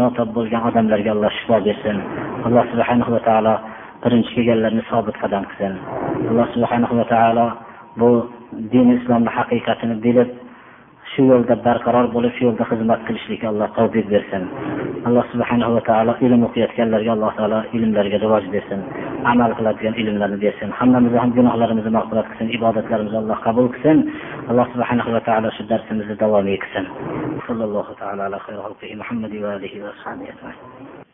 notob 0.00 0.28
bo'lgan 0.36 0.62
odamlarga 0.68 1.10
alloh 1.16 1.30
shifo 1.38 1.56
bersin 1.66 1.96
alloh 2.46 2.64
subhanahu 2.72 3.10
va 3.16 3.20
taolo 3.28 3.54
birinchi 4.02 4.30
kelganlarni 4.36 4.82
sobit 4.90 5.16
qadam 5.22 5.42
qilsin 5.50 5.74
alloh 6.30 6.46
subhanahu 6.54 6.94
va 7.00 7.06
taolo 7.14 7.46
bu 8.00 8.08
din 8.72 8.88
islomni 8.98 9.30
haqiqatini 9.38 9.94
bilib 10.04 10.30
shu 11.20 11.26
yo'lda 11.32 11.54
barqaror 11.66 12.06
bo'lib 12.14 12.32
shu 12.36 12.42
yo'lda 12.46 12.64
xizmat 12.70 13.00
qilishlikka 13.06 13.46
alloh 13.52 13.68
tavfiq 13.78 14.06
bersin. 14.14 14.42
Alloh 15.08 15.24
subhanahu 15.32 15.74
va 15.76 15.82
taolo 15.88 16.12
ilm 16.26 16.40
o'qiyotganlarga 16.48 17.10
alloh 17.16 17.32
taolo 17.38 17.58
ilmlariga 17.76 18.18
rivoj 18.24 18.44
bersin 18.54 18.80
amal 19.32 19.50
qiladigan 19.58 19.94
ilmlarni 20.02 20.38
bersin. 20.44 20.68
Hammamizni 20.80 21.18
ham 21.22 21.30
gunohlarimizni 21.38 21.92
mag'firat 21.98 22.26
qilsin 22.30 22.48
ibodatlarimizni 22.56 23.18
alloh 23.22 23.38
qabul 23.46 23.66
qilsin. 23.74 23.98
Alloh 24.50 24.66
subhanahu 24.74 25.10
va 25.16 25.20
taolo 25.28 25.48
shu 25.56 25.62
darsimizni 25.72 26.14
davomiy 26.22 26.58
qilsin 26.62 26.84
sallallohu 27.46 27.92
taala 28.00 28.22
ala 28.28 28.38
Muhammadi 29.02 29.38
va 29.44 29.54
alihi 29.56 29.78
va 29.84 31.09